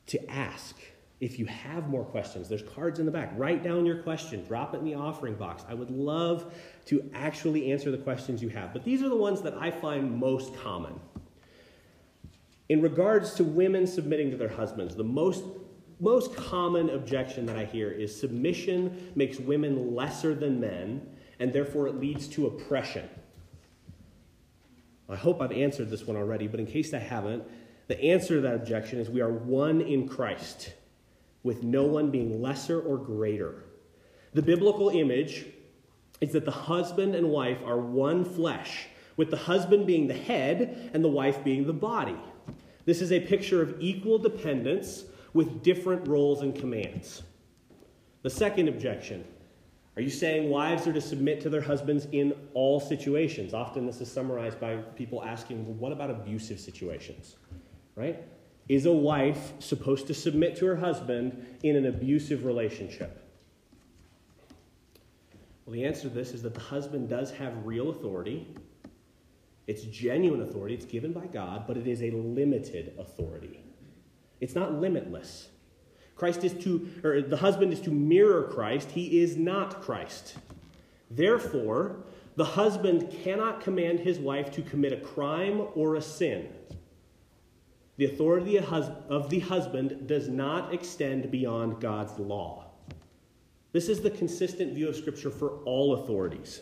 to 0.07 0.29
ask. 0.29 0.75
If 1.21 1.37
you 1.37 1.45
have 1.45 1.87
more 1.87 2.03
questions, 2.03 2.49
there's 2.49 2.63
cards 2.63 2.99
in 2.99 3.05
the 3.05 3.11
back. 3.11 3.31
Write 3.37 3.63
down 3.63 3.85
your 3.85 4.01
question, 4.01 4.43
drop 4.43 4.73
it 4.73 4.79
in 4.79 4.85
the 4.85 4.95
offering 4.95 5.35
box. 5.35 5.63
I 5.69 5.75
would 5.75 5.91
love 5.91 6.53
to 6.87 7.09
actually 7.13 7.71
answer 7.71 7.91
the 7.91 7.97
questions 7.97 8.41
you 8.41 8.49
have. 8.49 8.73
But 8.73 8.83
these 8.83 9.03
are 9.03 9.09
the 9.09 9.15
ones 9.15 9.41
that 9.43 9.53
I 9.53 9.71
find 9.71 10.17
most 10.17 10.55
common. 10.57 10.99
In 12.69 12.81
regards 12.81 13.35
to 13.35 13.43
women 13.43 13.85
submitting 13.85 14.31
to 14.31 14.37
their 14.37 14.49
husbands, 14.49 14.95
the 14.95 15.03
most 15.03 15.43
most 15.99 16.35
common 16.35 16.89
objection 16.89 17.45
that 17.45 17.55
I 17.55 17.63
hear 17.63 17.91
is 17.91 18.19
submission 18.19 19.11
makes 19.15 19.39
women 19.39 19.93
lesser 19.95 20.33
than 20.33 20.59
men 20.59 21.07
and 21.39 21.53
therefore 21.53 21.87
it 21.87 21.95
leads 21.99 22.27
to 22.29 22.47
oppression. 22.47 23.07
I 25.11 25.17
hope 25.17 25.41
I've 25.41 25.51
answered 25.51 25.89
this 25.89 26.07
one 26.07 26.15
already, 26.15 26.47
but 26.47 26.59
in 26.59 26.65
case 26.65 26.93
I 26.93 26.99
haven't, 26.99 27.43
the 27.87 28.01
answer 28.01 28.35
to 28.35 28.41
that 28.41 28.55
objection 28.55 28.99
is 28.99 29.09
we 29.09 29.21
are 29.21 29.31
one 29.31 29.81
in 29.81 30.07
Christ, 30.07 30.73
with 31.43 31.63
no 31.63 31.83
one 31.83 32.11
being 32.11 32.41
lesser 32.41 32.79
or 32.79 32.97
greater. 32.97 33.65
The 34.33 34.41
biblical 34.41 34.89
image 34.89 35.45
is 36.21 36.31
that 36.31 36.45
the 36.45 36.51
husband 36.51 37.15
and 37.15 37.29
wife 37.29 37.57
are 37.65 37.77
one 37.77 38.23
flesh, 38.23 38.87
with 39.17 39.29
the 39.29 39.37
husband 39.37 39.85
being 39.85 40.07
the 40.07 40.13
head 40.13 40.91
and 40.93 41.03
the 41.03 41.09
wife 41.09 41.43
being 41.43 41.67
the 41.67 41.73
body. 41.73 42.17
This 42.85 43.01
is 43.01 43.11
a 43.11 43.19
picture 43.19 43.61
of 43.61 43.75
equal 43.79 44.17
dependence 44.17 45.03
with 45.33 45.61
different 45.61 46.07
roles 46.07 46.41
and 46.41 46.55
commands. 46.55 47.23
The 48.21 48.29
second 48.29 48.69
objection 48.69 49.25
are 49.95 50.01
you 50.01 50.09
saying 50.09 50.49
wives 50.49 50.87
are 50.87 50.93
to 50.93 51.01
submit 51.01 51.41
to 51.41 51.49
their 51.49 51.61
husbands 51.61 52.07
in 52.11 52.33
all 52.53 52.79
situations? 52.79 53.53
Often 53.53 53.85
this 53.85 53.99
is 53.99 54.09
summarized 54.11 54.59
by 54.59 54.77
people 54.77 55.23
asking, 55.23 55.65
well, 55.65 55.75
what 55.75 55.91
about 55.91 56.09
abusive 56.09 56.59
situations? 56.59 57.35
Right? 57.95 58.23
Is 58.69 58.85
a 58.85 58.91
wife 58.91 59.51
supposed 59.59 60.07
to 60.07 60.13
submit 60.13 60.55
to 60.57 60.65
her 60.67 60.77
husband 60.77 61.45
in 61.63 61.75
an 61.75 61.87
abusive 61.87 62.45
relationship? 62.45 63.21
Well, 65.65 65.73
the 65.73 65.85
answer 65.85 66.03
to 66.03 66.09
this 66.09 66.31
is 66.31 66.41
that 66.43 66.53
the 66.53 66.61
husband 66.61 67.09
does 67.09 67.31
have 67.31 67.65
real 67.65 67.89
authority. 67.89 68.47
It's 69.67 69.83
genuine 69.83 70.41
authority, 70.41 70.73
it's 70.73 70.85
given 70.85 71.11
by 71.11 71.25
God, 71.25 71.67
but 71.67 71.75
it 71.75 71.85
is 71.85 72.01
a 72.01 72.11
limited 72.11 72.93
authority. 72.97 73.59
It's 74.39 74.55
not 74.55 74.73
limitless. 74.73 75.49
Christ 76.21 76.43
is 76.43 76.53
to, 76.63 76.87
or 77.03 77.19
the 77.23 77.37
husband 77.37 77.73
is 77.73 77.81
to 77.81 77.89
mirror 77.89 78.43
Christ. 78.43 78.91
He 78.91 79.23
is 79.23 79.37
not 79.37 79.81
Christ. 79.81 80.35
Therefore, 81.09 82.03
the 82.35 82.45
husband 82.45 83.11
cannot 83.23 83.61
command 83.61 84.01
his 84.01 84.19
wife 84.19 84.51
to 84.51 84.61
commit 84.61 84.93
a 84.93 84.97
crime 84.97 85.65
or 85.73 85.95
a 85.95 86.01
sin. 86.01 86.49
The 87.97 88.05
authority 88.05 88.59
of 88.59 89.29
the 89.31 89.39
husband 89.39 90.05
does 90.07 90.27
not 90.27 90.71
extend 90.71 91.31
beyond 91.31 91.81
God's 91.81 92.19
law. 92.19 92.65
This 93.71 93.89
is 93.89 94.01
the 94.01 94.11
consistent 94.11 94.75
view 94.75 94.89
of 94.89 94.95
Scripture 94.95 95.31
for 95.31 95.57
all 95.65 96.03
authorities. 96.03 96.61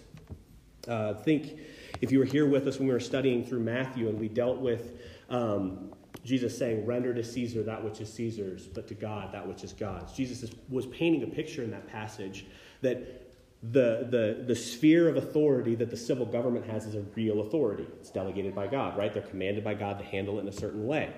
Uh, 0.87 1.15
think 1.15 1.59
if 1.99 2.13
you 2.13 2.19
were 2.19 2.25
here 2.25 2.47
with 2.47 2.65
us 2.65 2.79
when 2.79 2.87
we 2.87 2.93
were 2.93 2.99
studying 3.01 3.43
through 3.43 3.59
Matthew 3.59 4.07
and 4.07 4.17
we 4.17 4.29
dealt 4.29 4.59
with 4.59 5.01
um, 5.29 5.91
Jesus 6.29 6.55
saying, 6.55 6.85
Render 6.85 7.11
to 7.11 7.23
Caesar 7.23 7.63
that 7.63 7.83
which 7.83 8.01
is 8.01 8.13
Caesar's, 8.13 8.67
but 8.67 8.87
to 8.87 8.93
God 8.93 9.33
that 9.33 9.47
which 9.47 9.63
is 9.63 9.73
God's. 9.73 10.13
Jesus 10.13 10.43
is, 10.43 10.51
was 10.69 10.85
painting 10.85 11.23
a 11.23 11.27
picture 11.27 11.63
in 11.63 11.71
that 11.71 11.87
passage 11.87 12.45
that 12.81 13.33
the, 13.63 14.07
the, 14.11 14.43
the 14.45 14.55
sphere 14.55 15.09
of 15.09 15.17
authority 15.17 15.73
that 15.73 15.89
the 15.89 15.97
civil 15.97 16.27
government 16.27 16.67
has 16.67 16.85
is 16.85 16.93
a 16.93 17.01
real 17.15 17.41
authority. 17.41 17.87
It's 17.99 18.11
delegated 18.11 18.53
by 18.53 18.67
God, 18.67 18.95
right? 18.95 19.11
They're 19.11 19.23
commanded 19.23 19.63
by 19.63 19.73
God 19.73 19.97
to 19.97 20.05
handle 20.05 20.37
it 20.37 20.41
in 20.41 20.47
a 20.47 20.53
certain 20.53 20.85
way. 20.85 21.11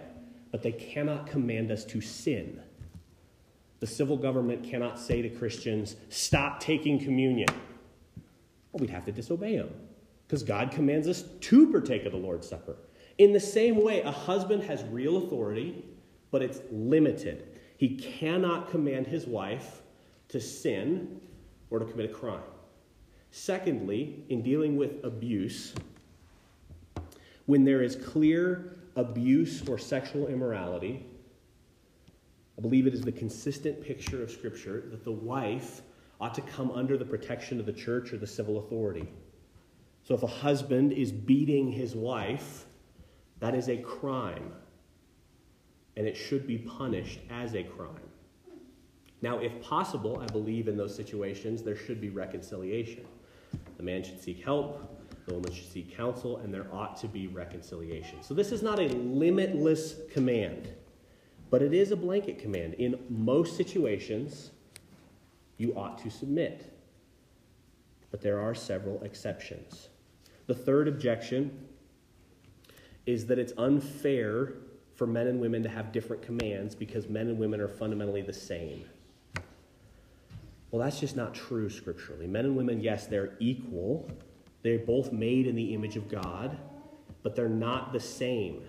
But 0.49 0.64
they 0.64 0.72
cannot 0.72 1.28
command 1.28 1.72
us 1.72 1.84
to 1.86 1.99
sin. 1.99 2.62
The 3.82 3.88
civil 3.88 4.16
government 4.16 4.64
cannot 4.64 4.97
say 4.97 5.22
to 5.22 5.30
Christians, 5.30 5.97
stop 6.07 6.62
taking 6.62 7.03
communion. 7.03 7.49
Well, 8.72 8.80
we'd 8.80 8.89
have 8.91 9.03
to 9.05 9.12
disobey 9.12 9.57
them 9.57 9.74
because 10.26 10.41
God 10.41 10.72
commands 10.72 11.09
us 11.09 11.26
to 11.41 11.70
partake 11.70 12.05
of 12.05 12.14
the 12.14 12.18
Lord's 12.18 12.47
Supper. 12.47 12.78
In 13.22 13.34
the 13.34 13.39
same 13.39 13.84
way, 13.84 14.01
a 14.01 14.09
husband 14.09 14.63
has 14.63 14.84
real 14.86 15.17
authority, 15.17 15.86
but 16.32 16.41
it's 16.41 16.59
limited. 16.72 17.59
He 17.78 17.95
cannot 17.95 18.72
command 18.72 19.05
his 19.05 19.28
wife 19.28 19.84
to 20.30 20.41
sin 20.41 21.22
or 21.69 21.78
to 21.78 21.86
commit 21.86 22.09
a 22.09 22.13
crime. 22.13 22.41
Secondly, 23.30 24.26
in 24.30 24.41
dealing 24.41 24.76
with 24.76 25.03
abuse, 25.03 25.76
when 27.45 27.63
there 27.63 27.84
is 27.84 27.95
clear 27.95 28.78
abuse 28.95 29.67
or 29.67 29.78
sexual 29.78 30.26
immorality, 30.26 31.05
I 32.57 32.61
believe 32.61 32.88
it 32.88 32.95
is 32.95 33.01
the 33.01 33.11
consistent 33.11 33.84
picture 33.84 34.24
of 34.24 34.32
Scripture 34.32 34.86
that 34.89 35.03
the 35.03 35.11
wife 35.11 35.84
ought 36.19 36.34
to 36.34 36.41
come 36.41 36.72
under 36.72 36.97
the 36.97 37.05
protection 37.05 37.59
of 37.59 37.67
the 37.67 37.74
church 37.74 38.13
or 38.13 38.17
the 38.17 38.26
civil 38.26 38.57
authority. 38.57 39.07
So 40.01 40.15
if 40.15 40.24
a 40.24 40.28
husband 40.28 40.91
is 40.91 41.11
beating 41.11 41.72
his 41.72 41.95
wife, 41.95 42.65
that 43.42 43.56
is 43.56 43.68
a 43.70 43.78
crime, 43.78 44.54
and 45.98 46.08
it 46.08 46.16
should 46.16 46.48
be 46.48 46.60
punished 46.60 47.20
as 47.30 47.56
a 47.56 47.64
crime. 47.64 48.10
Now, 49.22 49.39
if 49.39 49.62
possible, 49.62 50.20
I 50.22 50.28
believe 50.28 50.68
in 50.68 50.78
those 50.78 50.96
situations 50.96 51.62
there 51.62 51.76
should 51.76 52.00
be 52.00 52.10
reconciliation. 52.10 53.06
The 53.78 53.84
man 53.84 54.04
should 54.04 54.22
seek 54.22 54.44
help, 54.44 54.88
the 55.26 55.34
woman 55.34 55.52
should 55.52 55.70
seek 55.70 55.96
counsel, 55.96 56.38
and 56.38 56.54
there 56.54 56.68
ought 56.72 56.96
to 57.02 57.08
be 57.08 57.28
reconciliation. 57.28 58.22
So, 58.22 58.34
this 58.34 58.52
is 58.52 58.62
not 58.62 58.80
a 58.80 58.88
limitless 58.88 59.96
command, 60.12 60.70
but 61.50 61.64
it 61.64 61.74
is 61.74 61.92
a 61.92 61.96
blanket 61.96 62.39
command. 62.39 62.76
In 62.76 63.00
most 63.10 63.58
situations, 63.58 64.52
you 65.58 65.74
ought 65.76 65.98
to 66.04 66.12
submit. 66.12 66.78
But 68.12 68.22
there 68.22 68.39
are 68.39 68.54
several 68.54 69.02
exceptions. 69.04 69.89
The 70.46 70.56
third 70.56 70.88
objection 70.88 71.70
is 73.06 73.26
that 73.28 73.39
it's 73.39 73.54
unfair 73.58 74.54
for 74.95 75.08
men 75.08 75.28
and 75.28 75.39
women 75.39 75.64
to 75.64 75.70
have 75.70 75.91
different 75.91 76.22
commands 76.22 76.76
because 76.76 77.10
men 77.10 77.28
and 77.28 77.39
women 77.39 77.60
are 77.60 77.68
fundamentally 77.68 78.22
the 78.22 78.34
same. 78.34 78.86
Well, 80.70 80.82
that's 80.82 80.99
just 80.99 81.16
not 81.16 81.34
true 81.34 81.70
scripturally. 81.70 82.28
Men 82.28 82.45
and 82.45 82.56
women, 82.56 82.80
yes, 82.80 83.08
they're 83.08 83.34
equal. 83.39 84.10
They're 84.64 84.80
both 84.80 85.12
made 85.12 85.47
in 85.47 85.56
the 85.56 85.74
image 85.74 85.97
of 85.97 86.08
God, 86.08 86.58
but 87.24 87.36
they're 87.36 87.49
not 87.49 87.91
the 87.91 87.99
same. 87.99 88.64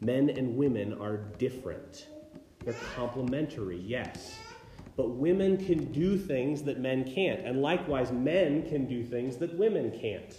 Men 0.00 0.30
and 0.30 0.56
women 0.56 0.94
are 1.00 1.18
different. 1.38 2.08
They're 2.64 2.74
complementary, 2.96 3.78
yes. 3.78 4.38
But 4.96 5.10
women 5.10 5.56
can 5.64 5.92
do 5.92 6.18
things 6.18 6.62
that 6.64 6.80
men 6.80 7.04
can't. 7.04 7.40
And 7.40 7.62
likewise, 7.62 8.10
men 8.10 8.68
can 8.68 8.86
do 8.86 9.04
things 9.04 9.36
that 9.36 9.54
women 9.56 9.96
can't. 10.00 10.34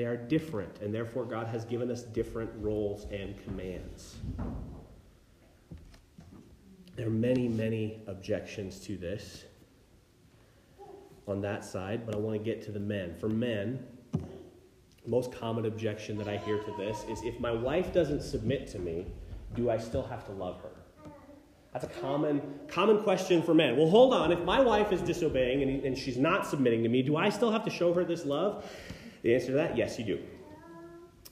They 0.00 0.06
are 0.06 0.16
different, 0.16 0.80
and 0.80 0.94
therefore 0.94 1.26
God 1.26 1.46
has 1.48 1.66
given 1.66 1.90
us 1.90 2.04
different 2.04 2.50
roles 2.56 3.04
and 3.12 3.34
commands. 3.44 4.16
There 6.96 7.06
are 7.06 7.10
many, 7.10 7.48
many 7.48 8.00
objections 8.06 8.80
to 8.86 8.96
this 8.96 9.44
on 11.28 11.42
that 11.42 11.66
side, 11.66 12.06
but 12.06 12.14
I 12.14 12.18
want 12.18 12.38
to 12.38 12.42
get 12.42 12.62
to 12.62 12.72
the 12.72 12.80
men. 12.80 13.14
For 13.14 13.28
men, 13.28 13.86
most 15.06 15.32
common 15.32 15.66
objection 15.66 16.16
that 16.16 16.28
I 16.28 16.38
hear 16.38 16.62
to 16.62 16.74
this 16.78 17.04
is 17.10 17.20
if 17.22 17.38
my 17.38 17.52
wife 17.52 17.92
doesn't 17.92 18.22
submit 18.22 18.68
to 18.68 18.78
me, 18.78 19.04
do 19.54 19.68
I 19.68 19.76
still 19.76 20.04
have 20.04 20.24
to 20.24 20.32
love 20.32 20.62
her? 20.62 21.10
That's 21.74 21.84
a 21.84 22.00
common, 22.00 22.40
common 22.68 23.02
question 23.02 23.42
for 23.42 23.52
men. 23.52 23.76
Well, 23.76 23.90
hold 23.90 24.14
on. 24.14 24.32
If 24.32 24.40
my 24.44 24.62
wife 24.62 24.92
is 24.92 25.02
disobeying 25.02 25.62
and, 25.62 25.84
and 25.84 25.98
she's 25.98 26.16
not 26.16 26.46
submitting 26.46 26.84
to 26.84 26.88
me, 26.88 27.02
do 27.02 27.18
I 27.18 27.28
still 27.28 27.52
have 27.52 27.64
to 27.64 27.70
show 27.70 27.92
her 27.92 28.02
this 28.02 28.24
love? 28.24 28.64
The 29.22 29.34
answer 29.34 29.48
to 29.48 29.52
that, 29.52 29.76
yes, 29.76 29.98
you 29.98 30.04
do. 30.04 30.20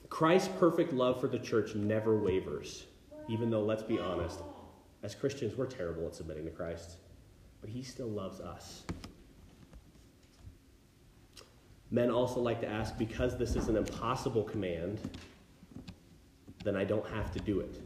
Christ's 0.09 0.51
perfect 0.59 0.93
love 0.93 1.21
for 1.21 1.29
the 1.29 1.39
church 1.39 1.75
never 1.75 2.19
wavers, 2.19 2.87
even 3.29 3.51
though, 3.51 3.63
let's 3.63 3.83
be 3.83 3.99
honest, 3.99 4.41
as 5.03 5.15
Christians, 5.15 5.57
we're 5.57 5.67
terrible 5.67 6.07
at 6.07 6.15
submitting 6.15 6.45
to 6.45 6.51
Christ, 6.51 6.97
but 7.61 7.71
he 7.71 7.83
still 7.83 8.09
loves 8.09 8.41
us. 8.41 8.85
Men 11.91 12.11
also 12.11 12.41
like 12.41 12.61
to 12.61 12.69
ask 12.69 12.99
because 12.99 13.39
this 13.39 13.57
is 13.57 13.69
an 13.69 13.77
impossible 13.77 14.43
command, 14.43 14.99
then 16.65 16.77
I 16.77 16.85
don't 16.85 17.09
have 17.09 17.33
to 17.33 17.41
do 17.41 17.61
it. 17.61 17.81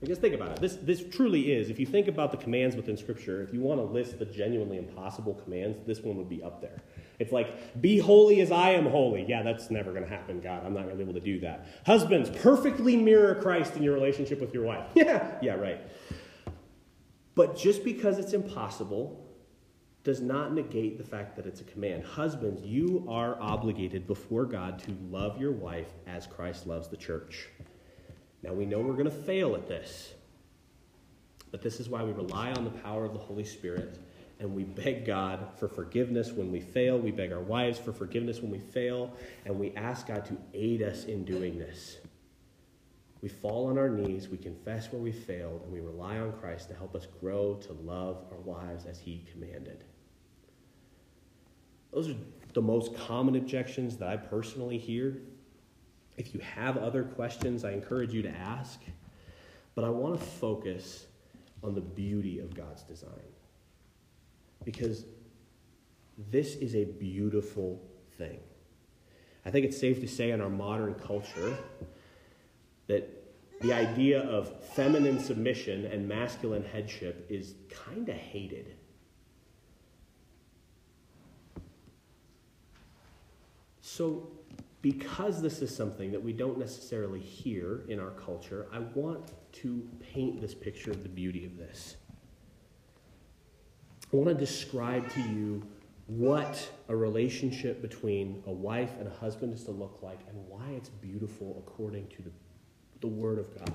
Because 0.00 0.18
think 0.18 0.34
about 0.34 0.52
it. 0.52 0.60
This, 0.60 0.76
this 0.76 1.02
truly 1.08 1.52
is, 1.52 1.70
if 1.70 1.78
you 1.78 1.86
think 1.86 2.06
about 2.06 2.30
the 2.30 2.36
commands 2.36 2.76
within 2.76 2.96
Scripture, 2.96 3.42
if 3.42 3.52
you 3.52 3.60
want 3.60 3.80
to 3.80 3.84
list 3.84 4.18
the 4.18 4.26
genuinely 4.26 4.76
impossible 4.76 5.34
commands, 5.34 5.78
this 5.86 6.00
one 6.00 6.16
would 6.16 6.28
be 6.28 6.42
up 6.42 6.60
there. 6.60 6.78
It's 7.18 7.32
like, 7.32 7.80
be 7.80 7.98
holy 7.98 8.40
as 8.40 8.52
I 8.52 8.70
am 8.70 8.86
holy. 8.86 9.24
Yeah, 9.28 9.42
that's 9.42 9.70
never 9.70 9.90
going 9.90 10.04
to 10.04 10.08
happen, 10.08 10.40
God. 10.40 10.64
I'm 10.64 10.72
not 10.72 10.84
going 10.84 10.96
to 10.96 11.04
be 11.04 11.10
able 11.10 11.18
to 11.18 11.24
do 11.24 11.40
that. 11.40 11.66
Husbands, 11.84 12.30
perfectly 12.30 12.96
mirror 12.96 13.34
Christ 13.34 13.76
in 13.76 13.82
your 13.82 13.94
relationship 13.94 14.40
with 14.40 14.54
your 14.54 14.64
wife. 14.64 14.86
Yeah, 14.94 15.32
yeah, 15.42 15.54
right. 15.54 15.80
But 17.34 17.56
just 17.56 17.84
because 17.84 18.18
it's 18.18 18.32
impossible 18.32 19.24
does 20.04 20.20
not 20.20 20.52
negate 20.52 20.98
the 20.98 21.04
fact 21.04 21.36
that 21.36 21.46
it's 21.46 21.60
a 21.60 21.64
command. 21.64 22.04
Husbands, 22.04 22.62
you 22.62 23.04
are 23.08 23.40
obligated 23.40 24.06
before 24.06 24.44
God 24.44 24.78
to 24.80 24.96
love 25.10 25.40
your 25.40 25.52
wife 25.52 25.88
as 26.06 26.26
Christ 26.26 26.66
loves 26.66 26.88
the 26.88 26.96
church. 26.96 27.48
Now, 28.42 28.52
we 28.52 28.64
know 28.64 28.80
we're 28.80 28.92
going 28.92 29.04
to 29.04 29.10
fail 29.10 29.54
at 29.54 29.68
this, 29.68 30.14
but 31.50 31.62
this 31.62 31.80
is 31.80 31.88
why 31.88 32.02
we 32.02 32.12
rely 32.12 32.52
on 32.52 32.64
the 32.64 32.70
power 32.70 33.04
of 33.04 33.12
the 33.12 33.18
Holy 33.18 33.44
Spirit 33.44 33.98
and 34.40 34.54
we 34.54 34.64
beg 34.64 35.04
God 35.04 35.48
for 35.56 35.68
forgiveness 35.68 36.32
when 36.32 36.52
we 36.52 36.60
fail. 36.60 36.98
We 36.98 37.10
beg 37.10 37.32
our 37.32 37.40
wives 37.40 37.78
for 37.78 37.92
forgiveness 37.92 38.40
when 38.40 38.50
we 38.50 38.58
fail, 38.58 39.12
and 39.44 39.58
we 39.58 39.74
ask 39.74 40.06
God 40.06 40.24
to 40.26 40.36
aid 40.54 40.82
us 40.82 41.04
in 41.04 41.24
doing 41.24 41.58
this. 41.58 41.98
We 43.20 43.28
fall 43.28 43.66
on 43.66 43.78
our 43.78 43.88
knees, 43.88 44.28
we 44.28 44.38
confess 44.38 44.92
where 44.92 45.02
we 45.02 45.10
failed, 45.10 45.62
and 45.64 45.72
we 45.72 45.80
rely 45.80 46.18
on 46.18 46.32
Christ 46.34 46.68
to 46.68 46.74
help 46.74 46.94
us 46.94 47.06
grow 47.20 47.54
to 47.54 47.72
love 47.72 48.24
our 48.30 48.38
wives 48.38 48.86
as 48.86 49.00
He 49.00 49.24
commanded. 49.32 49.82
Those 51.92 52.10
are 52.10 52.16
the 52.54 52.62
most 52.62 52.94
common 52.94 53.34
objections 53.34 53.96
that 53.96 54.08
I 54.08 54.16
personally 54.16 54.78
hear. 54.78 55.20
If 56.16 56.32
you 56.32 56.40
have 56.40 56.76
other 56.76 57.02
questions, 57.02 57.64
I 57.64 57.72
encourage 57.72 58.12
you 58.12 58.22
to 58.22 58.30
ask. 58.30 58.80
But 59.74 59.84
I 59.84 59.90
want 59.90 60.18
to 60.18 60.24
focus 60.24 61.06
on 61.62 61.74
the 61.74 61.80
beauty 61.80 62.38
of 62.38 62.54
God's 62.54 62.82
design. 62.82 63.10
Because 64.68 65.06
this 66.30 66.56
is 66.56 66.74
a 66.74 66.84
beautiful 66.84 67.80
thing. 68.18 68.38
I 69.46 69.50
think 69.50 69.64
it's 69.64 69.80
safe 69.80 69.98
to 70.02 70.06
say 70.06 70.30
in 70.30 70.42
our 70.42 70.50
modern 70.50 70.92
culture 70.92 71.56
that 72.86 73.08
the 73.62 73.72
idea 73.72 74.20
of 74.20 74.62
feminine 74.74 75.20
submission 75.20 75.86
and 75.86 76.06
masculine 76.06 76.66
headship 76.66 77.24
is 77.30 77.54
kind 77.70 78.10
of 78.10 78.14
hated. 78.14 78.74
So, 83.80 84.28
because 84.82 85.40
this 85.40 85.62
is 85.62 85.74
something 85.74 86.12
that 86.12 86.22
we 86.22 86.34
don't 86.34 86.58
necessarily 86.58 87.20
hear 87.20 87.86
in 87.88 87.98
our 87.98 88.10
culture, 88.10 88.66
I 88.70 88.80
want 88.80 89.32
to 89.62 89.88
paint 90.12 90.42
this 90.42 90.52
picture 90.52 90.90
of 90.90 91.02
the 91.04 91.08
beauty 91.08 91.46
of 91.46 91.56
this. 91.56 91.96
I 94.10 94.16
want 94.16 94.28
to 94.28 94.34
describe 94.34 95.10
to 95.12 95.20
you 95.20 95.62
what 96.06 96.70
a 96.88 96.96
relationship 96.96 97.82
between 97.82 98.42
a 98.46 98.50
wife 98.50 98.92
and 98.98 99.06
a 99.06 99.10
husband 99.10 99.52
is 99.52 99.64
to 99.64 99.70
look 99.70 99.98
like 100.02 100.18
and 100.30 100.48
why 100.48 100.64
it's 100.74 100.88
beautiful 100.88 101.62
according 101.66 102.06
to 102.08 102.22
the, 102.22 102.30
the 103.00 103.06
Word 103.06 103.38
of 103.38 103.54
God. 103.58 103.72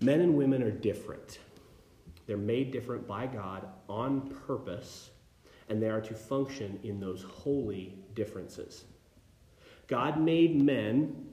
Men 0.00 0.20
and 0.20 0.36
women 0.36 0.64
are 0.64 0.72
different. 0.72 1.38
They're 2.26 2.36
made 2.36 2.72
different 2.72 3.06
by 3.06 3.26
God 3.28 3.68
on 3.88 4.34
purpose, 4.46 5.10
and 5.68 5.80
they 5.80 5.88
are 5.88 6.00
to 6.00 6.14
function 6.14 6.80
in 6.82 6.98
those 6.98 7.22
holy 7.22 7.96
differences. 8.14 8.84
God 9.86 10.20
made 10.20 10.60
men 10.60 11.28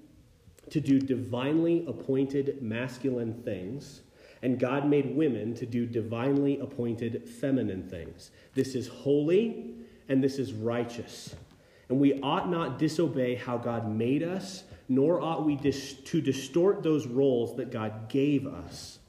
to 0.69 0.79
do 0.79 0.99
divinely 0.99 1.83
appointed 1.87 2.61
masculine 2.61 3.33
things, 3.41 4.01
and 4.41 4.59
God 4.59 4.87
made 4.87 5.15
women 5.15 5.53
to 5.55 5.65
do 5.65 5.85
divinely 5.85 6.59
appointed 6.59 7.27
feminine 7.27 7.87
things. 7.89 8.31
This 8.53 8.75
is 8.75 8.87
holy 8.87 9.75
and 10.07 10.23
this 10.23 10.39
is 10.39 10.53
righteous. 10.53 11.35
And 11.89 11.99
we 11.99 12.21
ought 12.21 12.49
not 12.49 12.79
disobey 12.79 13.35
how 13.35 13.57
God 13.57 13.89
made 13.91 14.23
us, 14.23 14.63
nor 14.87 15.21
ought 15.21 15.45
we 15.45 15.55
dis- 15.55 15.93
to 15.93 16.21
distort 16.21 16.83
those 16.83 17.07
roles 17.07 17.57
that 17.57 17.71
God 17.71 18.09
gave 18.09 18.47
us. 18.47 18.99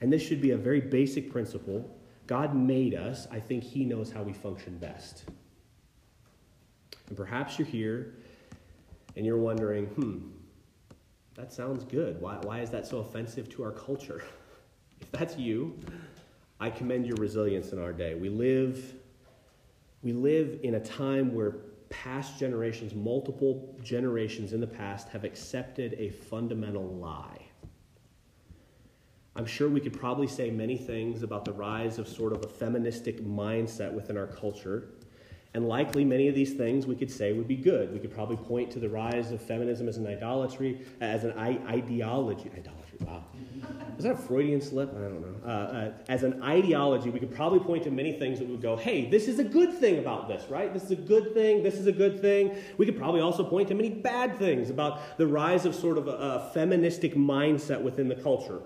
And 0.00 0.12
this 0.12 0.22
should 0.22 0.40
be 0.40 0.50
a 0.50 0.56
very 0.56 0.80
basic 0.80 1.30
principle. 1.30 1.88
God 2.26 2.54
made 2.54 2.94
us. 2.94 3.26
I 3.30 3.38
think 3.38 3.62
He 3.62 3.84
knows 3.84 4.10
how 4.10 4.22
we 4.22 4.32
function 4.32 4.78
best. 4.78 5.24
And 7.08 7.16
perhaps 7.16 7.58
you're 7.58 7.68
here 7.68 8.14
and 9.16 9.24
you're 9.24 9.38
wondering, 9.38 9.86
hmm, 9.86 10.18
that 11.34 11.52
sounds 11.52 11.84
good. 11.84 12.20
Why, 12.20 12.36
why 12.42 12.60
is 12.60 12.70
that 12.70 12.86
so 12.86 12.98
offensive 12.98 13.48
to 13.50 13.64
our 13.64 13.72
culture? 13.72 14.22
If 15.00 15.10
that's 15.10 15.36
you, 15.36 15.76
I 16.60 16.70
commend 16.70 17.04
your 17.04 17.16
resilience 17.16 17.72
in 17.72 17.78
our 17.78 17.92
day. 17.92 18.14
We 18.14 18.30
live, 18.30 18.94
we 20.02 20.12
live 20.12 20.60
in 20.62 20.76
a 20.76 20.80
time 20.80 21.34
where 21.34 21.56
past 21.90 22.38
generations, 22.38 22.94
multiple 22.94 23.76
generations 23.82 24.52
in 24.54 24.60
the 24.60 24.66
past, 24.66 25.08
have 25.08 25.24
accepted 25.24 25.94
a 25.98 26.08
fundamental 26.08 26.86
lie. 26.86 27.42
I'm 29.36 29.46
sure 29.46 29.68
we 29.68 29.80
could 29.80 29.92
probably 29.92 30.28
say 30.28 30.50
many 30.50 30.76
things 30.76 31.22
about 31.22 31.44
the 31.44 31.52
rise 31.52 31.98
of 31.98 32.08
sort 32.08 32.32
of 32.32 32.44
a 32.44 32.48
feministic 32.48 33.22
mindset 33.22 33.92
within 33.92 34.16
our 34.16 34.28
culture 34.28 34.90
and 35.54 35.68
likely 35.68 36.04
many 36.04 36.26
of 36.26 36.34
these 36.34 36.52
things 36.54 36.84
we 36.84 36.96
could 36.96 37.10
say 37.10 37.32
would 37.32 37.46
be 37.46 37.56
good. 37.56 37.92
We 37.92 38.00
could 38.00 38.12
probably 38.12 38.36
point 38.36 38.72
to 38.72 38.80
the 38.80 38.88
rise 38.88 39.30
of 39.30 39.40
feminism 39.40 39.88
as 39.88 39.96
an 39.96 40.06
idolatry, 40.06 40.84
as 41.00 41.22
an 41.22 41.32
ideology. 41.38 42.50
Idolatry, 42.56 42.98
wow. 43.00 43.24
Is 43.96 44.02
that 44.02 44.14
a 44.14 44.16
Freudian 44.16 44.60
slip? 44.60 44.90
I 44.90 45.02
don't 45.02 45.20
know. 45.20 45.48
Uh, 45.48 45.48
uh, 45.48 45.92
as 46.08 46.24
an 46.24 46.42
ideology, 46.42 47.10
we 47.10 47.20
could 47.20 47.32
probably 47.32 47.60
point 47.60 47.84
to 47.84 47.92
many 47.92 48.18
things 48.18 48.40
that 48.40 48.48
would 48.48 48.60
go, 48.60 48.76
hey, 48.76 49.08
this 49.08 49.28
is 49.28 49.38
a 49.38 49.44
good 49.44 49.78
thing 49.78 50.00
about 50.00 50.26
this, 50.26 50.44
right? 50.50 50.74
This 50.74 50.82
is 50.82 50.90
a 50.90 50.96
good 50.96 51.32
thing. 51.34 51.62
This 51.62 51.74
is 51.74 51.86
a 51.86 51.92
good 51.92 52.20
thing. 52.20 52.56
We 52.76 52.84
could 52.84 52.98
probably 52.98 53.20
also 53.20 53.44
point 53.44 53.68
to 53.68 53.74
many 53.74 53.90
bad 53.90 54.36
things 54.40 54.70
about 54.70 55.16
the 55.18 55.28
rise 55.28 55.64
of 55.64 55.76
sort 55.76 55.98
of 55.98 56.08
a, 56.08 56.16
a 56.16 56.50
feministic 56.52 57.14
mindset 57.14 57.80
within 57.80 58.08
the 58.08 58.16
culture. 58.16 58.60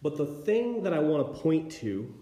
But 0.00 0.16
the 0.16 0.26
thing 0.26 0.82
that 0.84 0.94
I 0.94 0.98
want 0.98 1.26
to 1.26 1.42
point 1.42 1.70
to 1.72 2.14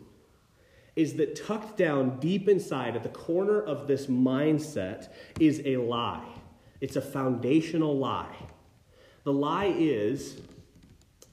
is 1.01 1.14
that 1.14 1.34
tucked 1.34 1.78
down 1.78 2.20
deep 2.20 2.46
inside 2.46 2.94
at 2.94 3.03
the 3.03 3.09
corner 3.09 3.62
of 3.62 3.86
this 3.86 4.07
mindset 4.07 5.09
is 5.40 5.62
a 5.64 5.78
lie. 5.78 6.28
It's 6.82 6.96
a 6.96 7.01
foundational 7.01 7.96
lie. 7.96 8.36
The 9.24 9.32
lie 9.32 9.74
is 9.78 10.42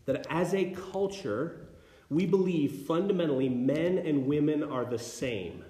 that 0.06 0.26
as 0.30 0.54
a 0.54 0.72
culture, 0.92 1.68
we 2.10 2.26
believe 2.26 2.86
fundamentally 2.88 3.50
men 3.50 3.98
and 3.98 4.26
women 4.26 4.64
are 4.64 4.86
the 4.86 4.98
same. 4.98 5.66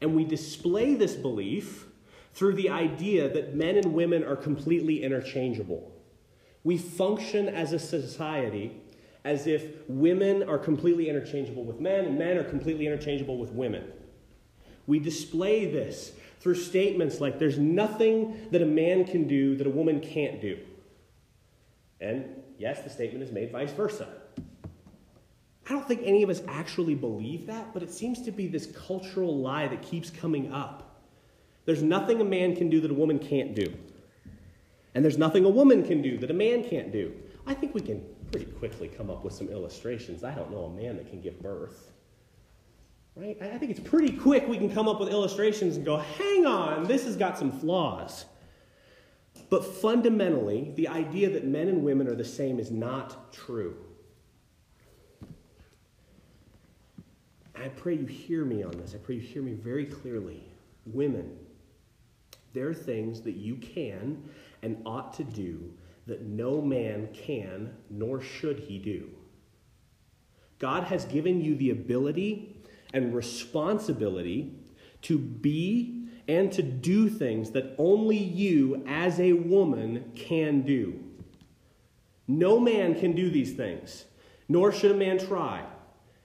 And 0.00 0.16
we 0.16 0.24
display 0.24 0.96
this 0.96 1.14
belief 1.14 1.86
through 2.32 2.54
the 2.54 2.68
idea 2.68 3.32
that 3.32 3.54
men 3.54 3.76
and 3.76 3.94
women 3.94 4.24
are 4.24 4.34
completely 4.34 5.04
interchangeable. 5.04 5.92
We 6.64 6.78
function 6.78 7.48
as 7.48 7.72
a 7.72 7.78
society 7.78 8.80
as 9.24 9.46
if 9.46 9.64
women 9.88 10.42
are 10.48 10.58
completely 10.58 11.08
interchangeable 11.08 11.64
with 11.64 11.80
men 11.80 12.04
and 12.04 12.18
men 12.18 12.36
are 12.36 12.44
completely 12.44 12.86
interchangeable 12.86 13.38
with 13.38 13.50
women. 13.50 13.90
We 14.86 14.98
display 14.98 15.64
this 15.70 16.12
through 16.40 16.56
statements 16.56 17.20
like 17.20 17.38
there's 17.38 17.58
nothing 17.58 18.48
that 18.50 18.60
a 18.60 18.66
man 18.66 19.06
can 19.06 19.26
do 19.26 19.56
that 19.56 19.66
a 19.66 19.70
woman 19.70 20.00
can't 20.00 20.42
do. 20.42 20.58
And 22.00 22.26
yes, 22.58 22.82
the 22.82 22.90
statement 22.90 23.24
is 23.24 23.32
made 23.32 23.50
vice 23.50 23.72
versa. 23.72 24.08
I 25.66 25.72
don't 25.72 25.88
think 25.88 26.02
any 26.04 26.22
of 26.22 26.28
us 26.28 26.42
actually 26.46 26.94
believe 26.94 27.46
that, 27.46 27.72
but 27.72 27.82
it 27.82 27.90
seems 27.90 28.20
to 28.22 28.30
be 28.30 28.46
this 28.46 28.66
cultural 28.66 29.38
lie 29.38 29.66
that 29.68 29.80
keeps 29.80 30.10
coming 30.10 30.52
up. 30.52 31.00
There's 31.64 31.82
nothing 31.82 32.20
a 32.20 32.24
man 32.24 32.54
can 32.54 32.68
do 32.68 32.82
that 32.82 32.90
a 32.90 32.94
woman 32.94 33.18
can't 33.18 33.54
do. 33.54 33.72
And 34.94 35.02
there's 35.02 35.16
nothing 35.16 35.46
a 35.46 35.48
woman 35.48 35.82
can 35.82 36.02
do 36.02 36.18
that 36.18 36.30
a 36.30 36.34
man 36.34 36.68
can't 36.68 36.92
do. 36.92 37.14
I 37.46 37.54
think 37.54 37.74
we 37.74 37.80
can 37.80 38.04
pretty 38.30 38.46
quickly 38.46 38.88
come 38.88 39.10
up 39.10 39.24
with 39.24 39.32
some 39.32 39.48
illustrations. 39.48 40.24
I 40.24 40.34
don't 40.34 40.50
know 40.50 40.64
a 40.64 40.70
man 40.70 40.96
that 40.96 41.08
can 41.08 41.20
give 41.20 41.40
birth. 41.40 41.92
Right? 43.16 43.40
I 43.40 43.58
think 43.58 43.70
it's 43.70 43.80
pretty 43.88 44.16
quick 44.16 44.48
we 44.48 44.58
can 44.58 44.72
come 44.72 44.88
up 44.88 44.98
with 44.98 45.08
illustrations 45.08 45.76
and 45.76 45.84
go, 45.84 45.98
hang 45.98 46.46
on, 46.46 46.84
this 46.84 47.04
has 47.04 47.16
got 47.16 47.38
some 47.38 47.52
flaws. 47.52 48.24
But 49.50 49.64
fundamentally, 49.64 50.72
the 50.74 50.88
idea 50.88 51.30
that 51.30 51.44
men 51.44 51.68
and 51.68 51.84
women 51.84 52.08
are 52.08 52.16
the 52.16 52.24
same 52.24 52.58
is 52.58 52.70
not 52.70 53.32
true. 53.32 53.76
I 57.54 57.68
pray 57.68 57.94
you 57.94 58.06
hear 58.06 58.44
me 58.44 58.62
on 58.62 58.72
this. 58.72 58.94
I 58.94 58.98
pray 58.98 59.14
you 59.14 59.20
hear 59.20 59.42
me 59.42 59.52
very 59.52 59.86
clearly. 59.86 60.42
Women, 60.86 61.38
there 62.52 62.68
are 62.68 62.74
things 62.74 63.22
that 63.22 63.36
you 63.36 63.56
can 63.56 64.28
and 64.62 64.82
ought 64.84 65.14
to 65.14 65.24
do 65.24 65.72
that 66.06 66.22
no 66.22 66.60
man 66.60 67.08
can 67.12 67.74
nor 67.90 68.20
should 68.20 68.60
he 68.60 68.78
do. 68.78 69.10
God 70.58 70.84
has 70.84 71.04
given 71.04 71.40
you 71.40 71.54
the 71.56 71.70
ability 71.70 72.62
and 72.92 73.14
responsibility 73.14 74.54
to 75.02 75.18
be 75.18 76.08
and 76.28 76.50
to 76.52 76.62
do 76.62 77.08
things 77.10 77.50
that 77.50 77.74
only 77.78 78.16
you 78.16 78.82
as 78.86 79.20
a 79.20 79.32
woman 79.32 80.12
can 80.14 80.62
do. 80.62 80.98
No 82.26 82.58
man 82.58 82.98
can 82.98 83.12
do 83.12 83.30
these 83.30 83.52
things, 83.52 84.06
nor 84.48 84.72
should 84.72 84.92
a 84.92 84.94
man 84.94 85.18
try. 85.18 85.64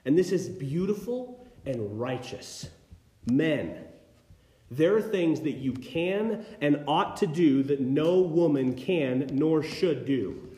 And 0.05 0.17
this 0.17 0.31
is 0.31 0.47
beautiful 0.47 1.45
and 1.65 1.99
righteous. 1.99 2.69
Men, 3.25 3.83
there 4.71 4.95
are 4.95 5.01
things 5.01 5.41
that 5.41 5.57
you 5.57 5.73
can 5.73 6.45
and 6.61 6.83
ought 6.87 7.17
to 7.17 7.27
do 7.27 7.63
that 7.63 7.79
no 7.79 8.19
woman 8.19 8.75
can 8.75 9.29
nor 9.31 9.63
should 9.63 10.05
do. 10.05 10.49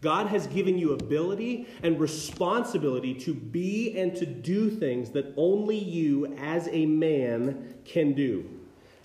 God 0.00 0.26
has 0.26 0.48
given 0.48 0.78
you 0.78 0.92
ability 0.94 1.68
and 1.82 1.98
responsibility 2.00 3.14
to 3.14 3.32
be 3.32 3.96
and 3.96 4.14
to 4.16 4.26
do 4.26 4.68
things 4.68 5.10
that 5.10 5.32
only 5.36 5.78
you 5.78 6.34
as 6.38 6.68
a 6.72 6.86
man 6.86 7.74
can 7.84 8.12
do. 8.12 8.48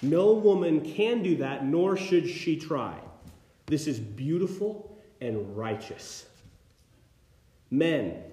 No 0.01 0.33
woman 0.33 0.81
can 0.81 1.21
do 1.21 1.37
that, 1.37 1.65
nor 1.65 1.97
should 1.97 2.27
she 2.27 2.55
try. 2.57 2.99
This 3.67 3.85
is 3.87 3.99
beautiful 3.99 4.97
and 5.21 5.55
righteous. 5.55 6.25
Men, 7.69 8.23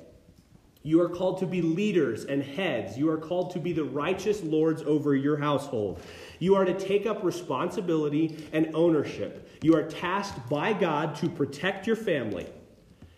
you 0.86 1.00
are 1.00 1.08
called 1.08 1.38
to 1.38 1.46
be 1.46 1.62
leaders 1.62 2.26
and 2.26 2.42
heads. 2.42 2.98
You 2.98 3.08
are 3.08 3.16
called 3.16 3.52
to 3.52 3.58
be 3.58 3.72
the 3.72 3.84
righteous 3.84 4.42
lords 4.42 4.82
over 4.82 5.16
your 5.16 5.38
household. 5.38 5.98
You 6.40 6.56
are 6.56 6.66
to 6.66 6.78
take 6.78 7.06
up 7.06 7.24
responsibility 7.24 8.46
and 8.52 8.70
ownership. 8.74 9.48
You 9.62 9.74
are 9.76 9.84
tasked 9.84 10.46
by 10.50 10.74
God 10.74 11.16
to 11.16 11.30
protect 11.30 11.86
your 11.86 11.96
family. 11.96 12.46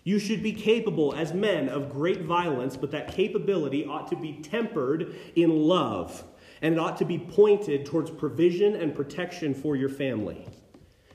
You 0.05 0.21
should 0.21 0.45
be 0.45 0.53
capable 0.53 1.13
as 1.17 1.35
men 1.35 1.69
of 1.69 1.91
great 1.91 2.23
violence, 2.23 2.77
but 2.77 2.93
that 2.93 3.13
capability 3.13 3.85
ought 3.85 4.07
to 4.11 4.17
be 4.17 4.35
tempered 4.35 5.17
in 5.35 5.51
love. 5.51 6.23
and 6.63 6.73
it 6.73 6.79
ought 6.79 6.97
to 6.97 7.05
be 7.05 7.19
pointed 7.19 7.85
towards 7.85 8.11
provision 8.11 8.77
and 8.77 8.95
protection 8.95 9.53
for 9.53 9.77
your 9.77 9.91
family. 9.91 10.47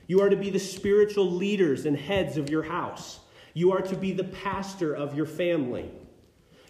You 0.06 0.20
are 0.20 0.28
to 0.28 0.36
be 0.36 0.50
the 0.50 0.60
spiritual 0.60 1.28
leaders 1.28 1.86
and 1.86 1.96
heads 1.96 2.36
of 2.36 2.48
your 2.48 2.62
house. 2.62 3.20
You 3.54 3.72
are 3.72 3.80
to 3.80 3.96
be 3.96 4.12
the 4.12 4.24
pastor 4.24 4.94
of 4.94 5.16
your 5.16 5.26
family. 5.26 5.90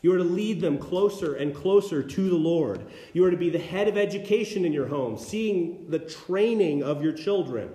You 0.03 0.13
are 0.13 0.19
to 0.19 0.25
lead 0.25 0.61
them 0.61 0.79
closer 0.79 1.35
and 1.37 1.55
closer 1.55 2.03
to 2.03 2.29
the 2.29 2.37
Lord. 2.37 2.85
You 3.13 3.25
are 3.25 3.31
to 3.31 3.37
be 3.37 3.51
the 3.51 3.59
head 3.59 3.87
of 3.89 3.97
education 3.97 4.65
in 4.65 4.73
your 4.73 4.89
home, 4.89 5.17
seeing 5.17 5.89
the 5.89 6.01
training 6.01 6.83
of 6.83 7.03
your 7.03 7.13
children. 7.13 7.71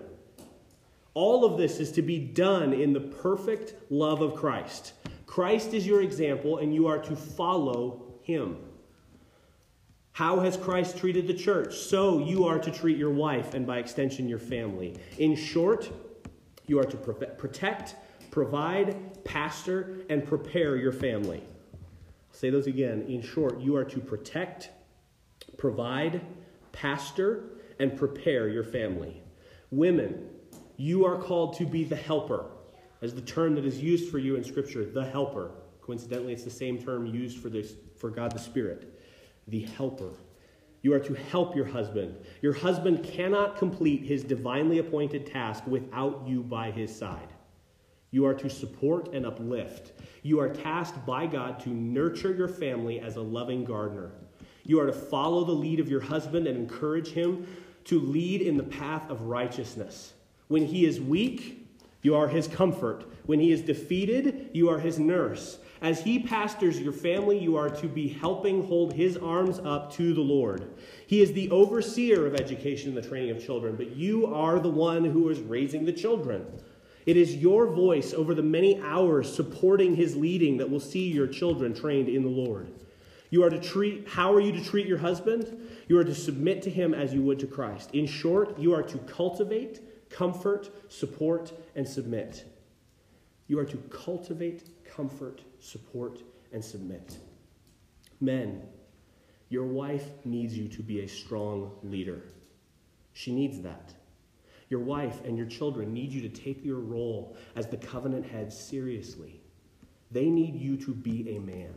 All 1.13 1.45
of 1.45 1.57
this 1.57 1.79
is 1.79 1.91
to 1.93 2.01
be 2.01 2.19
done 2.19 2.73
in 2.73 2.93
the 2.93 2.99
perfect 2.99 3.75
love 3.89 4.21
of 4.21 4.35
Christ. 4.35 4.93
Christ 5.25 5.73
is 5.73 5.87
your 5.87 6.01
example, 6.01 6.57
and 6.57 6.75
you 6.75 6.87
are 6.87 6.99
to 6.99 7.15
follow 7.15 8.13
him. 8.21 8.57
How 10.11 10.39
has 10.41 10.57
Christ 10.57 10.97
treated 10.97 11.27
the 11.27 11.33
church? 11.33 11.75
So 11.75 12.19
you 12.19 12.45
are 12.45 12.59
to 12.59 12.71
treat 12.71 12.97
your 12.97 13.11
wife 13.11 13.53
and 13.53 13.65
by 13.65 13.77
extension 13.77 14.27
your 14.27 14.39
family. 14.39 14.95
In 15.17 15.35
short, 15.35 15.89
you 16.65 16.79
are 16.79 16.85
to 16.85 16.97
protect, 16.97 17.95
provide, 18.31 19.23
pastor, 19.23 20.01
and 20.09 20.25
prepare 20.25 20.75
your 20.75 20.91
family. 20.91 21.43
Say 22.37 22.51
those 22.51 22.67
again. 22.67 23.03
In 23.07 23.23
short, 23.23 23.59
you 23.59 23.75
are 23.77 23.83
to 23.85 23.99
protect, 23.99 24.69
provide, 25.57 26.21
pastor, 26.71 27.45
and 27.79 27.97
prepare 27.97 28.47
your 28.47 28.63
family. 28.63 29.23
Women, 29.71 30.29
you 30.75 31.03
are 31.03 31.17
called 31.17 31.57
to 31.57 31.65
be 31.65 31.83
the 31.83 31.95
helper, 31.95 32.45
as 33.01 33.15
the 33.15 33.21
term 33.21 33.55
that 33.55 33.65
is 33.65 33.79
used 33.81 34.11
for 34.11 34.19
you 34.19 34.35
in 34.35 34.43
Scripture, 34.43 34.85
the 34.85 35.03
helper. 35.03 35.49
Coincidentally, 35.81 36.31
it's 36.31 36.43
the 36.43 36.51
same 36.51 36.77
term 36.77 37.07
used 37.07 37.39
for, 37.39 37.49
this, 37.49 37.73
for 37.97 38.11
God 38.11 38.31
the 38.33 38.39
Spirit 38.39 38.93
the 39.47 39.61
helper. 39.61 40.11
You 40.83 40.93
are 40.93 40.99
to 40.99 41.13
help 41.13 41.55
your 41.55 41.65
husband. 41.65 42.17
Your 42.41 42.53
husband 42.53 43.03
cannot 43.03 43.57
complete 43.57 44.03
his 44.03 44.23
divinely 44.23 44.77
appointed 44.77 45.25
task 45.25 45.65
without 45.65 46.27
you 46.27 46.43
by 46.43 46.69
his 46.69 46.95
side. 46.95 47.29
You 48.11 48.25
are 48.25 48.33
to 48.35 48.49
support 48.49 49.13
and 49.13 49.25
uplift. 49.25 49.91
You 50.23 50.39
are 50.39 50.49
tasked 50.49 51.05
by 51.05 51.27
God 51.27 51.59
to 51.61 51.69
nurture 51.69 52.33
your 52.33 52.47
family 52.47 52.99
as 52.99 53.15
a 53.15 53.21
loving 53.21 53.65
gardener. 53.65 54.11
You 54.63 54.79
are 54.79 54.85
to 54.85 54.93
follow 54.93 55.43
the 55.43 55.51
lead 55.51 55.79
of 55.79 55.89
your 55.89 56.01
husband 56.01 56.47
and 56.47 56.57
encourage 56.57 57.09
him 57.09 57.47
to 57.85 57.99
lead 57.99 58.41
in 58.41 58.57
the 58.57 58.63
path 58.63 59.09
of 59.09 59.21
righteousness. 59.21 60.13
When 60.47 60.65
he 60.65 60.85
is 60.85 60.99
weak, 60.99 61.67
you 62.01 62.15
are 62.15 62.27
his 62.27 62.47
comfort. 62.47 63.05
When 63.25 63.39
he 63.39 63.51
is 63.51 63.61
defeated, 63.61 64.49
you 64.53 64.69
are 64.69 64.79
his 64.79 64.99
nurse. 64.99 65.59
As 65.81 66.01
he 66.01 66.19
pastors 66.19 66.79
your 66.79 66.93
family, 66.93 67.37
you 67.37 67.55
are 67.55 67.69
to 67.69 67.87
be 67.87 68.07
helping 68.07 68.65
hold 68.65 68.93
his 68.93 69.15
arms 69.15 69.59
up 69.59 69.91
to 69.93 70.13
the 70.13 70.21
Lord. 70.21 70.73
He 71.05 71.21
is 71.21 71.33
the 71.33 71.49
overseer 71.51 72.25
of 72.25 72.35
education 72.35 72.89
and 72.89 72.97
the 72.97 73.07
training 73.07 73.31
of 73.31 73.45
children, 73.45 73.75
but 73.75 73.95
you 73.95 74.25
are 74.33 74.59
the 74.59 74.69
one 74.69 75.05
who 75.05 75.29
is 75.29 75.39
raising 75.39 75.85
the 75.85 75.93
children. 75.93 76.45
It 77.07 77.15
is 77.15 77.37
your 77.37 77.67
voice 77.67 78.13
over 78.13 78.35
the 78.35 78.43
many 78.43 78.81
hours 78.81 79.33
supporting 79.33 79.95
his 79.95 80.17
leading 80.17 80.57
that 80.57 80.69
will 80.69 80.81
see 80.81 81.09
your 81.09 81.25
children 81.25 81.73
trained 81.73 82.09
in 82.09 82.21
the 82.21 82.29
Lord. 82.29 82.69
You 83.29 83.43
are 83.43 83.49
to 83.49 83.59
treat, 83.59 84.09
how 84.09 84.33
are 84.33 84.41
you 84.41 84.51
to 84.51 84.63
treat 84.63 84.87
your 84.87 84.97
husband? 84.97 85.69
You 85.87 85.97
are 85.99 86.03
to 86.03 86.13
submit 86.13 86.61
to 86.63 86.69
him 86.69 86.93
as 86.93 87.13
you 87.13 87.21
would 87.21 87.39
to 87.39 87.47
Christ. 87.47 87.91
In 87.93 88.05
short, 88.05 88.59
you 88.59 88.73
are 88.73 88.83
to 88.83 88.97
cultivate, 88.99 90.09
comfort, 90.09 90.69
support, 90.91 91.53
and 91.75 91.87
submit. 91.87 92.43
You 93.47 93.57
are 93.59 93.65
to 93.65 93.77
cultivate, 93.89 94.85
comfort, 94.85 95.41
support, 95.61 96.19
and 96.51 96.63
submit. 96.63 97.19
Men, 98.19 98.63
your 99.47 99.65
wife 99.65 100.25
needs 100.25 100.57
you 100.57 100.67
to 100.67 100.83
be 100.83 101.01
a 101.01 101.07
strong 101.07 101.71
leader. 101.83 102.21
She 103.13 103.33
needs 103.33 103.61
that. 103.61 103.93
Your 104.69 104.81
wife 104.81 105.23
and 105.23 105.37
your 105.37 105.47
children 105.47 105.93
need 105.93 106.11
you 106.11 106.21
to 106.21 106.29
take 106.29 106.63
your 106.63 106.79
role 106.79 107.37
as 107.55 107.67
the 107.67 107.77
covenant 107.77 108.25
head 108.25 108.51
seriously. 108.51 109.41
They 110.11 110.29
need 110.29 110.55
you 110.55 110.77
to 110.77 110.93
be 110.93 111.35
a 111.35 111.39
man. 111.39 111.73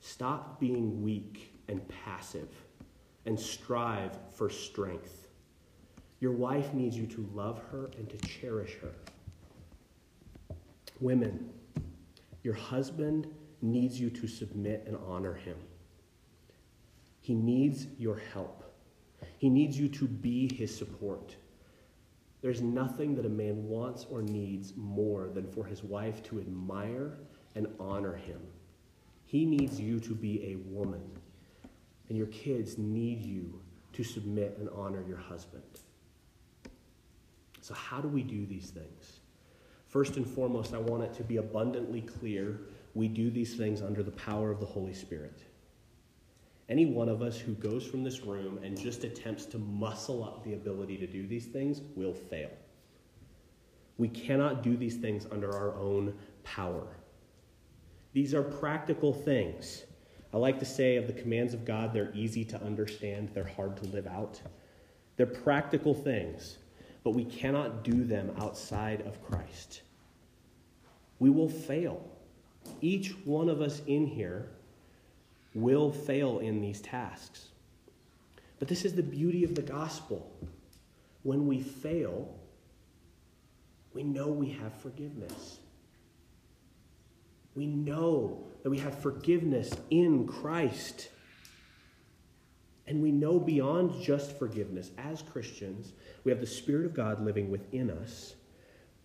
Stop 0.00 0.60
being 0.60 1.02
weak 1.02 1.54
and 1.68 1.86
passive 1.88 2.48
and 3.26 3.38
strive 3.38 4.16
for 4.32 4.48
strength. 4.48 5.28
Your 6.20 6.32
wife 6.32 6.72
needs 6.72 6.96
you 6.96 7.06
to 7.06 7.28
love 7.34 7.60
her 7.70 7.90
and 7.96 8.08
to 8.08 8.16
cherish 8.26 8.76
her. 8.82 8.94
Women, 11.00 11.50
your 12.42 12.54
husband 12.54 13.28
needs 13.60 14.00
you 14.00 14.10
to 14.10 14.26
submit 14.26 14.84
and 14.86 14.96
honor 15.06 15.34
him. 15.34 15.56
He 17.20 17.34
needs 17.34 17.86
your 17.98 18.20
help. 18.32 18.64
He 19.38 19.48
needs 19.48 19.78
you 19.78 19.88
to 19.90 20.06
be 20.06 20.52
his 20.54 20.74
support. 20.74 21.36
There's 22.48 22.62
nothing 22.62 23.14
that 23.16 23.26
a 23.26 23.28
man 23.28 23.68
wants 23.68 24.06
or 24.08 24.22
needs 24.22 24.72
more 24.74 25.28
than 25.28 25.46
for 25.46 25.66
his 25.66 25.84
wife 25.84 26.22
to 26.30 26.40
admire 26.40 27.18
and 27.54 27.66
honor 27.78 28.16
him. 28.16 28.40
He 29.26 29.44
needs 29.44 29.78
you 29.78 30.00
to 30.00 30.14
be 30.14 30.42
a 30.42 30.54
woman, 30.66 31.02
and 32.08 32.16
your 32.16 32.28
kids 32.28 32.78
need 32.78 33.22
you 33.22 33.60
to 33.92 34.02
submit 34.02 34.56
and 34.58 34.70
honor 34.74 35.04
your 35.06 35.18
husband. 35.18 35.62
So, 37.60 37.74
how 37.74 38.00
do 38.00 38.08
we 38.08 38.22
do 38.22 38.46
these 38.46 38.70
things? 38.70 39.20
First 39.86 40.16
and 40.16 40.26
foremost, 40.26 40.72
I 40.72 40.78
want 40.78 41.02
it 41.02 41.12
to 41.16 41.24
be 41.24 41.36
abundantly 41.36 42.00
clear 42.00 42.62
we 42.94 43.08
do 43.08 43.28
these 43.30 43.58
things 43.58 43.82
under 43.82 44.02
the 44.02 44.12
power 44.12 44.50
of 44.50 44.58
the 44.58 44.64
Holy 44.64 44.94
Spirit. 44.94 45.42
Any 46.68 46.86
one 46.86 47.08
of 47.08 47.22
us 47.22 47.38
who 47.38 47.54
goes 47.54 47.86
from 47.86 48.04
this 48.04 48.20
room 48.20 48.58
and 48.62 48.78
just 48.78 49.04
attempts 49.04 49.46
to 49.46 49.58
muscle 49.58 50.22
up 50.22 50.44
the 50.44 50.52
ability 50.54 50.96
to 50.98 51.06
do 51.06 51.26
these 51.26 51.46
things 51.46 51.80
will 51.96 52.12
fail. 52.12 52.50
We 53.96 54.08
cannot 54.08 54.62
do 54.62 54.76
these 54.76 54.96
things 54.96 55.26
under 55.32 55.52
our 55.52 55.74
own 55.78 56.14
power. 56.44 56.86
These 58.12 58.34
are 58.34 58.42
practical 58.42 59.12
things. 59.12 59.84
I 60.32 60.36
like 60.36 60.58
to 60.58 60.66
say 60.66 60.96
of 60.96 61.06
the 61.06 61.12
commands 61.14 61.54
of 61.54 61.64
God, 61.64 61.92
they're 61.92 62.12
easy 62.14 62.44
to 62.44 62.62
understand, 62.62 63.30
they're 63.32 63.44
hard 63.44 63.76
to 63.78 63.84
live 63.86 64.06
out. 64.06 64.40
They're 65.16 65.26
practical 65.26 65.94
things 65.94 66.58
but 67.08 67.14
we 67.14 67.24
cannot 67.24 67.84
do 67.84 68.04
them 68.04 68.30
outside 68.38 69.00
of 69.06 69.22
Christ. 69.24 69.80
We 71.18 71.30
will 71.30 71.48
fail. 71.48 72.06
Each 72.82 73.12
one 73.24 73.48
of 73.48 73.62
us 73.62 73.80
in 73.86 74.06
here 74.06 74.50
will 75.54 75.92
fail 75.92 76.38
in 76.38 76.60
these 76.60 76.80
tasks. 76.80 77.48
But 78.58 78.68
this 78.68 78.84
is 78.84 78.94
the 78.94 79.02
beauty 79.02 79.44
of 79.44 79.54
the 79.54 79.62
gospel. 79.62 80.32
When 81.22 81.46
we 81.46 81.60
fail, 81.60 82.34
we 83.92 84.02
know 84.02 84.28
we 84.28 84.50
have 84.50 84.74
forgiveness. 84.80 85.58
We 87.54 87.66
know 87.66 88.46
that 88.62 88.70
we 88.70 88.78
have 88.78 89.00
forgiveness 89.00 89.72
in 89.90 90.26
Christ. 90.26 91.08
And 92.86 93.02
we 93.02 93.12
know 93.12 93.38
beyond 93.38 94.02
just 94.02 94.38
forgiveness, 94.38 94.90
as 94.96 95.22
Christians, 95.22 95.92
we 96.24 96.32
have 96.32 96.40
the 96.40 96.46
Spirit 96.46 96.86
of 96.86 96.94
God 96.94 97.20
living 97.24 97.50
within 97.50 97.90
us 97.90 98.34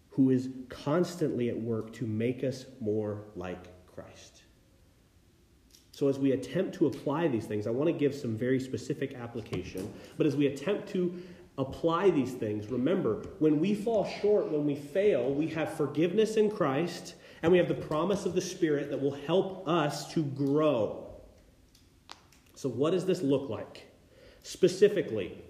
who 0.10 0.30
is 0.30 0.50
constantly 0.70 1.50
at 1.50 1.60
work 1.60 1.92
to 1.94 2.06
make 2.06 2.44
us 2.44 2.66
more 2.80 3.24
like 3.36 3.68
Christ. 3.88 4.33
So, 5.94 6.08
as 6.08 6.18
we 6.18 6.32
attempt 6.32 6.74
to 6.78 6.88
apply 6.88 7.28
these 7.28 7.46
things, 7.46 7.68
I 7.68 7.70
want 7.70 7.88
to 7.88 7.94
give 7.94 8.16
some 8.16 8.36
very 8.36 8.60
specific 8.60 9.14
application. 9.14 9.94
But 10.18 10.26
as 10.26 10.36
we 10.36 10.48
attempt 10.48 10.90
to 10.90 11.22
apply 11.60 12.10
these 12.10 12.34
things, 12.34 12.66
remember, 12.72 13.22
when 13.38 13.60
we 13.60 13.76
fall 13.76 14.04
short, 14.20 14.52
when 14.52 14.66
we 14.66 14.74
fail, 14.74 15.32
we 15.32 15.46
have 15.50 15.78
forgiveness 15.78 16.36
in 16.36 16.50
Christ 16.50 17.14
and 17.44 17.52
we 17.52 17.60
have 17.60 17.68
the 17.68 17.76
promise 17.76 18.26
of 18.26 18.34
the 18.34 18.42
Spirit 18.42 18.90
that 18.90 19.00
will 19.00 19.14
help 19.28 19.68
us 19.68 20.12
to 20.14 20.24
grow. 20.24 21.14
So, 22.56 22.70
what 22.70 22.90
does 22.90 23.06
this 23.06 23.22
look 23.22 23.48
like? 23.48 23.86
Specifically, 24.42 25.44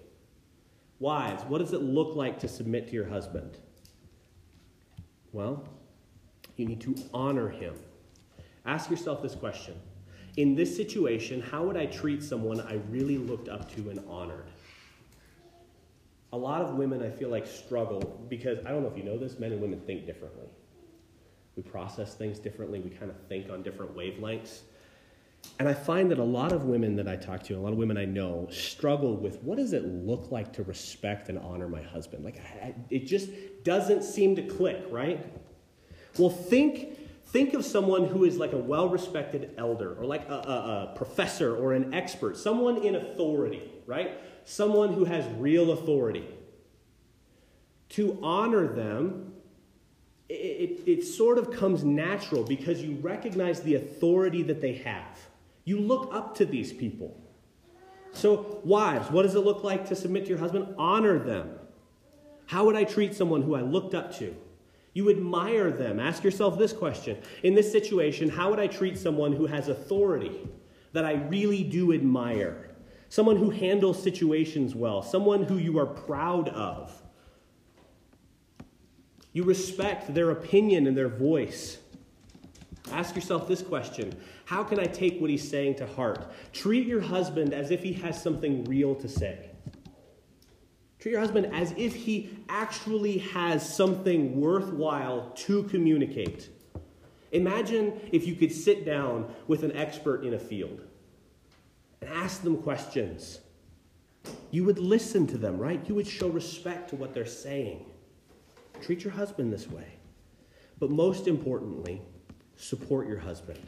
wives, 0.98 1.42
what 1.44 1.60
does 1.60 1.72
it 1.72 1.80
look 1.80 2.16
like 2.16 2.38
to 2.40 2.48
submit 2.48 2.88
to 2.88 2.92
your 2.92 3.08
husband? 3.08 3.56
Well, 5.32 5.66
you 6.56 6.66
need 6.66 6.82
to 6.82 6.94
honor 7.14 7.48
him. 7.48 7.76
Ask 8.66 8.90
yourself 8.90 9.22
this 9.22 9.34
question 9.34 9.80
In 10.36 10.54
this 10.54 10.74
situation, 10.74 11.40
how 11.40 11.64
would 11.64 11.76
I 11.76 11.86
treat 11.86 12.22
someone 12.22 12.60
I 12.60 12.80
really 12.90 13.18
looked 13.18 13.48
up 13.48 13.72
to 13.74 13.90
and 13.90 14.00
honored? 14.08 14.50
A 16.32 16.36
lot 16.36 16.60
of 16.60 16.74
women, 16.74 17.02
I 17.02 17.10
feel 17.10 17.28
like, 17.28 17.46
struggle 17.46 18.26
because 18.28 18.58
I 18.66 18.70
don't 18.70 18.82
know 18.82 18.88
if 18.88 18.96
you 18.96 19.04
know 19.04 19.16
this, 19.16 19.38
men 19.38 19.52
and 19.52 19.60
women 19.60 19.80
think 19.80 20.06
differently. 20.06 20.48
We 21.56 21.62
process 21.62 22.14
things 22.14 22.40
differently, 22.40 22.80
we 22.80 22.90
kind 22.90 23.10
of 23.10 23.16
think 23.28 23.48
on 23.48 23.62
different 23.62 23.96
wavelengths. 23.96 24.62
And 25.58 25.68
I 25.68 25.74
find 25.74 26.10
that 26.10 26.18
a 26.18 26.24
lot 26.24 26.52
of 26.52 26.64
women 26.64 26.96
that 26.96 27.06
I 27.06 27.14
talk 27.16 27.44
to, 27.44 27.54
a 27.54 27.60
lot 27.60 27.72
of 27.72 27.78
women 27.78 27.96
I 27.96 28.04
know, 28.04 28.48
struggle 28.50 29.16
with 29.16 29.40
what 29.42 29.58
does 29.58 29.72
it 29.72 29.84
look 29.84 30.32
like 30.32 30.52
to 30.54 30.64
respect 30.64 31.28
and 31.28 31.38
honor 31.38 31.68
my 31.68 31.82
husband? 31.82 32.24
Like, 32.24 32.40
I, 32.60 32.74
it 32.90 33.06
just 33.06 33.28
doesn't 33.62 34.02
seem 34.02 34.34
to 34.36 34.42
click, 34.42 34.82
right? 34.90 35.24
Well, 36.18 36.30
think, 36.30 36.98
Think 37.34 37.52
of 37.54 37.64
someone 37.64 38.06
who 38.06 38.22
is 38.22 38.36
like 38.36 38.52
a 38.52 38.56
well 38.56 38.88
respected 38.88 39.54
elder 39.58 39.96
or 39.98 40.04
like 40.04 40.28
a, 40.28 40.34
a, 40.34 40.92
a, 40.92 40.94
professor 40.94 41.56
or 41.56 41.72
an 41.72 41.92
expert, 41.92 42.36
someone 42.36 42.84
in 42.84 42.94
authority, 42.94 43.72
right? 43.86 44.20
Someone 44.44 44.92
who 44.92 45.04
has 45.04 45.26
real 45.40 45.72
authority. 45.72 46.28
To 47.88 48.20
honor 48.22 48.68
them, 48.68 49.32
it, 50.28 50.34
it, 50.34 50.88
it 50.88 51.02
sort 51.02 51.38
of 51.38 51.50
comes 51.50 51.82
natural 51.82 52.44
because 52.44 52.80
you 52.80 52.98
recognize 53.02 53.62
the 53.62 53.74
authority 53.74 54.44
that 54.44 54.60
they 54.60 54.74
have. 54.74 55.18
You 55.64 55.80
look 55.80 56.14
up 56.14 56.36
to 56.36 56.46
these 56.46 56.72
people. 56.72 57.20
So, 58.12 58.60
wives, 58.62 59.10
what 59.10 59.24
does 59.24 59.34
it 59.34 59.40
look 59.40 59.64
like 59.64 59.88
to 59.88 59.96
submit 59.96 60.26
to 60.26 60.28
your 60.28 60.38
husband? 60.38 60.72
Honor 60.78 61.18
them. 61.18 61.58
How 62.46 62.64
would 62.64 62.76
I 62.76 62.84
treat 62.84 63.12
someone 63.12 63.42
who 63.42 63.56
I 63.56 63.62
looked 63.62 63.92
up 63.92 64.16
to? 64.18 64.36
You 64.94 65.10
admire 65.10 65.72
them. 65.72 65.98
Ask 66.00 66.22
yourself 66.24 66.56
this 66.56 66.72
question 66.72 67.18
In 67.42 67.54
this 67.54 67.70
situation, 67.70 68.30
how 68.30 68.50
would 68.50 68.60
I 68.60 68.68
treat 68.68 68.96
someone 68.96 69.32
who 69.32 69.46
has 69.46 69.68
authority 69.68 70.48
that 70.92 71.04
I 71.04 71.14
really 71.14 71.64
do 71.64 71.92
admire? 71.92 72.70
Someone 73.08 73.36
who 73.36 73.50
handles 73.50 74.02
situations 74.02 74.74
well, 74.74 75.02
someone 75.02 75.44
who 75.44 75.58
you 75.58 75.78
are 75.78 75.86
proud 75.86 76.48
of. 76.48 77.00
You 79.32 79.42
respect 79.42 80.14
their 80.14 80.30
opinion 80.30 80.86
and 80.86 80.96
their 80.96 81.08
voice. 81.08 81.78
Ask 82.92 83.14
yourself 83.16 83.48
this 83.48 83.62
question 83.62 84.14
How 84.44 84.62
can 84.62 84.78
I 84.78 84.84
take 84.84 85.20
what 85.20 85.28
he's 85.28 85.48
saying 85.48 85.76
to 85.76 85.86
heart? 85.86 86.32
Treat 86.52 86.86
your 86.86 87.00
husband 87.00 87.52
as 87.52 87.72
if 87.72 87.82
he 87.82 87.92
has 87.94 88.22
something 88.22 88.64
real 88.64 88.94
to 88.96 89.08
say. 89.08 89.50
Treat 91.04 91.12
your 91.12 91.20
husband 91.20 91.50
as 91.52 91.74
if 91.76 91.94
he 91.94 92.30
actually 92.48 93.18
has 93.18 93.76
something 93.76 94.40
worthwhile 94.40 95.32
to 95.34 95.64
communicate. 95.64 96.48
Imagine 97.32 98.00
if 98.10 98.26
you 98.26 98.34
could 98.34 98.50
sit 98.50 98.86
down 98.86 99.30
with 99.46 99.64
an 99.64 99.76
expert 99.76 100.24
in 100.24 100.32
a 100.32 100.38
field 100.38 100.80
and 102.00 102.08
ask 102.08 102.40
them 102.40 102.56
questions. 102.56 103.40
You 104.50 104.64
would 104.64 104.78
listen 104.78 105.26
to 105.26 105.36
them, 105.36 105.58
right? 105.58 105.86
You 105.86 105.94
would 105.94 106.06
show 106.06 106.28
respect 106.28 106.88
to 106.88 106.96
what 106.96 107.12
they're 107.12 107.26
saying. 107.26 107.84
Treat 108.80 109.04
your 109.04 109.12
husband 109.12 109.52
this 109.52 109.68
way. 109.68 109.98
But 110.78 110.88
most 110.88 111.28
importantly, 111.28 112.00
support 112.56 113.08
your 113.08 113.18
husband. 113.18 113.60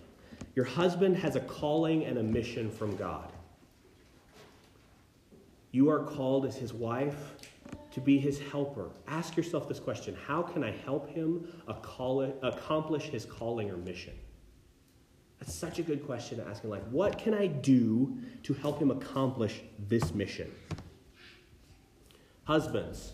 Your 0.54 0.64
husband 0.64 1.18
has 1.18 1.36
a 1.36 1.40
calling 1.40 2.06
and 2.06 2.16
a 2.16 2.22
mission 2.22 2.70
from 2.70 2.96
God. 2.96 3.30
You 5.76 5.90
are 5.90 5.98
called 5.98 6.46
as 6.46 6.56
his 6.56 6.72
wife 6.72 7.34
to 7.92 8.00
be 8.00 8.18
his 8.18 8.40
helper. 8.50 8.88
Ask 9.06 9.36
yourself 9.36 9.68
this 9.68 9.78
question 9.78 10.16
How 10.26 10.40
can 10.40 10.64
I 10.64 10.70
help 10.70 11.06
him 11.10 11.46
accomplish 11.68 13.10
his 13.10 13.26
calling 13.26 13.68
or 13.68 13.76
mission? 13.76 14.14
That's 15.38 15.54
such 15.54 15.78
a 15.78 15.82
good 15.82 16.06
question 16.06 16.38
to 16.38 16.48
ask 16.48 16.64
in 16.64 16.70
life. 16.70 16.82
What 16.84 17.18
can 17.18 17.34
I 17.34 17.48
do 17.48 18.16
to 18.44 18.54
help 18.54 18.80
him 18.80 18.90
accomplish 18.90 19.60
this 19.86 20.14
mission? 20.14 20.50
Husbands, 22.44 23.12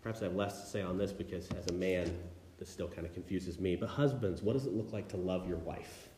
perhaps 0.00 0.20
I 0.20 0.26
have 0.26 0.36
less 0.36 0.60
to 0.60 0.68
say 0.68 0.80
on 0.80 0.96
this 0.96 1.12
because 1.12 1.48
as 1.58 1.66
a 1.66 1.72
man, 1.72 2.16
this 2.60 2.68
still 2.68 2.86
kind 2.86 3.04
of 3.04 3.12
confuses 3.12 3.58
me. 3.58 3.74
But 3.74 3.88
husbands, 3.88 4.42
what 4.42 4.52
does 4.52 4.66
it 4.66 4.74
look 4.74 4.92
like 4.92 5.08
to 5.08 5.16
love 5.16 5.48
your 5.48 5.58
wife? 5.58 6.08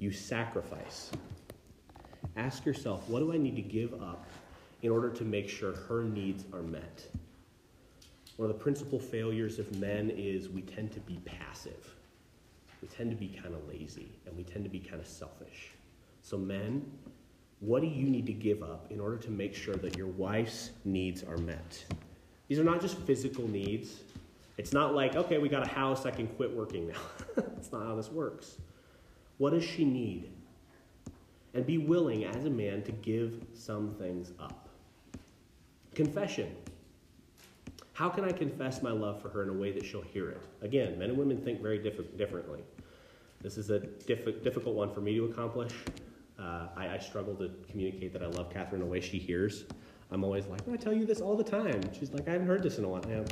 You 0.00 0.10
sacrifice. 0.10 1.12
Ask 2.36 2.66
yourself, 2.66 3.08
what 3.08 3.20
do 3.20 3.32
I 3.32 3.38
need 3.38 3.56
to 3.56 3.62
give 3.62 3.94
up 3.94 4.26
in 4.82 4.90
order 4.90 5.08
to 5.10 5.24
make 5.24 5.48
sure 5.48 5.72
her 5.72 6.04
needs 6.04 6.44
are 6.52 6.62
met? 6.62 7.06
One 8.36 8.50
of 8.50 8.56
the 8.56 8.62
principal 8.62 8.98
failures 8.98 9.58
of 9.58 9.74
men 9.78 10.10
is 10.10 10.50
we 10.50 10.60
tend 10.60 10.92
to 10.92 11.00
be 11.00 11.18
passive. 11.24 11.94
We 12.82 12.88
tend 12.88 13.10
to 13.10 13.16
be 13.16 13.28
kind 13.28 13.54
of 13.54 13.66
lazy 13.66 14.12
and 14.26 14.36
we 14.36 14.44
tend 14.44 14.64
to 14.64 14.70
be 14.70 14.78
kind 14.78 15.00
of 15.00 15.06
selfish. 15.06 15.70
So, 16.20 16.36
men, 16.36 16.84
what 17.60 17.80
do 17.80 17.88
you 17.88 18.06
need 18.06 18.26
to 18.26 18.34
give 18.34 18.62
up 18.62 18.86
in 18.90 19.00
order 19.00 19.16
to 19.16 19.30
make 19.30 19.54
sure 19.54 19.76
that 19.76 19.96
your 19.96 20.08
wife's 20.08 20.72
needs 20.84 21.22
are 21.22 21.38
met? 21.38 21.84
These 22.48 22.58
are 22.58 22.64
not 22.64 22.82
just 22.82 22.98
physical 22.98 23.48
needs. 23.48 24.00
It's 24.58 24.74
not 24.74 24.94
like, 24.94 25.16
okay, 25.16 25.38
we 25.38 25.48
got 25.48 25.66
a 25.66 25.70
house, 25.70 26.04
I 26.04 26.10
can 26.10 26.26
quit 26.26 26.54
working 26.54 26.88
now. 26.88 27.00
That's 27.36 27.72
not 27.72 27.86
how 27.86 27.96
this 27.96 28.10
works. 28.10 28.58
What 29.38 29.50
does 29.50 29.64
she 29.64 29.86
need? 29.86 30.30
And 31.56 31.64
be 31.66 31.78
willing 31.78 32.24
as 32.24 32.44
a 32.44 32.50
man 32.50 32.82
to 32.82 32.92
give 32.92 33.42
some 33.54 33.94
things 33.94 34.32
up. 34.38 34.68
Confession. 35.94 36.54
How 37.94 38.10
can 38.10 38.24
I 38.24 38.32
confess 38.32 38.82
my 38.82 38.90
love 38.90 39.22
for 39.22 39.30
her 39.30 39.42
in 39.42 39.48
a 39.48 39.54
way 39.54 39.72
that 39.72 39.86
she'll 39.86 40.02
hear 40.02 40.28
it? 40.28 40.42
Again, 40.60 40.98
men 40.98 41.08
and 41.08 41.18
women 41.18 41.38
think 41.38 41.62
very 41.62 41.78
diff- 41.78 42.14
differently. 42.18 42.62
This 43.40 43.56
is 43.56 43.70
a 43.70 43.78
diff- 43.80 44.44
difficult 44.44 44.76
one 44.76 44.92
for 44.92 45.00
me 45.00 45.14
to 45.14 45.24
accomplish. 45.24 45.72
Uh, 46.38 46.68
I, 46.76 46.88
I, 46.88 46.98
struggle 46.98 47.34
to 47.36 47.50
communicate 47.70 48.12
that 48.12 48.22
I 48.22 48.26
love 48.26 48.52
Catherine 48.52 48.82
in 48.82 48.86
a 48.86 48.90
way 48.90 49.00
she 49.00 49.18
hears. 49.18 49.64
I'm 50.10 50.22
always 50.22 50.44
like, 50.46 50.60
I 50.70 50.76
tell 50.76 50.92
you 50.92 51.06
this 51.06 51.22
all 51.22 51.34
the 51.34 51.42
time. 51.42 51.80
She's 51.98 52.12
like, 52.12 52.28
I 52.28 52.32
haven't 52.32 52.46
heard 52.46 52.62
this 52.62 52.76
in 52.76 52.84
a 52.84 52.88
while. 52.88 53.02
Yeah. 53.08 53.24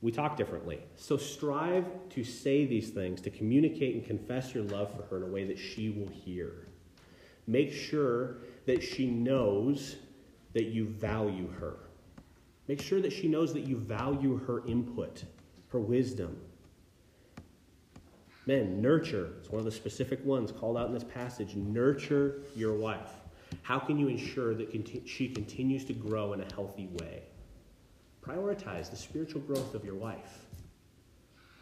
We 0.00 0.12
talk 0.12 0.36
differently. 0.36 0.78
So 0.94 1.16
strive 1.16 1.86
to 2.10 2.22
say 2.22 2.64
these 2.64 2.90
things, 2.90 3.20
to 3.22 3.30
communicate 3.30 3.96
and 3.96 4.06
confess 4.06 4.54
your 4.54 4.62
love 4.62 4.94
for 4.94 5.02
her 5.02 5.16
in 5.16 5.22
a 5.24 5.32
way 5.32 5.42
that 5.44 5.58
she 5.58 5.90
will 5.90 6.08
hear. 6.08 6.68
Make 7.46 7.72
sure 7.72 8.38
that 8.66 8.82
she 8.82 9.06
knows 9.06 9.96
that 10.52 10.66
you 10.66 10.86
value 10.86 11.50
her. 11.58 11.76
Make 12.68 12.80
sure 12.80 13.00
that 13.00 13.12
she 13.12 13.28
knows 13.28 13.52
that 13.54 13.64
you 13.64 13.76
value 13.76 14.38
her 14.46 14.66
input, 14.66 15.24
her 15.68 15.80
wisdom. 15.80 16.38
Men, 18.46 18.80
nurture. 18.80 19.34
It's 19.40 19.50
one 19.50 19.60
of 19.60 19.64
the 19.64 19.72
specific 19.72 20.24
ones 20.24 20.52
called 20.52 20.76
out 20.76 20.88
in 20.88 20.94
this 20.94 21.04
passage. 21.04 21.54
Nurture 21.54 22.42
your 22.56 22.74
wife. 22.74 23.10
How 23.62 23.78
can 23.78 23.98
you 23.98 24.08
ensure 24.08 24.54
that 24.54 24.72
conti- 24.72 25.02
she 25.06 25.28
continues 25.28 25.84
to 25.86 25.92
grow 25.92 26.32
in 26.32 26.40
a 26.40 26.54
healthy 26.54 26.88
way? 27.00 27.22
Prioritize 28.24 28.90
the 28.90 28.96
spiritual 28.96 29.40
growth 29.42 29.74
of 29.74 29.84
your 29.84 29.94
wife. 29.94 30.46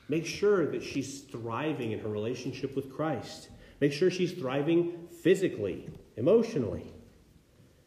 Make 0.08 0.26
sure 0.26 0.66
that 0.70 0.82
she's 0.82 1.20
thriving 1.20 1.92
in 1.92 2.00
her 2.00 2.08
relationship 2.08 2.74
with 2.76 2.92
Christ. 2.92 3.48
Make 3.80 3.92
sure 3.92 4.10
she's 4.10 4.32
thriving 4.32 5.08
physically, 5.22 5.88
emotionally, 6.16 6.92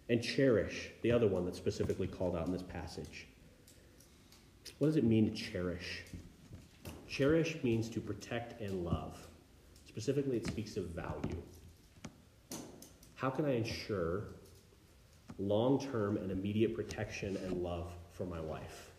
and 0.09 0.21
cherish 0.21 0.91
the 1.01 1.11
other 1.11 1.27
one 1.27 1.45
that's 1.45 1.57
specifically 1.57 2.07
called 2.07 2.35
out 2.35 2.45
in 2.45 2.51
this 2.51 2.63
passage. 2.63 3.27
What 4.79 4.87
does 4.87 4.97
it 4.97 5.03
mean 5.03 5.29
to 5.29 5.35
cherish? 5.35 6.03
Cherish 7.07 7.57
means 7.63 7.89
to 7.89 7.99
protect 7.99 8.59
and 8.59 8.83
love. 8.83 9.17
Specifically, 9.87 10.37
it 10.37 10.47
speaks 10.47 10.77
of 10.77 10.85
value. 10.87 11.41
How 13.15 13.29
can 13.29 13.45
I 13.45 13.55
ensure 13.55 14.25
long 15.37 15.79
term 15.79 16.17
and 16.17 16.31
immediate 16.31 16.75
protection 16.75 17.37
and 17.37 17.63
love 17.63 17.93
for 18.11 18.25
my 18.25 18.41
wife? 18.41 18.91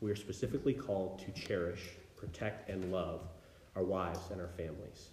We 0.00 0.10
are 0.10 0.16
specifically 0.16 0.72
called 0.72 1.20
to 1.20 1.30
cherish, 1.32 1.82
protect, 2.16 2.68
and 2.68 2.90
love 2.90 3.28
our 3.76 3.84
wives 3.84 4.30
and 4.30 4.40
our 4.40 4.48
families. 4.48 5.10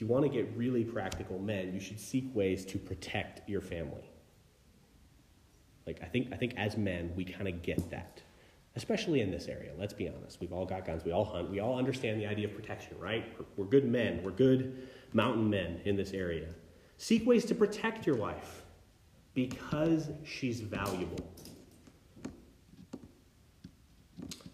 If 0.00 0.08
you 0.08 0.14
want 0.14 0.24
to 0.24 0.30
get 0.30 0.50
really 0.56 0.82
practical, 0.82 1.38
men, 1.38 1.74
you 1.74 1.78
should 1.78 2.00
seek 2.00 2.34
ways 2.34 2.64
to 2.64 2.78
protect 2.78 3.46
your 3.46 3.60
family. 3.60 4.10
Like 5.86 6.00
I 6.02 6.06
think 6.06 6.32
I 6.32 6.36
think 6.36 6.54
as 6.56 6.78
men, 6.78 7.12
we 7.14 7.22
kind 7.22 7.46
of 7.46 7.60
get 7.60 7.90
that. 7.90 8.22
Especially 8.76 9.20
in 9.20 9.30
this 9.30 9.46
area, 9.46 9.72
let's 9.78 9.92
be 9.92 10.08
honest. 10.08 10.40
We've 10.40 10.54
all 10.54 10.64
got 10.64 10.86
guns, 10.86 11.04
we 11.04 11.12
all 11.12 11.26
hunt, 11.26 11.50
we 11.50 11.60
all 11.60 11.76
understand 11.76 12.18
the 12.18 12.24
idea 12.24 12.48
of 12.48 12.54
protection, 12.54 12.98
right? 12.98 13.30
We're 13.58 13.66
good 13.66 13.84
men, 13.84 14.22
we're 14.24 14.30
good 14.30 14.88
mountain 15.12 15.50
men 15.50 15.82
in 15.84 15.96
this 15.96 16.12
area. 16.12 16.48
Seek 16.96 17.26
ways 17.26 17.44
to 17.44 17.54
protect 17.54 18.06
your 18.06 18.16
wife 18.16 18.62
because 19.34 20.08
she's 20.24 20.62
valuable. 20.62 21.30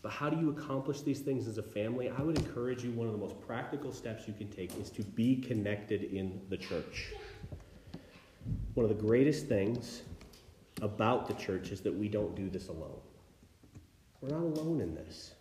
But 0.06 0.12
how 0.12 0.30
do 0.30 0.38
you 0.38 0.50
accomplish 0.50 1.00
these 1.00 1.18
things 1.18 1.48
as 1.48 1.58
a 1.58 1.64
family? 1.64 2.10
I 2.10 2.22
would 2.22 2.38
encourage 2.38 2.84
you, 2.84 2.92
one 2.92 3.08
of 3.08 3.12
the 3.12 3.18
most 3.18 3.40
practical 3.44 3.92
steps 3.92 4.28
you 4.28 4.34
can 4.34 4.48
take 4.48 4.72
is 4.78 4.88
to 4.90 5.02
be 5.02 5.34
connected 5.34 6.04
in 6.04 6.42
the 6.48 6.56
church. 6.56 7.12
One 8.74 8.84
of 8.84 8.88
the 8.88 9.02
greatest 9.02 9.48
things 9.48 10.02
about 10.80 11.26
the 11.26 11.34
church 11.34 11.72
is 11.72 11.80
that 11.80 11.92
we 11.92 12.08
don't 12.08 12.36
do 12.36 12.48
this 12.48 12.68
alone. 12.68 13.00
We're 14.20 14.28
not 14.28 14.42
alone 14.42 14.80
in 14.80 14.94
this. 14.94 15.34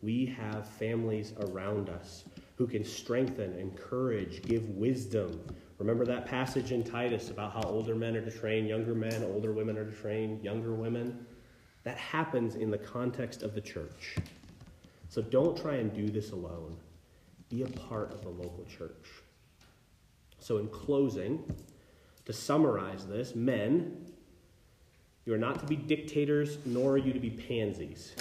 We 0.00 0.24
have 0.24 0.66
families 0.66 1.34
around 1.38 1.90
us 1.90 2.24
who 2.56 2.66
can 2.66 2.86
strengthen, 2.86 3.52
encourage, 3.58 4.40
give 4.44 4.66
wisdom. 4.70 5.38
Remember 5.76 6.06
that 6.06 6.24
passage 6.24 6.72
in 6.72 6.82
Titus 6.82 7.28
about 7.28 7.52
how 7.52 7.64
older 7.64 7.94
men 7.94 8.16
are 8.16 8.24
to 8.24 8.30
train 8.30 8.64
younger 8.64 8.94
men, 8.94 9.22
older 9.22 9.52
women 9.52 9.76
are 9.76 9.84
to 9.84 9.94
train 9.94 10.42
younger 10.42 10.72
women? 10.72 11.26
That 11.84 11.98
happens 11.98 12.54
in 12.54 12.70
the 12.70 12.78
context 12.78 13.42
of 13.42 13.54
the 13.54 13.60
church. 13.60 14.16
So 15.08 15.20
don't 15.20 15.56
try 15.56 15.74
and 15.74 15.92
do 15.92 16.08
this 16.08 16.32
alone. 16.32 16.76
Be 17.48 17.62
a 17.62 17.66
part 17.66 18.12
of 18.12 18.22
the 18.22 18.30
local 18.30 18.64
church. 18.64 19.08
So, 20.38 20.58
in 20.58 20.68
closing, 20.68 21.44
to 22.24 22.32
summarize 22.32 23.06
this, 23.06 23.34
men, 23.34 24.06
you 25.24 25.32
are 25.34 25.38
not 25.38 25.60
to 25.60 25.66
be 25.66 25.76
dictators, 25.76 26.58
nor 26.64 26.92
are 26.92 26.98
you 26.98 27.12
to 27.12 27.20
be 27.20 27.30
pansies. 27.30 28.14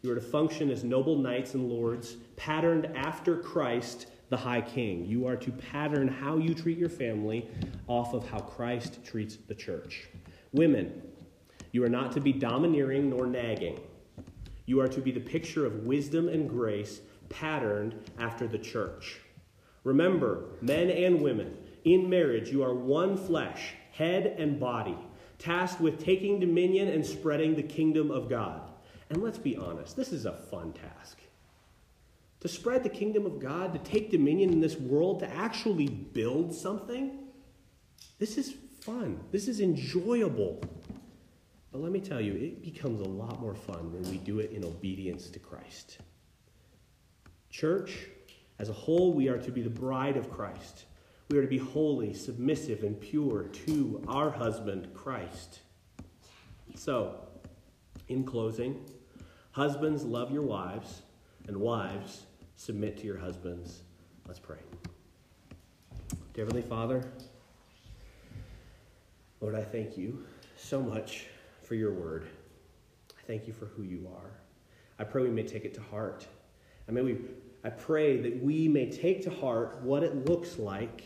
You 0.00 0.12
are 0.12 0.14
to 0.14 0.20
function 0.20 0.70
as 0.70 0.84
noble 0.84 1.16
knights 1.18 1.54
and 1.54 1.68
lords, 1.68 2.16
patterned 2.36 2.86
after 2.94 3.36
Christ, 3.36 4.06
the 4.28 4.36
High 4.36 4.60
King. 4.62 5.04
You 5.04 5.26
are 5.26 5.36
to 5.36 5.50
pattern 5.50 6.08
how 6.08 6.38
you 6.38 6.54
treat 6.54 6.78
your 6.78 6.88
family 6.88 7.48
off 7.86 8.14
of 8.14 8.28
how 8.28 8.40
Christ 8.40 9.04
treats 9.04 9.36
the 9.36 9.54
church. 9.54 10.08
Women, 10.52 11.02
you 11.76 11.84
are 11.84 11.90
not 11.90 12.10
to 12.10 12.22
be 12.22 12.32
domineering 12.32 13.10
nor 13.10 13.26
nagging. 13.26 13.78
You 14.64 14.80
are 14.80 14.88
to 14.88 15.02
be 15.02 15.10
the 15.10 15.20
picture 15.20 15.66
of 15.66 15.84
wisdom 15.84 16.26
and 16.26 16.48
grace 16.48 17.00
patterned 17.28 17.94
after 18.18 18.48
the 18.48 18.56
church. 18.56 19.20
Remember, 19.84 20.46
men 20.62 20.88
and 20.88 21.20
women, 21.20 21.54
in 21.84 22.08
marriage, 22.08 22.48
you 22.48 22.62
are 22.64 22.72
one 22.72 23.18
flesh, 23.18 23.74
head 23.92 24.36
and 24.38 24.58
body, 24.58 24.96
tasked 25.38 25.78
with 25.78 26.02
taking 26.02 26.40
dominion 26.40 26.88
and 26.88 27.04
spreading 27.04 27.54
the 27.54 27.62
kingdom 27.62 28.10
of 28.10 28.30
God. 28.30 28.62
And 29.10 29.22
let's 29.22 29.36
be 29.36 29.54
honest, 29.54 29.96
this 29.96 30.14
is 30.14 30.24
a 30.24 30.32
fun 30.32 30.72
task. 30.72 31.18
To 32.40 32.48
spread 32.48 32.84
the 32.84 32.88
kingdom 32.88 33.26
of 33.26 33.38
God, 33.38 33.74
to 33.74 33.90
take 33.90 34.10
dominion 34.10 34.50
in 34.50 34.60
this 34.62 34.76
world, 34.76 35.20
to 35.20 35.28
actually 35.28 35.88
build 35.88 36.54
something, 36.54 37.18
this 38.18 38.38
is 38.38 38.54
fun. 38.80 39.20
This 39.30 39.46
is 39.46 39.60
enjoyable. 39.60 40.62
But 41.76 41.82
let 41.82 41.92
me 41.92 42.00
tell 42.00 42.22
you, 42.22 42.32
it 42.32 42.62
becomes 42.62 43.02
a 43.02 43.04
lot 43.04 43.38
more 43.38 43.54
fun 43.54 43.92
when 43.92 44.10
we 44.10 44.16
do 44.16 44.38
it 44.38 44.50
in 44.50 44.64
obedience 44.64 45.28
to 45.28 45.38
Christ. 45.38 45.98
Church, 47.50 48.06
as 48.58 48.70
a 48.70 48.72
whole, 48.72 49.12
we 49.12 49.28
are 49.28 49.36
to 49.36 49.52
be 49.52 49.60
the 49.60 49.68
bride 49.68 50.16
of 50.16 50.30
Christ. 50.30 50.86
We 51.28 51.36
are 51.36 51.42
to 51.42 51.46
be 51.46 51.58
holy, 51.58 52.14
submissive, 52.14 52.82
and 52.82 52.98
pure 52.98 53.42
to 53.66 54.02
our 54.08 54.30
husband, 54.30 54.88
Christ. 54.94 55.60
So, 56.76 57.20
in 58.08 58.24
closing, 58.24 58.82
husbands, 59.50 60.02
love 60.02 60.30
your 60.30 60.44
wives, 60.44 61.02
and 61.46 61.58
wives, 61.58 62.24
submit 62.56 62.96
to 63.00 63.06
your 63.06 63.18
husbands. 63.18 63.82
Let's 64.26 64.40
pray. 64.40 64.60
Dear 66.32 66.46
Heavenly 66.46 66.66
Father, 66.66 67.04
Lord, 69.42 69.54
I 69.54 69.62
thank 69.62 69.98
you 69.98 70.24
so 70.56 70.80
much 70.80 71.26
for 71.66 71.74
your 71.74 71.92
word. 71.92 72.26
I 73.18 73.26
thank 73.26 73.46
you 73.46 73.52
for 73.52 73.66
who 73.66 73.82
you 73.82 74.08
are. 74.14 74.30
I 74.98 75.04
pray 75.04 75.22
we 75.22 75.30
may 75.30 75.42
take 75.42 75.64
it 75.64 75.74
to 75.74 75.82
heart. 75.82 76.26
I 76.88 76.92
may 76.92 77.02
we 77.02 77.18
I 77.64 77.70
pray 77.70 78.18
that 78.18 78.42
we 78.42 78.68
may 78.68 78.90
take 78.90 79.24
to 79.24 79.30
heart 79.30 79.80
what 79.82 80.04
it 80.04 80.26
looks 80.26 80.56
like 80.56 81.02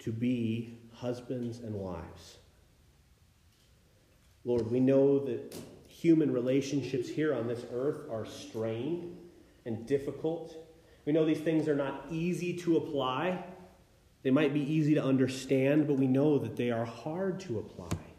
to 0.00 0.12
be 0.12 0.78
husbands 0.92 1.60
and 1.60 1.74
wives. 1.74 2.36
Lord, 4.44 4.70
we 4.70 4.78
know 4.78 5.18
that 5.20 5.54
human 5.86 6.32
relationships 6.32 7.08
here 7.08 7.34
on 7.34 7.46
this 7.46 7.64
earth 7.72 8.10
are 8.10 8.26
strained 8.26 9.16
and 9.64 9.86
difficult. 9.86 10.54
We 11.06 11.12
know 11.12 11.24
these 11.24 11.40
things 11.40 11.66
are 11.66 11.74
not 11.74 12.06
easy 12.10 12.54
to 12.58 12.76
apply. 12.76 13.42
They 14.22 14.30
might 14.30 14.52
be 14.52 14.60
easy 14.60 14.94
to 14.94 15.02
understand, 15.02 15.86
but 15.86 15.94
we 15.94 16.06
know 16.06 16.38
that 16.38 16.56
they 16.56 16.70
are 16.70 16.84
hard 16.84 17.40
to 17.40 17.58
apply. 17.58 18.09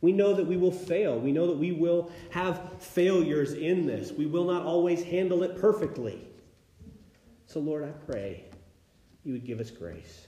We 0.00 0.12
know 0.12 0.34
that 0.34 0.46
we 0.46 0.56
will 0.56 0.72
fail. 0.72 1.18
We 1.18 1.32
know 1.32 1.46
that 1.46 1.56
we 1.56 1.72
will 1.72 2.10
have 2.30 2.60
failures 2.78 3.54
in 3.54 3.86
this. 3.86 4.12
We 4.12 4.26
will 4.26 4.44
not 4.44 4.64
always 4.64 5.02
handle 5.02 5.42
it 5.42 5.58
perfectly. 5.58 6.26
So, 7.46 7.60
Lord, 7.60 7.84
I 7.84 7.92
pray 8.10 8.44
you 9.24 9.32
would 9.32 9.46
give 9.46 9.60
us 9.60 9.70
grace. 9.70 10.26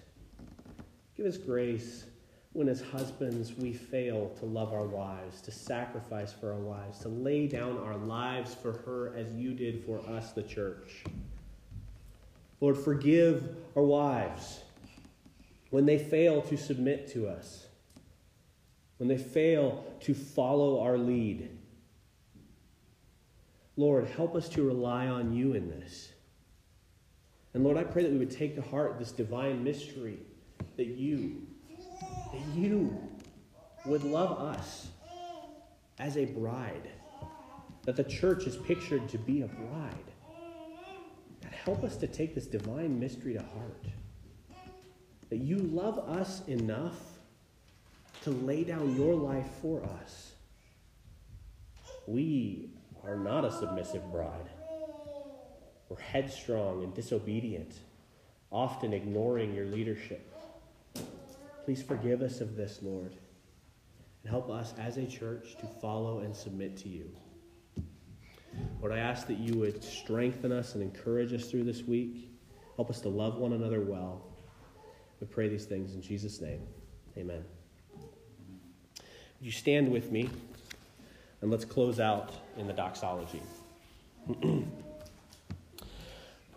Give 1.16 1.26
us 1.26 1.36
grace 1.36 2.04
when, 2.52 2.68
as 2.68 2.80
husbands, 2.80 3.52
we 3.56 3.72
fail 3.72 4.30
to 4.40 4.46
love 4.46 4.72
our 4.72 4.86
wives, 4.86 5.40
to 5.42 5.52
sacrifice 5.52 6.32
for 6.32 6.52
our 6.52 6.58
wives, 6.58 6.98
to 7.00 7.08
lay 7.08 7.46
down 7.46 7.78
our 7.78 7.96
lives 7.96 8.54
for 8.54 8.72
her 8.72 9.14
as 9.16 9.32
you 9.34 9.52
did 9.52 9.84
for 9.84 10.00
us, 10.08 10.32
the 10.32 10.42
church. 10.42 11.04
Lord, 12.60 12.76
forgive 12.76 13.56
our 13.76 13.84
wives 13.84 14.60
when 15.70 15.86
they 15.86 15.98
fail 15.98 16.42
to 16.42 16.56
submit 16.56 17.08
to 17.12 17.28
us, 17.28 17.67
when 18.98 19.08
they 19.08 19.18
fail 19.18 19.84
to 20.00 20.14
follow 20.14 20.80
our 20.80 20.98
lead. 20.98 21.50
Lord, 23.76 24.06
help 24.08 24.34
us 24.34 24.48
to 24.50 24.62
rely 24.64 25.06
on 25.06 25.32
you 25.32 25.54
in 25.54 25.70
this. 25.70 26.10
And 27.54 27.64
Lord, 27.64 27.76
I 27.76 27.84
pray 27.84 28.02
that 28.02 28.12
we 28.12 28.18
would 28.18 28.30
take 28.30 28.56
to 28.56 28.62
heart 28.62 28.98
this 28.98 29.12
divine 29.12 29.64
mystery 29.64 30.18
that 30.76 30.86
you, 30.86 31.46
that 32.32 32.42
you 32.54 32.96
would 33.86 34.02
love 34.02 34.38
us 34.40 34.88
as 35.98 36.16
a 36.16 36.24
bride, 36.24 36.90
that 37.84 37.96
the 37.96 38.04
church 38.04 38.46
is 38.46 38.56
pictured 38.56 39.08
to 39.08 39.18
be 39.18 39.42
a 39.42 39.46
bride. 39.46 39.94
God, 41.42 41.52
help 41.52 41.84
us 41.84 41.96
to 41.96 42.06
take 42.06 42.34
this 42.34 42.46
divine 42.46 42.98
mystery 42.98 43.34
to 43.34 43.40
heart. 43.42 43.84
That 45.30 45.38
you 45.38 45.58
love 45.58 45.98
us 45.98 46.42
enough 46.48 47.17
to 48.22 48.30
lay 48.30 48.64
down 48.64 48.96
your 48.96 49.14
life 49.14 49.48
for 49.62 49.82
us. 50.02 50.32
We 52.06 52.70
are 53.04 53.16
not 53.16 53.44
a 53.44 53.52
submissive 53.52 54.10
bride. 54.10 54.48
We're 55.88 56.00
headstrong 56.00 56.84
and 56.84 56.94
disobedient, 56.94 57.74
often 58.50 58.92
ignoring 58.92 59.54
your 59.54 59.66
leadership. 59.66 60.34
Please 61.64 61.82
forgive 61.82 62.22
us 62.22 62.40
of 62.40 62.56
this, 62.56 62.80
Lord, 62.82 63.14
and 64.22 64.30
help 64.30 64.50
us 64.50 64.74
as 64.78 64.96
a 64.96 65.06
church 65.06 65.56
to 65.60 65.66
follow 65.80 66.20
and 66.20 66.34
submit 66.34 66.76
to 66.78 66.88
you. 66.88 67.10
Lord, 68.80 68.92
I 68.92 68.98
ask 68.98 69.26
that 69.26 69.38
you 69.38 69.58
would 69.58 69.82
strengthen 69.82 70.52
us 70.52 70.74
and 70.74 70.82
encourage 70.82 71.32
us 71.32 71.50
through 71.50 71.64
this 71.64 71.82
week. 71.82 72.30
Help 72.76 72.90
us 72.90 73.00
to 73.02 73.08
love 73.08 73.36
one 73.36 73.52
another 73.52 73.80
well. 73.80 74.22
We 75.20 75.26
pray 75.26 75.48
these 75.48 75.66
things 75.66 75.94
in 75.94 76.02
Jesus' 76.02 76.40
name. 76.40 76.62
Amen. 77.16 77.44
You 79.40 79.52
stand 79.52 79.92
with 79.92 80.10
me 80.10 80.28
and 81.40 81.50
let's 81.50 81.64
close 81.64 82.00
out 82.00 82.32
in 82.56 82.66
the 82.66 82.72
doxology? 82.72 83.42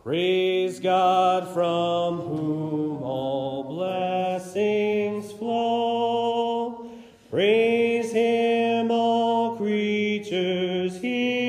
Praise 0.03 0.79
God 0.79 1.47
from 1.53 2.17
whom 2.21 3.03
all 3.03 3.63
blessings 3.65 5.31
flow. 5.33 6.89
Praise 7.29 8.11
Him, 8.11 8.89
all 8.89 9.57
creatures 9.57 10.99
here 10.99 11.40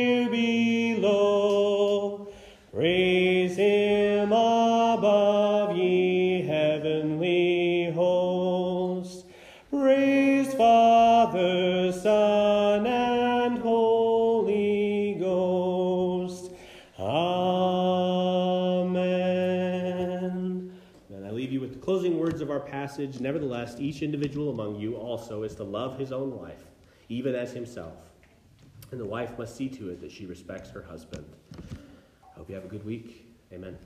passage. 22.62 23.20
Nevertheless, 23.20 23.76
each 23.78 24.02
individual 24.02 24.50
among 24.50 24.76
you 24.76 24.96
also 24.96 25.42
is 25.42 25.54
to 25.56 25.64
love 25.64 25.98
his 25.98 26.12
own 26.12 26.38
wife, 26.38 26.64
even 27.08 27.34
as 27.34 27.52
himself. 27.52 27.96
And 28.90 29.00
the 29.00 29.06
wife 29.06 29.38
must 29.38 29.56
see 29.56 29.68
to 29.70 29.90
it 29.90 30.00
that 30.00 30.10
she 30.10 30.26
respects 30.26 30.70
her 30.70 30.82
husband. 30.82 31.24
I 31.58 32.38
hope 32.38 32.48
you 32.48 32.54
have 32.54 32.64
a 32.64 32.68
good 32.68 32.84
week. 32.84 33.26
Amen. 33.52 33.78